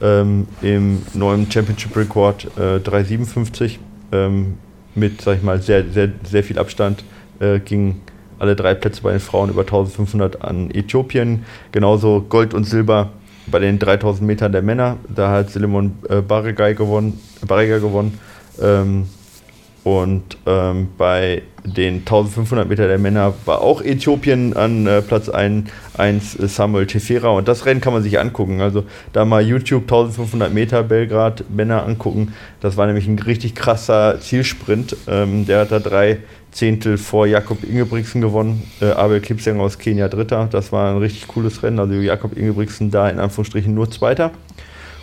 Ähm, 0.00 0.46
Im 0.62 1.02
neuen 1.14 1.50
Championship 1.50 1.96
Record 1.96 2.46
äh, 2.56 2.80
357 2.80 3.78
ähm, 4.12 4.54
mit, 4.94 5.20
sag 5.20 5.38
ich 5.38 5.42
mal, 5.42 5.60
sehr, 5.60 5.84
sehr, 5.90 6.10
sehr 6.24 6.44
viel 6.44 6.58
Abstand 6.58 7.04
äh, 7.40 7.58
gingen 7.60 8.00
alle 8.38 8.56
drei 8.56 8.74
Plätze 8.74 9.02
bei 9.02 9.12
den 9.12 9.20
Frauen 9.20 9.50
über 9.50 9.62
1500 9.62 10.42
an 10.42 10.70
Äthiopien. 10.70 11.44
Genauso 11.72 12.20
Gold 12.28 12.54
und 12.54 12.64
Silber 12.64 13.10
bei 13.46 13.58
den 13.58 13.78
3000 13.78 14.26
Metern 14.26 14.52
der 14.52 14.62
Männer. 14.62 14.98
Da 15.14 15.30
hat 15.30 15.50
Silimon 15.50 15.98
äh, 16.08 16.22
gewonnen. 16.74 17.20
Barregay 17.46 17.80
gewonnen. 17.80 18.18
Ähm, 18.60 19.06
und 19.84 20.38
ähm, 20.46 20.88
bei 20.96 21.42
den 21.62 21.98
1500 21.98 22.66
Meter 22.66 22.88
der 22.88 22.98
Männer 22.98 23.34
war 23.44 23.60
auch 23.60 23.82
Äthiopien 23.82 24.56
an 24.56 24.86
äh, 24.86 25.02
Platz 25.02 25.28
1, 25.28 25.70
1 25.96 26.38
äh, 26.38 26.48
Samuel 26.48 26.86
Tefera. 26.86 27.28
Und 27.28 27.48
das 27.48 27.66
Rennen 27.66 27.82
kann 27.82 27.92
man 27.92 28.02
sich 28.02 28.18
angucken. 28.18 28.62
Also 28.62 28.84
da 29.12 29.26
mal 29.26 29.42
YouTube 29.42 29.82
1500 29.82 30.52
Meter 30.52 30.82
Belgrad 30.82 31.44
Männer 31.50 31.84
angucken. 31.86 32.32
Das 32.60 32.78
war 32.78 32.86
nämlich 32.86 33.06
ein 33.06 33.18
richtig 33.18 33.54
krasser 33.54 34.20
Zielsprint. 34.20 34.96
Ähm, 35.06 35.46
der 35.46 35.60
hat 35.60 35.72
da 35.72 35.80
drei 35.80 36.18
Zehntel 36.54 36.98
vor 36.98 37.26
Jakob 37.26 37.64
Ingebrigtsen 37.64 38.20
gewonnen. 38.20 38.62
Äh, 38.80 38.92
Abel 38.92 39.20
Kipsang 39.20 39.60
aus 39.60 39.78
Kenia 39.78 40.08
Dritter. 40.08 40.48
Das 40.50 40.70
war 40.70 40.90
ein 40.90 40.98
richtig 40.98 41.26
cooles 41.26 41.62
Rennen. 41.62 41.80
Also 41.80 41.94
Jakob 41.94 42.36
Ingebrigtsen 42.36 42.90
da 42.92 43.08
in 43.08 43.18
Anführungsstrichen 43.18 43.74
nur 43.74 43.90
Zweiter. 43.90 44.30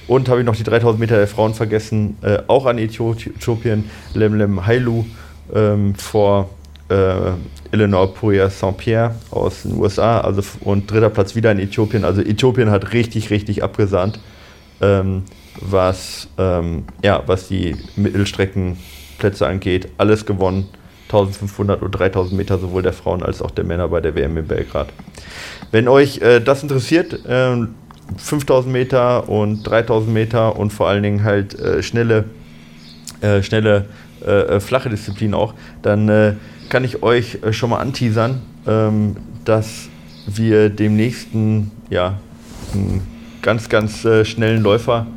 Und 0.08 0.30
habe 0.30 0.40
ich 0.40 0.46
noch 0.46 0.56
die 0.56 0.64
3000 0.64 1.00
Meter 1.00 1.18
der 1.18 1.28
Frauen 1.28 1.54
vergessen, 1.54 2.18
äh, 2.22 2.40
auch 2.48 2.66
an 2.66 2.78
Äthiopien, 2.78 3.90
Lemlem 4.14 4.66
Hailu 4.66 5.06
ähm, 5.54 5.94
vor 5.96 6.50
äh, 6.90 7.32
Eleanor 7.72 8.14
Puria 8.14 8.50
Saint-Pierre 8.50 9.16
aus 9.30 9.64
den 9.64 9.78
USA. 9.78 10.22
Also, 10.22 10.42
und 10.62 10.90
dritter 10.90 11.10
Platz 11.10 11.36
wieder 11.36 11.52
in 11.52 11.60
Äthiopien. 11.60 12.06
Also 12.06 12.22
Äthiopien 12.22 12.72
hat 12.72 12.94
richtig, 12.94 13.30
richtig 13.30 13.62
abgesahnt, 13.62 14.20
ähm, 14.80 15.24
was, 15.60 16.30
ähm, 16.38 16.86
ja, 17.04 17.24
was 17.26 17.50
die 17.50 17.76
Mittelstreckenplätze 17.98 19.46
angeht. 19.46 19.90
Alles 19.98 20.26
gewonnen. 20.26 20.70
1500 21.12 21.82
und 21.82 21.92
3000 21.92 22.38
Meter 22.38 22.58
sowohl 22.58 22.82
der 22.82 22.94
Frauen 22.94 23.22
als 23.22 23.42
auch 23.42 23.52
der 23.52 23.66
Männer 23.66 23.90
bei 23.90 24.00
der 24.00 24.16
WM 24.16 24.38
in 24.38 24.48
Belgrad. 24.48 24.90
Wenn 25.72 25.88
euch 25.88 26.20
äh, 26.22 26.40
das 26.40 26.64
interessiert, 26.64 27.26
äh, 27.26 27.58
5000 28.18 28.72
Meter 28.72 29.30
und 29.30 29.64
3000 29.64 30.14
Meter 30.14 30.58
und 30.58 30.72
vor 30.72 30.88
allen 30.88 31.04
Dingen 31.04 31.24
halt 31.24 31.58
äh, 31.60 31.84
schnelle, 31.84 32.26
äh, 33.22 33.44
schnelle 33.44 33.86
äh, 34.26 34.60
flache 34.60 34.90
Disziplin 34.90 35.34
auch, 35.34 35.54
dann 35.82 36.10
äh, 36.10 36.34
kann 36.70 36.84
ich 36.84 37.04
euch 37.04 37.40
äh, 37.44 37.54
schon 37.54 37.70
mal 37.70 37.80
anteasern, 37.80 38.42
ähm, 38.68 39.18
dass 39.46 39.90
wir 40.28 40.70
dem 40.70 40.96
nächsten, 40.96 41.72
ja, 41.90 42.20
einen 42.74 43.02
ganz, 43.42 43.70
ganz 43.70 44.06
äh, 44.06 44.24
schnellen 44.24 44.62
Läufer 44.62 45.08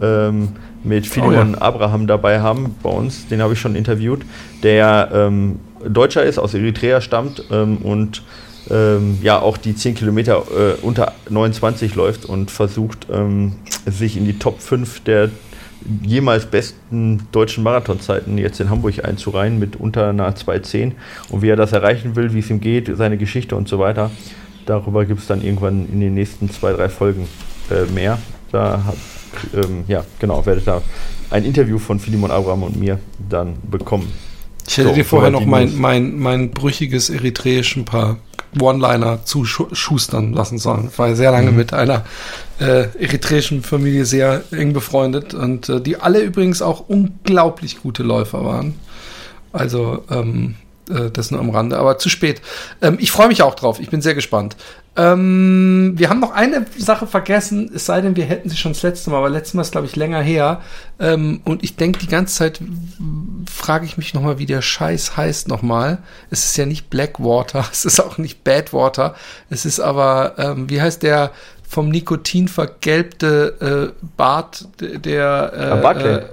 ähm, 0.00 0.48
mit 0.84 1.06
Philemon 1.06 1.54
oh, 1.54 1.58
ja. 1.58 1.62
Abraham 1.62 2.06
dabei 2.06 2.40
haben 2.40 2.76
bei 2.82 2.90
uns. 2.90 3.26
Den 3.28 3.42
habe 3.42 3.54
ich 3.54 3.60
schon 3.60 3.74
interviewt, 3.74 4.22
der 4.62 5.10
ähm, 5.12 5.58
Deutscher 5.86 6.22
ist, 6.22 6.38
aus 6.38 6.54
Eritrea 6.54 7.00
stammt 7.00 7.44
ähm, 7.50 7.78
und 7.78 8.22
ähm, 8.70 9.18
ja 9.22 9.40
auch 9.40 9.56
die 9.56 9.74
10 9.74 9.94
Kilometer 9.94 10.42
äh, 10.50 10.80
unter 10.82 11.12
29 11.28 11.94
läuft 11.94 12.24
und 12.24 12.50
versucht, 12.50 13.06
ähm, 13.12 13.56
sich 13.86 14.16
in 14.16 14.24
die 14.24 14.38
Top 14.38 14.60
5 14.60 15.00
der 15.00 15.30
jemals 16.02 16.46
besten 16.46 17.26
deutschen 17.32 17.62
Marathonzeiten 17.62 18.38
jetzt 18.38 18.58
in 18.60 18.70
Hamburg 18.70 19.04
einzureihen 19.04 19.58
mit 19.58 19.76
unter 19.76 20.08
einer 20.08 20.34
2.10 20.34 20.92
und 21.30 21.42
wie 21.42 21.48
er 21.48 21.56
das 21.56 21.72
erreichen 21.72 22.16
will, 22.16 22.32
wie 22.32 22.38
es 22.38 22.48
ihm 22.48 22.60
geht, 22.60 22.90
seine 22.96 23.18
Geschichte 23.18 23.54
und 23.54 23.68
so 23.68 23.78
weiter. 23.78 24.10
darüber 24.64 25.04
gibt 25.04 25.20
es 25.20 25.26
dann 25.26 25.42
irgendwann 25.42 25.86
in 25.92 26.00
den 26.00 26.14
nächsten 26.14 26.50
zwei, 26.50 26.72
drei 26.72 26.88
Folgen 26.88 27.28
äh, 27.70 27.84
mehr. 27.92 28.18
Da 28.50 28.94
ähm, 29.54 29.84
ja, 29.88 30.04
genau, 30.18 30.44
werdet 30.46 30.66
da 30.66 30.82
ein 31.30 31.44
Interview 31.44 31.78
von 31.78 31.98
Philemon 31.98 32.30
Abraham 32.30 32.62
und 32.62 32.76
mir 32.76 32.98
dann 33.28 33.54
bekommen. 33.70 34.12
Ich 34.66 34.78
hätte 34.78 34.90
so, 34.90 34.94
dir 34.94 35.04
vorher 35.04 35.30
noch 35.30 35.44
mein, 35.44 35.76
mein, 35.76 36.18
mein 36.18 36.50
brüchiges 36.50 37.10
eritreischen 37.10 37.84
Paar 37.84 38.16
One-Liner 38.58 39.24
zu 39.24 39.44
schustern 39.44 40.32
lassen 40.32 40.58
sollen. 40.58 40.88
Ich 40.90 40.98
war 40.98 41.14
sehr 41.14 41.32
lange 41.32 41.50
mhm. 41.50 41.56
mit 41.56 41.72
einer 41.72 42.04
äh, 42.60 42.86
eritreischen 42.98 43.62
Familie 43.62 44.04
sehr 44.04 44.44
eng 44.52 44.72
befreundet 44.72 45.34
und 45.34 45.68
äh, 45.68 45.80
die 45.80 45.96
alle 45.96 46.20
übrigens 46.20 46.62
auch 46.62 46.88
unglaublich 46.88 47.82
gute 47.82 48.02
Läufer 48.02 48.44
waren. 48.44 48.74
Also 49.52 50.04
ähm, 50.10 50.54
äh, 50.60 50.63
das 50.86 51.30
nur 51.30 51.40
am 51.40 51.50
Rande, 51.50 51.78
aber 51.78 51.98
zu 51.98 52.08
spät. 52.08 52.40
Ähm, 52.82 52.96
ich 53.00 53.10
freue 53.10 53.28
mich 53.28 53.42
auch 53.42 53.54
drauf. 53.54 53.80
Ich 53.80 53.90
bin 53.90 54.02
sehr 54.02 54.14
gespannt. 54.14 54.56
Ähm, 54.96 55.94
wir 55.96 56.08
haben 56.08 56.20
noch 56.20 56.30
eine 56.30 56.66
Sache 56.78 57.08
vergessen, 57.08 57.68
es 57.74 57.86
sei 57.86 58.00
denn, 58.00 58.14
wir 58.14 58.26
hätten 58.26 58.48
sie 58.48 58.56
schon 58.56 58.72
das 58.72 58.82
letzte 58.82 59.10
Mal, 59.10 59.18
aber 59.18 59.28
letztes 59.28 59.54
Mal 59.54 59.62
ist, 59.62 59.72
glaube 59.72 59.88
ich, 59.88 59.96
länger 59.96 60.20
her. 60.20 60.60
Ähm, 61.00 61.40
und 61.44 61.64
ich 61.64 61.74
denke 61.74 61.98
die 61.98 62.06
ganze 62.06 62.36
Zeit, 62.36 62.60
frage 63.50 63.86
ich 63.86 63.96
mich 63.96 64.14
nochmal, 64.14 64.38
wie 64.38 64.46
der 64.46 64.62
Scheiß 64.62 65.16
heißt 65.16 65.48
nochmal. 65.48 65.98
Es 66.30 66.44
ist 66.44 66.56
ja 66.56 66.66
nicht 66.66 66.90
Blackwater, 66.90 67.64
es 67.72 67.84
ist 67.84 68.00
auch 68.00 68.18
nicht 68.18 68.44
Badwater. 68.44 69.16
Es 69.50 69.64
ist 69.66 69.80
aber, 69.80 70.34
ähm, 70.38 70.70
wie 70.70 70.80
heißt 70.80 71.02
der 71.02 71.32
vom 71.68 71.88
Nikotin 71.88 72.46
vergelbte 72.46 73.92
äh, 74.00 74.06
Bart, 74.16 74.68
der 74.78 75.52
äh, 75.78 75.82
Barclay. 75.82 76.14
Äh, 76.18 76.24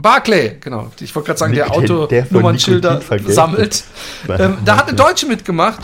Barclay, 0.00 0.56
genau. 0.60 0.92
Ich 1.00 1.14
wollte 1.14 1.26
gerade 1.26 1.38
sagen, 1.38 1.54
der 1.54 1.72
Autonummernschilder 1.72 3.00
sammelt. 3.26 3.84
Ähm, 4.28 4.58
da 4.64 4.76
hat 4.76 4.88
eine 4.88 4.96
Deutsche 4.96 5.26
mitgemacht. 5.26 5.80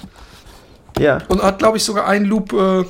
Ja. 0.99 1.19
Und 1.29 1.43
hat, 1.43 1.59
glaube 1.59 1.77
ich, 1.77 1.85
sogar 1.85 2.07
einen 2.07 2.25
Loop, 2.25 2.53
äh, 2.53 2.83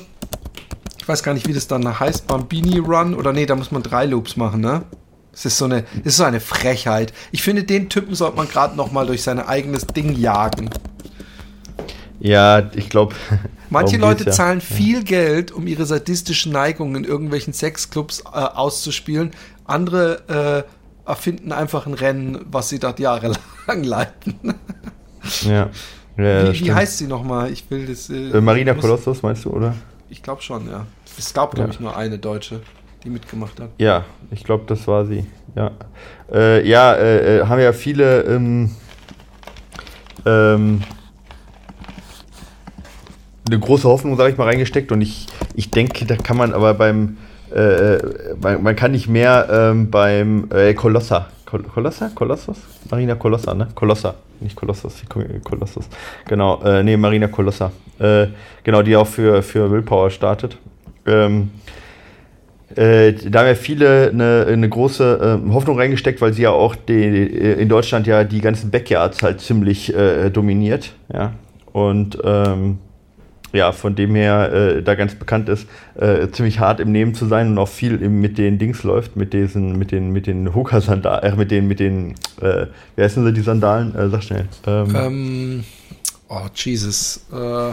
ich 0.99 1.07
weiß 1.07 1.23
gar 1.23 1.33
nicht, 1.33 1.47
wie 1.47 1.53
das 1.53 1.67
dann 1.67 1.99
heißt, 1.99 2.27
Bambini 2.27 2.79
Run 2.79 3.13
oder 3.13 3.31
nee, 3.31 3.45
da 3.45 3.55
muss 3.55 3.71
man 3.71 3.81
drei 3.83 4.05
Loops 4.05 4.35
machen, 4.35 4.61
ne? 4.61 4.83
Es 5.33 5.45
ist 5.45 5.57
so 5.57 5.65
eine, 5.65 5.85
es 5.99 6.13
ist 6.13 6.17
so 6.17 6.23
eine 6.23 6.39
Frechheit. 6.39 7.13
Ich 7.31 7.41
finde, 7.43 7.63
den 7.63 7.89
Typen 7.89 8.15
sollte 8.15 8.37
man 8.37 8.47
gerade 8.47 8.75
noch 8.75 8.91
mal 8.91 9.05
durch 9.05 9.23
sein 9.23 9.39
eigenes 9.39 9.85
Ding 9.87 10.15
jagen. 10.15 10.69
Ja, 12.19 12.69
ich 12.73 12.89
glaube. 12.89 13.15
Manche 13.69 13.97
Leute 13.97 14.25
ja. 14.25 14.31
zahlen 14.31 14.61
viel 14.61 15.03
Geld, 15.03 15.51
um 15.51 15.67
ihre 15.67 15.85
sadistischen 15.85 16.51
Neigungen 16.51 17.03
in 17.03 17.03
irgendwelchen 17.03 17.53
Sexclubs 17.53 18.21
äh, 18.21 18.37
auszuspielen. 18.37 19.31
Andere 19.65 20.65
äh, 20.65 20.74
erfinden 21.05 21.51
einfach 21.51 21.85
ein 21.85 21.93
Rennen, 21.93 22.45
was 22.49 22.69
sie 22.69 22.79
dort 22.79 22.99
jahrelang 22.99 23.37
leiten. 23.83 24.55
ja. 25.41 25.69
Ja, 26.17 26.53
wie, 26.53 26.61
wie 26.61 26.73
heißt 26.73 26.97
sie 26.99 27.07
nochmal? 27.07 27.51
Ich 27.51 27.69
will 27.69 27.87
das. 27.87 28.09
Äh, 28.09 28.29
äh 28.29 28.39
Marina 28.39 28.73
Kolossos, 28.73 29.21
meinst 29.21 29.43
du, 29.43 29.49
oder? 29.49 29.75
Ich 30.09 30.23
glaube 30.23 30.41
schon, 30.41 30.69
ja. 30.69 30.85
Es 31.17 31.33
gab, 31.33 31.53
glaube 31.53 31.69
ja. 31.69 31.73
ich, 31.73 31.79
nur 31.81 31.97
eine 31.97 32.17
Deutsche, 32.17 32.61
die 33.03 33.09
mitgemacht 33.09 33.59
hat. 33.59 33.71
Ja, 33.79 34.05
ich 34.31 34.45
glaube, 34.45 34.63
das 34.65 34.87
war 34.87 35.05
sie. 35.05 35.25
Ja, 35.55 35.71
äh, 36.31 36.65
ja 36.65 36.93
äh, 36.93 37.39
äh 37.39 37.45
haben 37.47 37.59
ja 37.59 37.73
viele. 37.73 38.21
Ähm, 38.21 38.71
ähm, 40.25 40.81
eine 43.47 43.59
große 43.59 43.87
Hoffnung, 43.87 44.17
sage 44.17 44.31
ich 44.31 44.37
mal, 44.37 44.45
reingesteckt 44.45 44.91
und 44.91 45.01
ich, 45.01 45.27
ich 45.53 45.69
denke, 45.69 46.05
da 46.05 46.15
kann 46.15 46.37
man 46.37 46.53
aber 46.53 46.73
beim, 46.73 47.17
äh, 47.55 47.99
man, 48.41 48.63
man, 48.63 48.75
kann 48.75 48.91
nicht 48.91 49.07
mehr 49.07 49.47
ähm, 49.49 49.89
beim 49.89 50.49
äh, 50.51 50.73
Kolossa, 50.73 51.27
Kolossa? 51.45 52.11
Kolossos? 52.13 52.57
Marina 52.89 53.15
Kolossa, 53.15 53.53
ne? 53.53 53.67
Kolossa 53.75 54.15
nicht 54.39 54.55
Kolossus, 54.55 55.03
Kolossus. 55.43 55.89
Genau, 56.27 56.61
äh, 56.63 56.83
nee, 56.83 56.97
Marina 56.97 57.27
Kolossa. 57.27 57.71
Äh, 57.99 58.27
genau, 58.63 58.81
die 58.81 58.95
auch 58.95 59.07
für, 59.07 59.41
für 59.41 59.69
Willpower 59.71 60.09
startet. 60.09 60.57
Ähm, 61.05 61.51
äh, 62.75 63.13
da 63.13 63.39
haben 63.39 63.47
ja 63.47 63.55
viele 63.55 64.09
eine, 64.09 64.47
eine 64.49 64.67
große 64.67 65.41
äh, 65.45 65.53
Hoffnung 65.53 65.77
reingesteckt, 65.77 66.19
weil 66.21 66.33
sie 66.33 66.43
ja 66.43 66.49
auch 66.49 66.75
die, 66.75 66.93
äh, 66.93 67.61
in 67.61 67.69
Deutschland 67.69 68.07
ja 68.07 68.23
die 68.23 68.41
ganzen 68.41 68.71
Backyards 68.71 69.21
halt 69.23 69.39
ziemlich 69.41 69.93
äh, 69.93 70.29
dominiert. 70.29 70.93
Ja. 71.13 71.33
Und 71.71 72.17
ähm, 72.23 72.79
ja, 73.55 73.71
von 73.71 73.95
dem 73.95 74.15
her 74.15 74.51
äh, 74.51 74.83
da 74.83 74.95
ganz 74.95 75.15
bekannt 75.15 75.49
ist, 75.49 75.67
äh, 75.95 76.27
ziemlich 76.29 76.59
hart 76.59 76.79
im 76.79 76.91
Nehmen 76.91 77.15
zu 77.15 77.25
sein 77.25 77.49
und 77.49 77.57
auch 77.57 77.67
viel 77.67 78.01
im, 78.01 78.21
mit 78.21 78.37
den 78.37 78.59
Dings 78.59 78.83
läuft, 78.83 79.15
mit 79.15 79.33
diesen, 79.33 79.77
mit 79.77 79.91
den, 79.91 80.11
mit 80.11 80.27
den 80.27 80.53
Hooker-Sandalen, 80.53 81.33
äh, 81.33 81.35
mit 81.35 81.51
den, 81.51 81.67
mit 81.67 81.79
den, 81.79 82.11
äh, 82.41 82.67
wie 82.95 83.03
heißen 83.03 83.23
sie 83.25 83.33
die 83.33 83.41
Sandalen? 83.41 83.95
Äh, 83.95 84.09
sag 84.09 84.23
schnell. 84.23 84.47
Ähm, 84.67 84.95
ähm, 84.95 85.63
oh, 86.29 86.47
Jesus. 86.53 87.25
Äh, 87.31 87.71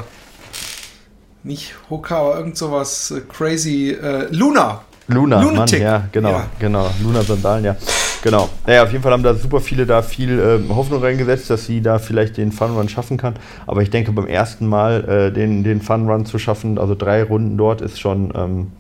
nicht 1.44 1.74
Hooker, 1.90 2.16
aber 2.16 2.38
irgend 2.38 2.56
sowas 2.56 3.10
äh, 3.10 3.20
crazy. 3.20 3.96
Luna! 4.30 4.84
Luna, 5.08 5.42
Lunatic. 5.42 5.80
Mann, 5.80 5.88
ja, 5.88 6.08
genau, 6.12 6.30
ja. 6.30 6.46
genau. 6.58 6.90
Luna-Sandalen, 7.02 7.64
ja. 7.64 7.76
Genau. 8.22 8.48
Naja, 8.66 8.84
auf 8.84 8.92
jeden 8.92 9.02
Fall 9.02 9.12
haben 9.12 9.24
da 9.24 9.34
super 9.34 9.60
viele 9.60 9.84
da 9.84 10.00
viel 10.00 10.38
äh, 10.38 10.72
Hoffnung 10.72 11.02
reingesetzt, 11.02 11.50
dass 11.50 11.66
sie 11.66 11.80
da 11.80 11.98
vielleicht 11.98 12.36
den 12.36 12.52
Fun 12.52 12.70
Run 12.76 12.88
schaffen 12.88 13.16
kann. 13.16 13.34
Aber 13.66 13.82
ich 13.82 13.90
denke, 13.90 14.12
beim 14.12 14.28
ersten 14.28 14.66
Mal 14.66 15.04
äh, 15.08 15.32
den, 15.32 15.64
den 15.64 15.82
Fun 15.82 16.08
Run 16.08 16.24
zu 16.24 16.38
schaffen, 16.38 16.78
also 16.78 16.94
drei 16.94 17.24
Runden 17.24 17.58
dort, 17.58 17.80
ist 17.80 18.00
schon, 18.00 18.32
ähm, 18.36 18.70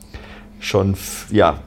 schon 0.60 0.94
ja. 1.30 1.58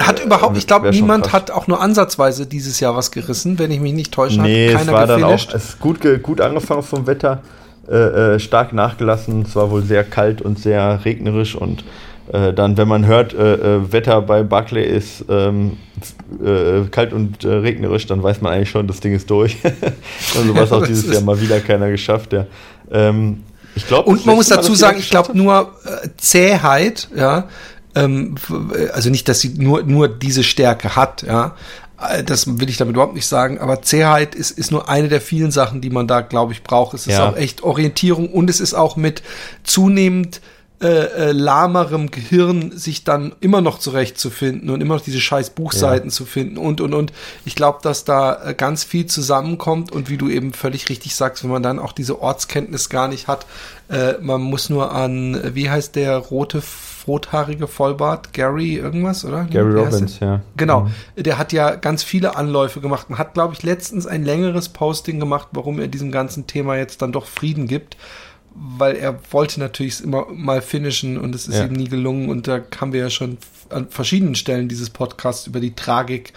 Hat 0.00 0.24
überhaupt, 0.24 0.56
ich 0.56 0.66
glaube, 0.66 0.90
niemand 0.90 1.32
hat 1.32 1.50
auch 1.50 1.68
nur 1.68 1.80
ansatzweise 1.80 2.46
dieses 2.46 2.80
Jahr 2.80 2.96
was 2.96 3.10
gerissen, 3.10 3.58
wenn 3.58 3.70
ich 3.70 3.80
mich 3.80 3.92
nicht 3.92 4.12
täusche. 4.12 4.40
Nee, 4.40 4.70
hat 4.70 4.78
keiner 4.78 4.92
es 4.92 4.92
war 4.92 5.06
gefinisht. 5.06 5.48
dann 5.48 5.54
auch, 5.54 5.62
es 5.62 5.68
ist 5.70 5.80
gut, 5.80 6.22
gut 6.22 6.40
angefangen 6.40 6.82
vom 6.82 7.06
Wetter, 7.06 7.42
äh, 7.88 8.34
äh, 8.34 8.38
stark 8.40 8.72
nachgelassen. 8.72 9.42
Es 9.42 9.54
war 9.54 9.70
wohl 9.70 9.82
sehr 9.82 10.02
kalt 10.02 10.42
und 10.42 10.58
sehr 10.58 11.04
regnerisch 11.04 11.54
und 11.54 11.84
äh, 12.32 12.52
dann, 12.52 12.76
wenn 12.76 12.86
man 12.86 13.06
hört, 13.06 13.34
äh, 13.34 13.54
äh, 13.54 13.92
Wetter 13.92 14.22
bei 14.22 14.42
Buckley 14.42 14.84
ist 14.84 15.24
ähm, 15.28 15.78
äh, 16.42 16.88
kalt 16.90 17.12
und 17.12 17.44
äh, 17.44 17.48
regnerisch, 17.48 18.06
dann 18.06 18.22
weiß 18.22 18.40
man 18.40 18.52
eigentlich 18.52 18.70
schon, 18.70 18.86
das 18.86 19.00
Ding 19.00 19.14
ist 19.14 19.28
durch. 19.30 19.56
und 20.36 20.46
so 20.46 20.54
was 20.54 20.70
auch 20.70 20.86
dieses 20.86 21.12
Jahr 21.12 21.22
mal 21.22 21.40
wieder 21.40 21.60
keiner 21.60 21.90
geschafft. 21.90 22.32
Ja. 22.32 22.46
Ähm, 22.90 23.44
ich 23.74 23.86
glaub, 23.86 24.06
und 24.06 24.26
man 24.26 24.36
muss 24.36 24.48
dazu 24.48 24.74
sagen, 24.74 24.98
ich 24.98 25.10
glaube 25.10 25.36
nur 25.36 25.72
äh, 25.84 26.08
Zähheit, 26.16 27.08
ja, 27.16 27.48
ähm, 27.94 28.36
also 28.92 29.10
nicht, 29.10 29.28
dass 29.28 29.40
sie 29.40 29.54
nur, 29.56 29.82
nur 29.82 30.08
diese 30.08 30.44
Stärke 30.44 30.94
hat, 30.94 31.22
ja, 31.22 31.56
das 32.24 32.58
will 32.58 32.68
ich 32.68 32.78
damit 32.78 32.94
überhaupt 32.94 33.14
nicht 33.14 33.26
sagen, 33.26 33.58
aber 33.58 33.82
Zähheit 33.82 34.34
ist, 34.34 34.52
ist 34.52 34.70
nur 34.70 34.88
eine 34.88 35.08
der 35.08 35.20
vielen 35.20 35.50
Sachen, 35.50 35.80
die 35.80 35.90
man 35.90 36.06
da, 36.06 36.22
glaube 36.22 36.52
ich, 36.52 36.62
braucht. 36.62 36.94
Es 36.94 37.06
ist 37.06 37.18
ja. 37.18 37.28
auch 37.28 37.36
echt 37.36 37.62
Orientierung 37.62 38.28
und 38.28 38.48
es 38.48 38.60
ist 38.60 38.72
auch 38.72 38.96
mit 38.96 39.22
zunehmend 39.64 40.40
äh, 40.82 40.86
äh, 41.28 41.32
lahmerem 41.32 42.10
Gehirn 42.10 42.72
sich 42.72 43.04
dann 43.04 43.32
immer 43.40 43.60
noch 43.60 43.78
zurechtzufinden 43.78 44.70
und 44.70 44.80
immer 44.80 44.94
noch 44.94 45.02
diese 45.02 45.20
scheiß 45.20 45.50
Buchseiten 45.50 46.08
ja. 46.08 46.14
zu 46.14 46.24
finden 46.24 46.56
und 46.56 46.80
und 46.80 46.94
und. 46.94 47.12
Ich 47.44 47.54
glaube, 47.54 47.80
dass 47.82 48.04
da 48.04 48.42
äh, 48.42 48.54
ganz 48.54 48.82
viel 48.84 49.04
zusammenkommt 49.04 49.92
und 49.92 50.08
wie 50.08 50.16
du 50.16 50.30
eben 50.30 50.54
völlig 50.54 50.88
richtig 50.88 51.14
sagst, 51.14 51.44
wenn 51.44 51.50
man 51.50 51.62
dann 51.62 51.78
auch 51.78 51.92
diese 51.92 52.22
Ortskenntnis 52.22 52.88
gar 52.88 53.08
nicht 53.08 53.28
hat, 53.28 53.44
äh, 53.90 54.14
man 54.22 54.40
muss 54.40 54.70
nur 54.70 54.92
an, 54.92 55.38
wie 55.54 55.68
heißt 55.68 55.96
der 55.96 56.16
rote 56.16 56.62
rothaarige 57.06 57.66
Vollbart, 57.66 58.32
Gary 58.32 58.76
irgendwas, 58.76 59.24
oder? 59.24 59.44
Gary 59.44 59.72
Robbins, 59.72 60.20
ja. 60.20 60.40
Genau, 60.56 60.88
mhm. 61.16 61.22
der 61.22 61.36
hat 61.38 61.52
ja 61.52 61.74
ganz 61.74 62.02
viele 62.02 62.36
Anläufe 62.36 62.80
gemacht 62.80 63.10
Man 63.10 63.18
hat, 63.18 63.34
glaube 63.34 63.52
ich, 63.52 63.62
letztens 63.62 64.06
ein 64.06 64.24
längeres 64.24 64.70
Posting 64.70 65.20
gemacht, 65.20 65.48
warum 65.52 65.78
er 65.78 65.88
diesem 65.88 66.10
ganzen 66.10 66.46
Thema 66.46 66.76
jetzt 66.76 67.02
dann 67.02 67.12
doch 67.12 67.26
Frieden 67.26 67.66
gibt 67.66 67.96
weil 68.54 68.96
er 68.96 69.18
wollte 69.30 69.60
natürlich 69.60 70.02
immer 70.02 70.26
mal 70.30 70.62
finishen 70.62 71.18
und 71.18 71.34
es 71.34 71.48
ist 71.48 71.56
ja. 71.56 71.64
ihm 71.64 71.72
nie 71.72 71.88
gelungen. 71.88 72.28
Und 72.28 72.48
da 72.48 72.60
haben 72.80 72.92
wir 72.92 73.00
ja 73.00 73.10
schon 73.10 73.38
an 73.70 73.88
verschiedenen 73.88 74.34
Stellen 74.34 74.68
dieses 74.68 74.90
Podcasts 74.90 75.46
über 75.46 75.60
die 75.60 75.74
Tragik 75.74 76.32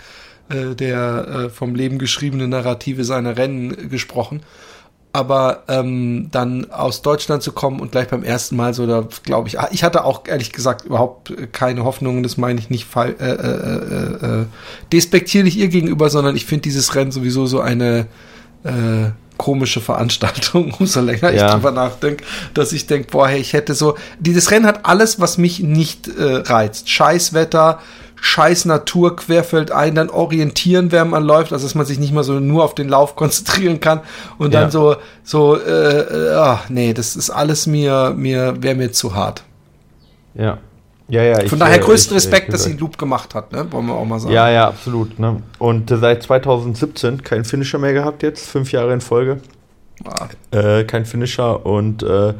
äh, 0.49 0.75
der 0.75 1.27
äh, 1.27 1.49
vom 1.49 1.75
Leben 1.75 1.99
geschriebenen 1.99 2.49
Narrative 2.49 3.03
seiner 3.03 3.37
Rennen 3.37 3.89
gesprochen. 3.89 4.41
Aber 5.15 5.63
ähm, 5.67 6.29
dann 6.31 6.71
aus 6.71 7.03
Deutschland 7.03 7.43
zu 7.43 7.51
kommen 7.51 7.79
und 7.79 7.91
gleich 7.91 8.07
beim 8.07 8.23
ersten 8.23 8.55
Mal 8.55 8.73
so, 8.73 8.87
da 8.87 9.07
glaube 9.23 9.47
ich, 9.47 9.59
ah, 9.59 9.69
ich 9.71 9.83
hatte 9.83 10.05
auch 10.05 10.23
ehrlich 10.27 10.51
gesagt 10.51 10.85
überhaupt 10.85 11.31
keine 11.51 11.83
Hoffnungen, 11.83 12.23
das 12.23 12.37
meine 12.37 12.59
ich 12.59 12.71
nicht 12.71 12.85
fall, 12.85 13.15
äh, 13.19 13.29
äh, 13.29 14.39
äh, 14.39 14.41
äh, 14.41 14.45
despektierlich 14.91 15.55
ihr 15.55 15.67
gegenüber, 15.67 16.09
sondern 16.09 16.35
ich 16.35 16.47
finde 16.47 16.63
dieses 16.63 16.95
Rennen 16.95 17.11
sowieso 17.11 17.45
so 17.45 17.59
eine 17.59 18.07
äh, 18.63 19.11
komische 19.37 19.81
Veranstaltung, 19.81 20.73
umso 20.79 21.01
länger 21.01 21.31
ja. 21.31 21.47
ich 21.47 21.53
drüber 21.53 21.71
nachdenke, 21.71 22.23
dass 22.53 22.73
ich 22.73 22.87
denke, 22.87 23.09
boah, 23.11 23.27
hey, 23.27 23.39
ich 23.39 23.53
hätte 23.53 23.73
so, 23.73 23.95
dieses 24.19 24.51
Rennen 24.51 24.65
hat 24.65 24.85
alles, 24.85 25.19
was 25.19 25.37
mich 25.37 25.59
nicht 25.59 26.07
äh, 26.07 26.35
reizt. 26.45 26.89
Scheißwetter, 26.89 27.79
scheiß 28.21 28.65
Natur 28.65 29.15
querfeld 29.17 29.71
ein, 29.71 29.95
dann 29.95 30.09
orientieren, 30.09 30.91
während 30.91 31.11
man 31.11 31.23
läuft, 31.23 31.51
also 31.51 31.65
dass 31.65 31.75
man 31.75 31.85
sich 31.85 31.99
nicht 31.99 32.13
mal 32.13 32.23
so 32.23 32.39
nur 32.39 32.63
auf 32.63 32.73
den 32.73 32.87
Lauf 32.87 33.15
konzentrieren 33.17 33.79
kann 33.79 34.01
und 34.37 34.53
ja. 34.53 34.61
dann 34.61 34.71
so, 34.71 34.95
so, 35.23 35.57
äh, 35.57 36.29
äh, 36.29 36.35
ach, 36.35 36.69
nee, 36.69 36.93
das 36.93 37.15
ist 37.15 37.29
alles 37.29 37.67
mir, 37.67 38.13
mir, 38.15 38.55
wäre 38.61 38.75
mir 38.75 38.91
zu 38.91 39.13
hart. 39.13 39.43
Ja. 40.35 40.57
Ja, 41.09 41.21
ja, 41.21 41.47
Von 41.47 41.59
daher 41.59 41.77
äh, 41.77 41.79
größten 41.79 42.15
ich, 42.15 42.23
Respekt, 42.23 42.47
ich, 42.47 42.53
dass 42.53 42.63
sie 42.63 42.73
Loop 42.73 42.97
gemacht 42.97 43.35
hat, 43.35 43.51
ne? 43.51 43.67
wollen 43.71 43.87
wir 43.87 43.93
auch 43.93 44.05
mal 44.05 44.19
sagen. 44.19 44.33
Ja, 44.33 44.49
ja, 44.49 44.67
absolut. 44.67 45.19
Ne? 45.19 45.43
Und 45.59 45.91
äh, 45.91 45.97
seit 45.97 46.23
2017 46.23 47.23
kein 47.23 47.43
Finisher 47.43 47.77
mehr 47.77 47.93
gehabt 47.93 48.23
jetzt, 48.23 48.49
fünf 48.49 48.71
Jahre 48.71 48.93
in 48.93 49.01
Folge. 49.01 49.41
Ah. 50.05 50.27
Äh, 50.57 50.85
kein 50.85 51.05
Finisher 51.05 51.65
und 51.65 52.03
äh, 52.03 52.33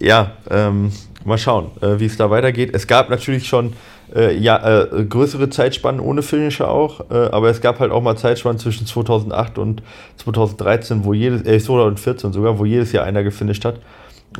ja, 0.00 0.32
ähm, 0.50 0.92
mal 1.24 1.38
schauen, 1.38 1.70
äh, 1.80 1.98
wie 1.98 2.06
es 2.06 2.16
da 2.16 2.30
weitergeht. 2.30 2.70
Es 2.74 2.86
gab 2.86 3.10
natürlich 3.10 3.46
schon 3.46 3.72
äh, 4.14 4.36
ja, 4.36 4.82
äh, 4.82 5.04
größere 5.04 5.50
Zeitspannen 5.50 6.00
ohne 6.00 6.22
Finisher 6.22 6.68
auch, 6.68 7.10
äh, 7.10 7.14
aber 7.14 7.50
es 7.50 7.60
gab 7.60 7.80
halt 7.80 7.90
auch 7.90 8.02
mal 8.02 8.16
Zeitspannen 8.16 8.58
zwischen 8.58 8.86
2008 8.86 9.58
und 9.58 9.82
2013, 10.16 11.04
wo 11.04 11.14
jedes, 11.14 11.46
äh, 11.46 11.58
2014 11.58 12.32
sogar, 12.32 12.58
wo 12.58 12.64
jedes 12.64 12.92
Jahr 12.92 13.04
einer 13.04 13.22
gefinisht 13.22 13.64
hat. 13.64 13.80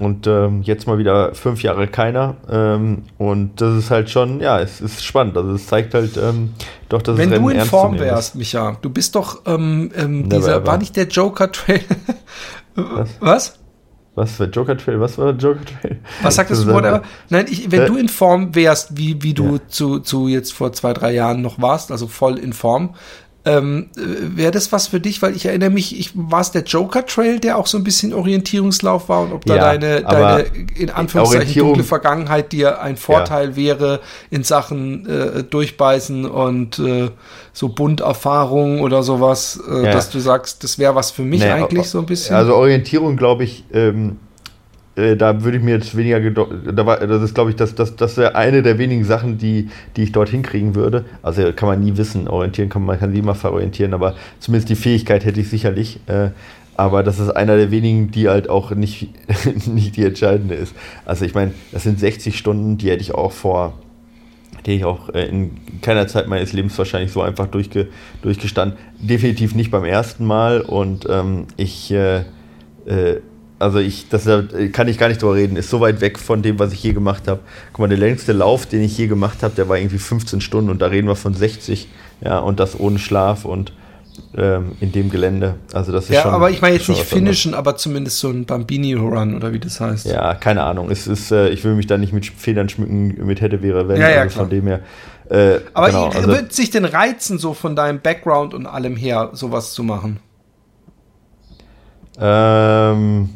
Und 0.00 0.26
ähm, 0.26 0.62
jetzt 0.62 0.86
mal 0.86 0.98
wieder 0.98 1.34
fünf 1.34 1.62
Jahre 1.62 1.86
keiner. 1.86 2.36
Ähm, 2.50 3.04
und 3.16 3.60
das 3.60 3.76
ist 3.76 3.90
halt 3.90 4.10
schon, 4.10 4.40
ja, 4.40 4.60
es 4.60 4.80
ist 4.80 5.04
spannend. 5.04 5.36
Also 5.36 5.52
es 5.52 5.66
zeigt 5.66 5.94
halt 5.94 6.16
ähm, 6.16 6.54
doch, 6.88 7.02
dass 7.02 7.16
Wenn 7.16 7.32
es 7.32 7.38
du 7.38 7.48
in 7.48 7.60
Form 7.60 7.98
wärst, 7.98 8.34
Micha, 8.34 8.76
du 8.82 8.90
bist 8.90 9.14
doch 9.14 9.42
ähm, 9.46 9.92
ähm, 9.96 10.28
dieser, 10.28 10.56
ever. 10.56 10.66
war 10.66 10.78
nicht 10.78 10.96
der 10.96 11.06
Joker-Trail? 11.06 11.82
Was? 12.74 13.08
Was? 13.20 13.58
Was 14.16 14.30
für 14.36 14.44
Joker 14.44 14.76
Trail? 14.76 15.00
Was 15.00 15.18
war 15.18 15.32
Joker 15.32 15.64
Trail? 15.64 15.98
Was 16.22 16.36
sagtest 16.36 16.64
du, 16.64 16.72
whatever? 16.72 17.02
Nein, 17.30 17.46
ich, 17.48 17.72
wenn 17.72 17.82
äh, 17.82 17.86
du 17.86 17.96
in 17.96 18.08
Form 18.08 18.54
wärst, 18.54 18.96
wie, 18.96 19.22
wie 19.22 19.34
du 19.34 19.54
ja. 19.54 19.60
zu, 19.66 19.98
zu 19.98 20.28
jetzt 20.28 20.52
vor 20.52 20.72
zwei, 20.72 20.92
drei 20.92 21.12
Jahren 21.12 21.42
noch 21.42 21.60
warst, 21.60 21.90
also 21.90 22.06
voll 22.06 22.38
in 22.38 22.52
Form, 22.52 22.94
ähm, 23.46 23.88
Wäre 23.94 24.50
das 24.52 24.72
was 24.72 24.86
für 24.86 25.00
dich? 25.00 25.20
Weil 25.20 25.36
ich 25.36 25.44
erinnere 25.44 25.68
mich, 25.68 25.98
ich, 25.98 26.12
war 26.14 26.40
es 26.40 26.50
der 26.50 26.62
Joker 26.62 27.04
Trail, 27.04 27.38
der 27.38 27.58
auch 27.58 27.66
so 27.66 27.76
ein 27.76 27.84
bisschen 27.84 28.14
Orientierungslauf 28.14 29.10
war 29.10 29.20
und 29.20 29.32
ob 29.32 29.44
da 29.44 29.56
ja, 29.56 29.62
deine, 29.62 30.02
deine 30.02 30.44
in 30.76 30.88
Anführungszeichen 30.88 31.62
dunkle 31.62 31.84
Vergangenheit 31.84 32.52
dir 32.52 32.80
ein 32.80 32.96
Vorteil 32.96 33.50
ja. 33.50 33.56
wäre 33.56 34.00
in 34.30 34.44
Sachen 34.44 35.06
äh, 35.06 35.42
Durchbeißen 35.42 36.24
und 36.24 36.78
äh, 36.78 37.10
so 37.52 37.68
Bunterfahrung 37.68 38.80
oder 38.80 39.02
sowas, 39.02 39.60
äh, 39.70 39.84
ja. 39.84 39.92
dass 39.92 40.08
du 40.08 40.20
sagst, 40.20 40.64
das 40.64 40.78
wäre 40.78 40.94
was 40.94 41.10
für 41.10 41.22
mich 41.22 41.40
nee, 41.40 41.50
eigentlich 41.50 41.88
so 41.88 41.98
ein 41.98 42.06
bisschen. 42.06 42.34
Also 42.34 42.54
Orientierung, 42.54 43.16
glaube 43.18 43.44
ich, 43.44 43.64
ähm, 43.74 44.16
äh, 44.96 45.16
da 45.16 45.42
würde 45.42 45.58
ich 45.58 45.64
mir 45.64 45.72
jetzt 45.76 45.96
weniger, 45.96 46.20
da 46.20 46.86
war, 46.86 46.98
das 47.06 47.22
ist 47.22 47.34
glaube 47.34 47.50
ich, 47.50 47.56
das, 47.56 47.74
das, 47.74 47.96
das 47.96 48.16
wäre 48.16 48.34
eine 48.34 48.62
der 48.62 48.78
wenigen 48.78 49.04
Sachen, 49.04 49.38
die, 49.38 49.68
die 49.96 50.04
ich 50.04 50.12
dort 50.12 50.28
hinkriegen 50.28 50.74
würde. 50.74 51.04
Also 51.22 51.52
kann 51.52 51.68
man 51.68 51.80
nie 51.80 51.96
wissen, 51.96 52.28
orientieren 52.28 52.68
kann 52.68 52.84
man, 52.84 52.98
kann 52.98 53.10
sich 53.10 53.18
immer 53.18 53.34
verorientieren, 53.34 53.94
aber 53.94 54.14
zumindest 54.38 54.68
die 54.68 54.76
Fähigkeit 54.76 55.24
hätte 55.24 55.40
ich 55.40 55.48
sicherlich. 55.48 56.00
Äh, 56.06 56.30
aber 56.76 57.02
das 57.02 57.20
ist 57.20 57.30
einer 57.30 57.56
der 57.56 57.70
wenigen, 57.70 58.10
die 58.10 58.28
halt 58.28 58.48
auch 58.48 58.72
nicht, 58.72 59.08
nicht 59.66 59.96
die 59.96 60.04
entscheidende 60.04 60.54
ist. 60.54 60.74
Also 61.04 61.24
ich 61.24 61.34
meine, 61.34 61.52
das 61.72 61.84
sind 61.84 62.00
60 62.00 62.36
Stunden, 62.36 62.78
die 62.78 62.90
hätte 62.90 63.02
ich 63.02 63.14
auch 63.14 63.32
vor, 63.32 63.74
die 64.66 64.76
ich 64.76 64.84
auch 64.84 65.10
äh, 65.10 65.26
in 65.26 65.52
keiner 65.82 66.06
Zeit 66.06 66.26
meines 66.26 66.52
Lebens 66.52 66.76
wahrscheinlich 66.78 67.12
so 67.12 67.22
einfach 67.22 67.46
durchge, 67.46 67.88
durchgestanden. 68.22 68.78
Definitiv 68.98 69.54
nicht 69.54 69.70
beim 69.70 69.84
ersten 69.84 70.24
Mal 70.24 70.60
und 70.60 71.06
ähm, 71.08 71.46
ich 71.56 71.92
äh, 71.92 72.20
äh, 72.86 73.20
also 73.58 73.78
ich, 73.78 74.08
das 74.08 74.28
kann 74.72 74.88
ich 74.88 74.98
gar 74.98 75.08
nicht 75.08 75.22
drüber 75.22 75.36
reden, 75.36 75.56
ist 75.56 75.70
so 75.70 75.80
weit 75.80 76.00
weg 76.00 76.18
von 76.18 76.42
dem, 76.42 76.58
was 76.58 76.72
ich 76.72 76.82
je 76.82 76.92
gemacht 76.92 77.28
habe. 77.28 77.40
Guck 77.72 77.80
mal, 77.80 77.88
der 77.88 77.98
längste 77.98 78.32
Lauf, 78.32 78.66
den 78.66 78.82
ich 78.82 78.98
je 78.98 79.06
gemacht 79.06 79.42
habe, 79.42 79.54
der 79.54 79.68
war 79.68 79.78
irgendwie 79.78 79.98
15 79.98 80.40
Stunden 80.40 80.70
und 80.70 80.82
da 80.82 80.86
reden 80.86 81.06
wir 81.06 81.16
von 81.16 81.34
60, 81.34 81.88
ja, 82.20 82.38
und 82.38 82.60
das 82.60 82.78
ohne 82.78 82.98
Schlaf 82.98 83.44
und 83.44 83.72
ähm, 84.36 84.72
in 84.80 84.92
dem 84.92 85.10
Gelände. 85.10 85.54
Also 85.72 85.92
das 85.92 86.04
ist 86.04 86.10
ja, 86.10 86.22
schon, 86.22 86.32
aber 86.32 86.50
ich 86.50 86.60
meine 86.60 86.76
jetzt 86.76 86.88
nicht 86.88 87.02
finishen, 87.02 87.54
aber 87.54 87.76
zumindest 87.76 88.18
so 88.18 88.30
ein 88.30 88.44
Bambini-Run 88.44 89.34
oder 89.34 89.52
wie 89.52 89.58
das 89.58 89.80
heißt. 89.80 90.06
Ja, 90.06 90.34
keine 90.34 90.62
Ahnung. 90.62 90.90
Es 90.90 91.06
ist, 91.06 91.30
äh, 91.30 91.48
ich 91.48 91.64
will 91.64 91.74
mich 91.74 91.86
da 91.86 91.98
nicht 91.98 92.12
mit 92.12 92.26
Federn 92.26 92.68
schmücken, 92.68 93.24
mit 93.26 93.40
hätte, 93.40 93.62
wäre, 93.62 93.88
wenn. 93.88 94.00
Ja, 94.00 94.10
ja, 94.10 94.22
also 94.22 94.40
von 94.40 94.50
dem 94.50 94.66
her. 94.66 94.80
Äh, 95.30 95.60
aber 95.72 95.86
genau, 95.86 96.08
also, 96.08 96.28
wird 96.28 96.52
sich 96.52 96.70
denn 96.70 96.84
reizen, 96.84 97.38
so 97.38 97.54
von 97.54 97.74
deinem 97.74 98.00
Background 98.00 98.54
und 98.54 98.66
allem 98.66 98.96
her, 98.96 99.30
sowas 99.32 99.72
zu 99.72 99.82
machen? 99.82 100.18
Ähm, 102.20 103.30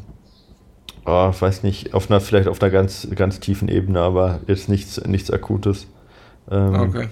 oh, 1.08 1.32
weiß 1.38 1.62
nicht, 1.62 1.94
auf 1.94 2.10
einer, 2.10 2.20
vielleicht 2.20 2.48
auf 2.48 2.60
einer 2.60 2.70
ganz, 2.70 3.08
ganz 3.14 3.40
tiefen 3.40 3.68
Ebene, 3.68 4.00
aber 4.00 4.40
jetzt 4.46 4.68
nichts, 4.68 5.04
nichts 5.06 5.30
Akutes. 5.30 5.86
Ähm, 6.50 6.74
okay. 6.74 7.08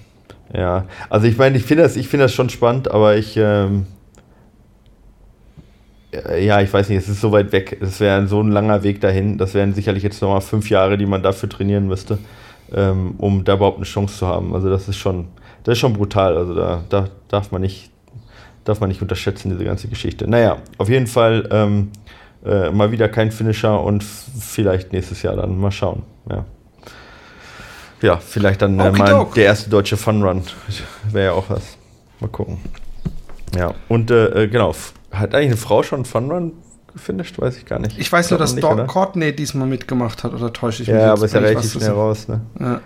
Ja, 0.55 0.85
also 1.11 1.27
ich 1.27 1.37
meine, 1.37 1.57
ich 1.57 1.65
finde 1.65 1.83
das, 1.83 1.95
find 1.95 2.23
das 2.23 2.33
schon 2.33 2.51
spannend, 2.51 2.91
aber 2.91 3.17
ich, 3.17 3.37
ähm, 3.37 3.87
ja, 6.39 6.61
ich 6.61 6.73
weiß 6.73 6.89
nicht, 6.89 6.99
es 6.99 7.09
ist 7.09 7.21
so 7.21 7.33
weit 7.33 7.53
weg. 7.53 7.79
Es 7.81 8.01
wäre 8.01 8.27
so 8.27 8.41
ein 8.41 8.51
langer 8.51 8.83
Weg 8.83 9.01
dahin. 9.01 9.39
Das 9.39 9.55
wären 9.55 9.75
sicherlich 9.75 10.03
jetzt 10.03 10.23
nochmal 10.23 10.41
fünf 10.41 10.71
Jahre, 10.71 10.97
die 10.97 11.07
man 11.07 11.23
dafür 11.23 11.49
trainieren 11.49 11.89
müsste, 11.89 12.19
ähm, 12.73 13.15
um 13.19 13.45
da 13.45 13.55
überhaupt 13.55 13.79
eine 13.79 13.87
Chance 13.87 14.19
zu 14.19 14.27
haben. 14.27 14.55
Also 14.55 14.71
das 14.71 14.89
ist 14.89 14.97
schon, 14.97 15.29
das 15.65 15.73
ist 15.73 15.79
schon 15.79 15.93
brutal. 15.93 16.37
Also 16.37 16.55
da, 16.55 16.85
da 16.89 17.09
darf 17.29 17.51
man 17.51 17.61
nicht, 17.61 17.91
darf 18.65 18.81
man 18.81 18.89
nicht 18.89 19.03
unterschätzen, 19.03 19.51
diese 19.51 19.65
ganze 19.65 19.89
Geschichte. 19.89 20.29
Naja, 20.31 20.59
auf 20.79 20.89
jeden 20.89 21.07
Fall 21.07 21.49
ähm, 21.51 21.91
äh, 22.47 22.71
mal 22.71 22.91
wieder 22.91 23.09
kein 23.09 23.31
Finisher 23.31 23.81
und 23.81 24.05
vielleicht 24.05 24.93
nächstes 24.93 25.23
Jahr 25.23 25.37
dann 25.37 25.59
mal 25.59 25.71
schauen. 25.71 26.03
Ja, 26.31 26.45
ja 28.03 28.17
vielleicht 28.19 28.63
dann 28.63 28.79
äh, 28.79 28.93
mal 28.93 29.27
der 29.35 29.45
erste 29.45 29.71
deutsche 29.71 29.97
Fun 29.97 30.23
Run. 30.23 30.43
Wäre 31.11 31.27
ja 31.27 31.33
auch 31.33 31.51
was. 31.51 31.77
Mal 32.21 32.29
gucken. 32.29 32.59
Ja, 33.57 33.75
und 33.89 34.11
äh, 34.11 34.45
äh 34.45 34.49
genau, 34.49 34.75
hat 35.11 35.35
eigentlich 35.35 35.47
eine 35.47 35.57
Frau 35.57 35.83
schon 35.83 35.99
einen 35.99 36.05
Fun 36.05 36.31
Run 36.31 36.53
gefinisht? 36.93 37.39
Weiß 37.41 37.57
ich 37.57 37.67
gar 37.67 37.79
nicht. 37.79 37.99
Ich 37.99 38.11
weiß 38.11 38.31
nur, 38.31 38.39
dass 38.39 38.55
Doc 38.57 38.87
Courtney 38.87 39.35
diesmal 39.35 39.67
mitgemacht 39.67 40.25
hat, 40.25 40.33
oder 40.33 40.53
täusche 40.53 40.83
ich 40.83 40.89
mich? 40.89 40.97
Ja, 40.97 41.13
aber 41.13 41.25
ist 41.25 41.35
ja 41.35 41.41
relativ 41.41 41.73
schnell 41.73 41.91
raus, 41.91 42.29
ne? 42.29 42.41
Ja. 42.59 42.81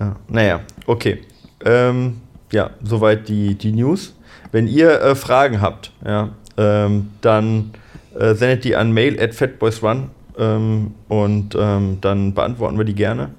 ja. 0.00 0.16
Naja, 0.28 0.60
okay. 0.86 1.22
Ähm, 1.64 2.20
ja, 2.52 2.70
soweit 2.82 3.28
die, 3.28 3.54
die 3.54 3.72
News. 3.72 4.14
Wenn 4.52 4.68
ihr 4.68 5.00
äh, 5.00 5.14
Fragen 5.14 5.60
habt, 5.60 5.92
ja, 6.06 6.30
ähm, 6.56 7.10
dann 7.20 7.72
äh, 8.18 8.34
sendet 8.34 8.64
die 8.64 8.76
an 8.76 8.92
mail 8.92 9.20
at 9.20 9.34
fatboysrun 9.34 10.10
ähm, 10.38 10.94
und 11.08 11.56
ähm, 11.58 11.98
dann 12.00 12.34
beantworten 12.34 12.78
wir 12.78 12.84
die 12.84 12.94
gerne. 12.94 13.30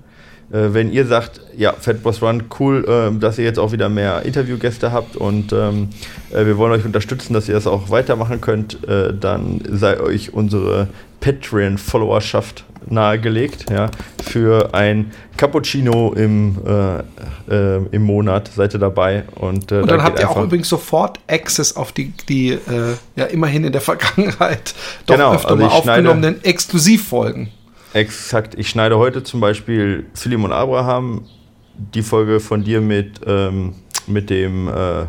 Äh, 0.52 0.74
wenn 0.74 0.92
ihr 0.92 1.06
sagt, 1.06 1.42
ja, 1.58 1.74
Fatboys 1.74 2.22
Run, 2.22 2.44
cool, 2.60 2.86
äh, 2.88 3.20
dass 3.20 3.38
ihr 3.38 3.46
jetzt 3.46 3.60
auch 3.60 3.72
wieder 3.72 3.90
mehr 3.90 4.24
Interviewgäste 4.24 4.92
habt 4.92 5.16
und 5.16 5.52
ähm, 5.54 5.90
äh, 6.32 6.46
wir 6.46 6.58
wollen 6.58 6.72
euch 6.74 6.86
unterstützen, 6.86 7.34
dass 7.34 7.48
ihr 7.48 7.56
das 7.56 7.68
auch 7.68 7.90
weitermachen 7.90 8.42
könnt, 8.42 8.88
äh, 8.88 9.14
dann 9.14 9.62
sei 9.70 10.00
euch 10.00 10.34
unsere 10.34 10.88
Patreon-Followerschaft 11.20 12.66
nahegelegt, 12.90 13.70
ja, 13.70 13.90
für 14.24 14.74
ein 14.74 15.12
Cappuccino 15.38 16.14
im, 16.14 16.58
äh, 16.66 17.00
äh, 17.50 17.86
im 17.92 18.04
Monat 18.04 18.52
seid 18.56 18.74
ihr 18.74 18.80
dabei. 18.80 19.24
Und, 19.36 19.72
äh, 19.72 19.82
und 19.82 19.92
dann 19.92 20.04
habt 20.04 20.20
ihr 20.20 20.30
auch 20.30 20.42
übrigens 20.42 20.70
sofort 20.70 21.20
Access 21.28 21.76
auf 21.76 21.92
die, 21.92 22.14
die 22.30 22.50
äh, 22.52 22.96
ja 23.16 23.26
immerhin 23.26 23.64
in 23.64 23.72
der 23.72 23.82
Vergangenheit 23.86 24.74
doch 25.06 25.16
genau, 25.16 25.34
öfter 25.34 25.52
also 25.52 25.64
mal 25.64 25.72
aufgenommenen 25.72 26.44
Exklusivfolgen. 26.44 27.50
Exakt, 27.94 28.56
ich 28.58 28.70
schneide 28.70 28.98
heute 28.98 29.24
zum 29.24 29.40
Beispiel 29.40 30.06
Philemon 30.14 30.52
Abraham, 30.52 31.26
die 31.94 32.02
Folge 32.02 32.40
von 32.40 32.64
dir 32.64 32.82
mit, 32.82 33.22
ähm, 33.26 33.74
mit 34.08 34.30
dem 34.30 34.68
äh, 34.68 35.06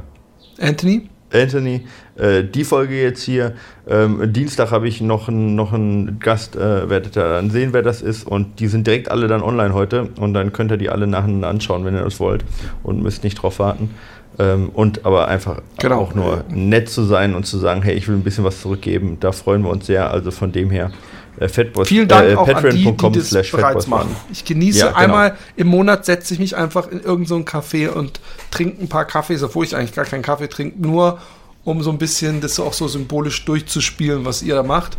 Anthony. 0.61 1.09
Anthony, 1.37 1.87
äh, 2.16 2.43
die 2.43 2.64
Folge 2.64 3.01
jetzt 3.01 3.22
hier. 3.22 3.55
Ähm, 3.89 4.32
Dienstag 4.32 4.70
habe 4.70 4.89
ich 4.89 5.01
noch, 5.01 5.28
noch 5.28 5.72
einen 5.72 6.18
Gast, 6.18 6.57
äh, 6.57 6.89
werdet 6.91 7.16
ihr 7.16 7.28
dann 7.28 7.51
sehen, 7.51 7.72
wer 7.72 7.82
das 7.82 8.03
ist. 8.03 8.26
Und 8.26 8.61
die 8.61 8.66
sind 8.68 8.87
direkt 8.87 9.11
alle 9.11 9.28
dann 9.28 9.43
online 9.43 9.74
heute. 9.74 10.09
Und 10.18 10.34
dann 10.34 10.53
könnt 10.53 10.70
ihr 10.70 10.76
die 10.76 10.91
alle 10.91 11.07
nacheinander 11.07 11.49
anschauen, 11.49 11.84
wenn 11.84 11.95
ihr 11.95 12.03
das 12.03 12.20
wollt. 12.20 12.45
Und 12.82 13.03
müsst 13.03 13.24
nicht 13.24 13.43
drauf 13.43 13.59
warten. 13.59 13.91
Ähm, 14.39 14.70
und 14.70 15.07
aber 15.07 15.28
einfach 15.28 15.62
genau. 15.78 16.01
auch 16.01 16.14
nur 16.14 16.45
nett 16.49 16.89
zu 16.89 17.05
sein 17.05 17.34
und 17.34 17.47
zu 17.47 17.59
sagen, 17.59 17.82
hey, 17.82 17.95
ich 17.95 18.09
will 18.09 18.16
ein 18.16 18.22
bisschen 18.22 18.45
was 18.45 18.61
zurückgeben. 18.61 19.18
Da 19.20 19.32
freuen 19.32 19.62
wir 19.62 19.70
uns 19.70 19.87
sehr. 19.87 20.11
Also 20.11 20.30
von 20.30 20.53
dem 20.53 20.70
her. 20.70 20.91
Äh, 21.39 21.49
Vielen 21.84 22.09
Dank 22.09 22.30
äh, 22.30 22.37
auch 22.37 22.49
an 22.49 22.70
die, 22.70 22.93
die 22.93 23.12
das 23.12 23.51
bereits 23.51 23.87
machen. 23.87 24.16
Ich 24.32 24.45
genieße 24.45 24.78
ja, 24.78 24.87
genau. 24.87 24.99
einmal 24.99 25.37
im 25.57 25.68
Monat 25.68 26.05
setze 26.07 26.34
ich 26.34 26.41
mich 26.41 26.57
einfach 26.57 26.89
in 26.89 27.01
irgendein 27.01 27.26
so 27.26 27.37
Café 27.37 27.89
und 27.89 28.20
trinke 28.51 28.82
ein 28.82 28.89
paar 28.89 29.05
Kaffees, 29.05 29.43
obwohl 29.43 29.64
ich 29.64 29.76
eigentlich 29.76 29.95
gar 29.95 30.05
keinen 30.05 30.22
Kaffee 30.22 30.49
trinke, 30.49 30.80
nur 30.80 31.18
um 31.64 31.82
so 31.82 31.91
ein 31.91 31.99
bisschen 31.99 32.41
das 32.41 32.59
auch 32.61 32.72
so 32.72 32.89
symbolisch 32.89 33.45
durchzuspielen, 33.45 34.24
was 34.24 34.43
ihr 34.43 34.55
da 34.55 34.62
macht. 34.62 34.97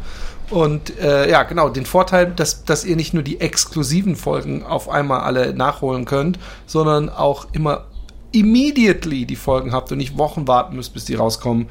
Und 0.49 0.97
äh, 0.99 1.29
ja, 1.29 1.43
genau, 1.43 1.69
den 1.69 1.85
Vorteil, 1.85 2.27
dass, 2.27 2.63
dass 2.63 2.85
ihr 2.85 2.95
nicht 2.95 3.13
nur 3.13 3.23
die 3.23 3.41
exklusiven 3.41 4.15
Folgen 4.15 4.63
auf 4.63 4.89
einmal 4.89 5.21
alle 5.21 5.53
nachholen 5.53 6.05
könnt, 6.05 6.39
sondern 6.65 7.09
auch 7.09 7.47
immer 7.53 7.85
immediately 8.31 9.25
die 9.25 9.35
Folgen 9.35 9.71
habt 9.73 9.91
und 9.91 9.97
nicht 9.97 10.17
Wochen 10.17 10.47
warten 10.47 10.75
müsst, 10.75 10.93
bis 10.93 11.05
die 11.05 11.15
rauskommen. 11.15 11.67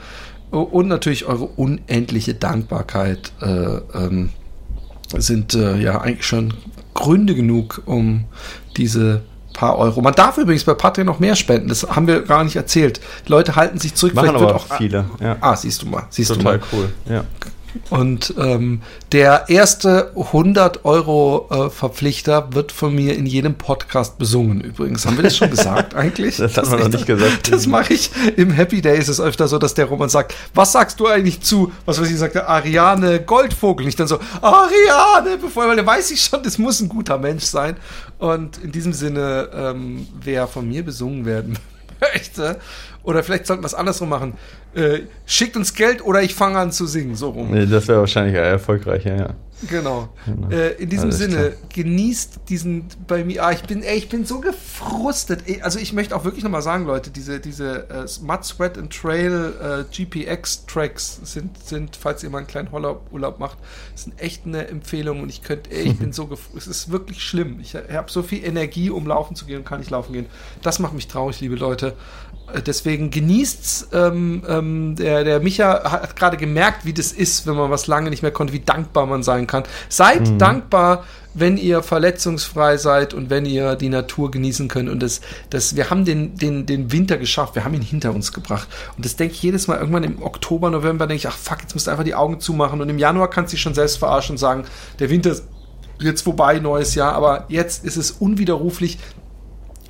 Und 0.50 0.88
natürlich 0.88 1.26
eure 1.26 1.44
unendliche 1.44 2.34
Dankbarkeit 2.34 3.32
äh, 3.40 3.46
ähm, 3.94 4.30
sind 5.18 5.54
äh, 5.54 5.76
ja 5.76 6.00
eigentlich 6.00 6.26
schon 6.26 6.54
Gründe 6.94 7.34
genug, 7.34 7.82
um 7.86 8.24
diese 8.76 9.22
paar 9.52 9.78
Euro. 9.78 10.02
Man 10.02 10.14
darf 10.14 10.38
übrigens 10.38 10.64
bei 10.64 10.74
Patreon 10.74 11.06
noch 11.06 11.18
mehr 11.18 11.34
spenden. 11.34 11.68
Das 11.68 11.82
haben 11.84 12.06
wir 12.06 12.22
gar 12.22 12.44
nicht 12.44 12.56
erzählt. 12.56 13.00
Die 13.26 13.32
Leute 13.32 13.56
halten 13.56 13.78
sich 13.78 13.94
zurück. 13.94 14.14
Machen 14.14 14.36
aber 14.36 14.54
auch 14.54 14.76
viele. 14.76 15.06
Ja. 15.20 15.36
Ah, 15.40 15.56
siehst 15.56 15.82
du 15.82 15.86
mal. 15.86 16.04
Siehst 16.10 16.28
Total 16.28 16.58
du 16.58 16.64
mal. 16.64 16.68
cool. 16.72 16.92
Ja. 17.08 17.24
Und 17.91 18.35
ähm, 18.39 18.83
der 19.12 19.49
erste 19.49 20.12
100 20.16 20.85
Euro 20.85 21.49
äh, 21.51 21.70
Verpflichter 21.70 22.55
wird 22.55 22.72
von 22.72 22.95
mir 22.95 23.16
in 23.16 23.27
jedem 23.27 23.55
Podcast 23.55 24.18
besungen. 24.18 24.61
Übrigens, 24.61 25.07
haben 25.07 25.16
wir 25.16 25.24
das 25.24 25.37
schon 25.37 25.51
gesagt 25.51 25.95
eigentlich? 25.95 26.37
Das 26.37 26.57
hat 26.57 26.68
man 26.70 26.81
noch 26.81 26.89
nicht 26.89 27.07
gesagt. 27.07 27.53
Das 27.53 27.66
mache 27.66 27.95
ich 27.95 28.11
im 28.37 28.51
Happy 28.51 28.83
Day. 28.83 28.99
Ist 28.99 29.09
es 29.09 29.20
öfter 29.20 29.49
so, 29.49 29.59
dass 29.59 29.74
der 29.74 29.87
Roman 29.87 30.09
sagt, 30.09 30.35
was 30.55 30.72
sagst 30.72 31.01
du 31.01 31.07
eigentlich 31.07 31.41
zu, 31.41 31.72
was 31.85 32.01
weiß 32.01 32.11
ich, 32.11 32.18
sagt 32.18 32.35
der 32.35 32.49
Ariane 32.49 33.20
Goldvogel. 33.20 33.87
Nicht 33.87 33.99
dann 34.01 34.09
so, 34.09 34.18
Ariane, 34.41 35.39
bevor, 35.41 35.68
weil 35.68 35.87
weiß 35.87 36.11
ich 36.11 36.20
schon, 36.22 36.43
das 36.43 36.59
muss 36.59 36.81
ein 36.81 36.89
guter 36.89 37.18
Mensch 37.18 37.45
sein. 37.45 37.77
Und 38.18 38.59
in 38.59 38.72
diesem 38.72 38.93
Sinne, 38.93 39.49
ähm, 39.55 40.07
wer 40.22 40.47
von 40.47 40.68
mir 40.68 40.85
besungen 40.85 41.24
werden 41.24 41.59
möchte, 42.01 42.59
oder 43.07 43.22
vielleicht 43.22 43.47
sollten 43.47 43.62
wir 43.62 43.68
es 43.68 43.74
andersrum 43.74 44.09
machen. 44.09 44.35
Äh, 44.77 45.05
schickt 45.24 45.57
uns 45.57 45.72
Geld 45.72 46.05
oder 46.05 46.22
ich 46.22 46.35
fange 46.35 46.59
an 46.59 46.70
zu 46.70 46.87
singen, 46.87 47.16
so 47.16 47.31
rum. 47.31 47.51
Nee, 47.51 47.64
das 47.64 47.89
wäre 47.89 48.01
wahrscheinlich 48.01 48.35
erfolgreicher, 48.35 49.16
ja. 49.16 49.29
Genau. 49.70 50.09
genau. 50.26 50.50
Äh, 50.50 50.72
in 50.74 50.90
diesem 50.90 51.07
Alles 51.07 51.18
Sinne, 51.18 51.50
klar. 51.50 51.68
genießt 51.74 52.40
diesen 52.48 52.86
bei 53.07 53.24
mir. 53.24 53.44
Ah, 53.44 53.52
ich 53.52 53.62
bin, 53.62 53.82
ey, 53.82 53.96
ich 53.96 54.09
bin 54.09 54.26
so 54.26 54.40
gefrustet. 54.40 55.44
Also 55.62 55.78
ich 55.78 55.92
möchte 55.92 56.14
auch 56.14 56.24
wirklich 56.24 56.44
nochmal 56.44 56.62
sagen, 56.62 56.84
Leute, 56.84 57.11
diese, 57.11 57.40
diese 57.40 57.88
äh, 57.88 58.07
Mud, 58.22 58.44
Sweat 58.44 58.76
and 58.76 58.92
Trail 58.92 59.54
äh, 59.61 59.84
GPX-Tracks 59.90 61.20
sind, 61.24 61.57
sind, 61.64 61.96
falls 61.96 62.22
ihr 62.22 62.30
mal 62.30 62.38
einen 62.38 62.46
kleinen 62.46 62.68
Urlaub 62.72 63.38
macht, 63.38 63.59
sind 63.94 64.20
echt 64.20 64.44
eine 64.44 64.68
Empfehlung 64.68 65.22
und 65.22 65.30
ich 65.30 65.42
könnte, 65.42 65.70
ey, 65.70 65.84
ich 65.84 65.98
bin 65.98 66.12
so 66.12 66.28
es 66.57 66.66
ist 66.66 66.90
wirklich 66.90 67.22
schlimm. 67.22 67.59
Ich 67.61 67.74
habe 67.74 68.11
so 68.11 68.22
viel 68.22 68.44
Energie, 68.44 68.90
um 68.90 69.07
laufen 69.07 69.36
zu 69.36 69.46
gehen 69.46 69.59
und 69.59 69.64
kann 69.64 69.80
nicht 69.80 69.90
laufen 69.90 70.12
gehen. 70.12 70.26
Das 70.62 70.78
macht 70.78 70.92
mich 70.92 71.09
traurig, 71.09 71.40
liebe 71.40 71.57
Leute. 71.57 71.94
Äh, 72.52 72.62
deswegen 72.62 73.11
genießt's. 73.11 73.88
Ähm, 73.92 74.42
ähm, 74.48 74.96
der, 74.96 75.24
der 75.24 75.40
Micha 75.40 75.90
hat 75.90 76.16
gerade 76.16 76.36
gemerkt, 76.36 76.84
wie 76.84 76.92
das 76.92 77.12
ist, 77.12 77.46
wenn 77.46 77.57
man 77.57 77.70
was 77.70 77.86
lange 77.86 78.11
nicht 78.11 78.22
mehr 78.22 78.30
konnte, 78.30 78.52
wie 78.52 78.61
dankbar 78.61 79.07
man 79.07 79.22
sein 79.22 79.45
kann. 79.47 79.64
Seid 79.88 80.28
mhm. 80.28 80.38
dankbar, 80.38 81.05
wenn 81.34 81.59
ihr 81.59 81.82
verletzungsfrei 81.82 82.78
seid 82.78 83.12
und 83.12 83.28
wenn 83.28 83.44
ihr 83.44 83.76
die 83.76 83.90
Natur 83.90 84.30
genießen 84.30 84.68
könnt. 84.68 84.88
Und 84.88 85.03
das, 85.03 85.20
das, 85.51 85.76
wir 85.76 85.90
haben 85.90 86.07
den, 86.07 86.34
den, 86.36 86.64
den 86.64 86.92
Winter 86.92 87.18
geschafft, 87.18 87.55
wir 87.55 87.64
haben 87.64 87.74
ihn 87.74 87.82
hinter 87.82 88.14
uns 88.14 88.32
gebracht. 88.32 88.68
Und 88.97 89.05
das 89.05 89.16
denke 89.16 89.34
ich 89.34 89.42
jedes 89.42 89.68
Mal, 89.68 89.78
irgendwann 89.78 90.05
im 90.05 90.22
Oktober, 90.22 90.70
November, 90.70 91.07
denke 91.07 91.18
ich, 91.18 91.28
ach 91.28 91.36
fuck, 91.36 91.61
jetzt 91.61 91.74
musst 91.74 91.86
du 91.86 91.90
einfach 91.90 92.05
die 92.05 92.14
Augen 92.14 92.40
zumachen. 92.40 92.80
Und 92.80 92.88
im 92.88 92.99
Januar 92.99 93.28
kannst 93.28 93.53
du 93.53 93.57
dich 93.57 93.62
schon 93.62 93.74
selbst 93.74 93.99
verarschen 93.99 94.34
und 94.34 94.38
sagen, 94.38 94.64
der 94.99 95.11
Winter 95.11 95.32
ist 95.32 95.44
jetzt 96.01 96.22
vorbei, 96.22 96.59
neues 96.59 96.94
Jahr, 96.94 97.12
aber 97.12 97.44
jetzt 97.49 97.84
ist 97.84 97.97
es 97.97 98.11
unwiderruflich. 98.11 98.99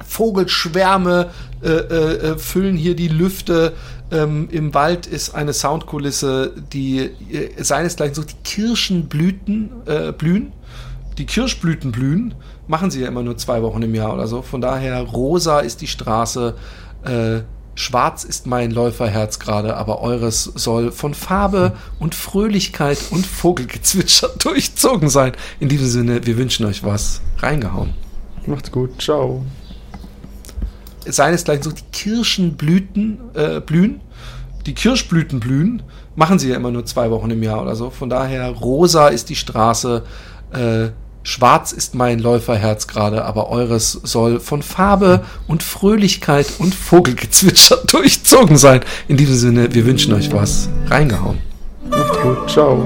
Vogelschwärme 0.07 1.31
äh, 1.63 1.69
äh, 1.69 2.33
äh, 2.33 2.39
füllen 2.39 2.77
hier 2.77 2.95
die 2.95 3.09
Lüfte. 3.09 3.73
Ähm, 4.11 4.49
Im 4.51 4.73
Wald 4.73 5.07
ist 5.07 5.35
eine 5.35 5.53
Soundkulisse, 5.53 6.53
die 6.73 6.99
äh, 6.99 7.63
seinesgleichen 7.63 8.15
sucht. 8.15 8.31
Die 8.31 8.43
Kirschenblüten 8.45 9.71
äh, 9.87 10.13
blühen. 10.13 10.53
Die 11.19 11.27
Kirschblüten 11.27 11.93
blühen. 11.93 12.35
Machen 12.69 12.91
sie 12.91 13.01
ja 13.01 13.09
immer 13.09 13.23
nur 13.23 13.37
zwei 13.37 13.63
Wochen 13.63 13.83
im 13.83 13.95
Jahr 13.95 14.15
oder 14.15 14.27
so. 14.27 14.43
Von 14.43 14.61
daher, 14.61 15.01
rosa 15.03 15.61
ist 15.61 15.81
die 15.81 15.87
Straße. 15.87 16.55
Äh, 17.05 17.41
Schwarz 17.75 18.25
ist 18.25 18.47
mein 18.47 18.71
Läuferherz 18.71 19.39
gerade, 19.39 19.77
aber 19.77 20.01
eures 20.01 20.45
soll 20.45 20.93
von 20.93 21.13
Farbe 21.13 21.77
und 21.99 22.15
Fröhlichkeit 22.15 22.99
und 23.11 23.27
Vogelgezwitscher 23.27 24.29
durchzogen 24.39 25.11
sein. 25.11 25.33
In 25.61 25.69
diesem 25.69 25.89
Sinne, 25.89 26.27
wir 26.27 26.39
wünschen 26.39 26.65
euch 26.65 26.85
was. 26.85 27.21
Reingehauen. 27.39 27.93
Macht's 28.47 28.73
gut. 28.73 29.03
Ciao 29.03 29.45
seinesgleichen 31.09 31.63
so 31.63 31.71
die 31.71 31.83
Kirschenblüten 31.93 33.19
äh, 33.35 33.61
blühen. 33.61 34.01
Die 34.67 34.75
Kirschblüten 34.75 35.39
blühen, 35.39 35.83
machen 36.17 36.39
sie 36.39 36.49
ja 36.49 36.57
immer 36.57 36.71
nur 36.71 36.85
zwei 36.85 37.11
Wochen 37.11 37.31
im 37.31 37.43
Jahr 37.43 37.63
oder 37.63 37.77
so. 37.77 37.91
Von 37.91 38.09
daher, 38.09 38.51
rosa 38.51 39.09
ist 39.09 39.29
die 39.29 39.37
Straße, 39.37 40.03
äh, 40.53 40.89
schwarz 41.23 41.73
ist 41.73 41.95
mein 41.95 42.19
Läuferherz 42.19 42.87
gerade, 42.87 43.25
aber 43.25 43.49
eures 43.49 43.93
soll 43.93 44.41
von 44.41 44.63
Farbe 44.63 45.25
und 45.47 45.63
Fröhlichkeit 45.63 46.53
und 46.59 46.75
Vogelgezwitscher 46.75 47.77
durchzogen 47.87 48.57
sein. 48.57 48.81
In 49.09 49.17
diesem 49.17 49.37
Sinne, 49.37 49.75
wir 49.75 49.87
wünschen 49.87 50.15
euch 50.15 50.33
was. 50.33 50.69
Reingehauen. 50.87 51.39
Macht's 51.91 52.19
gut. 52.21 52.51
Ciao. 52.51 52.85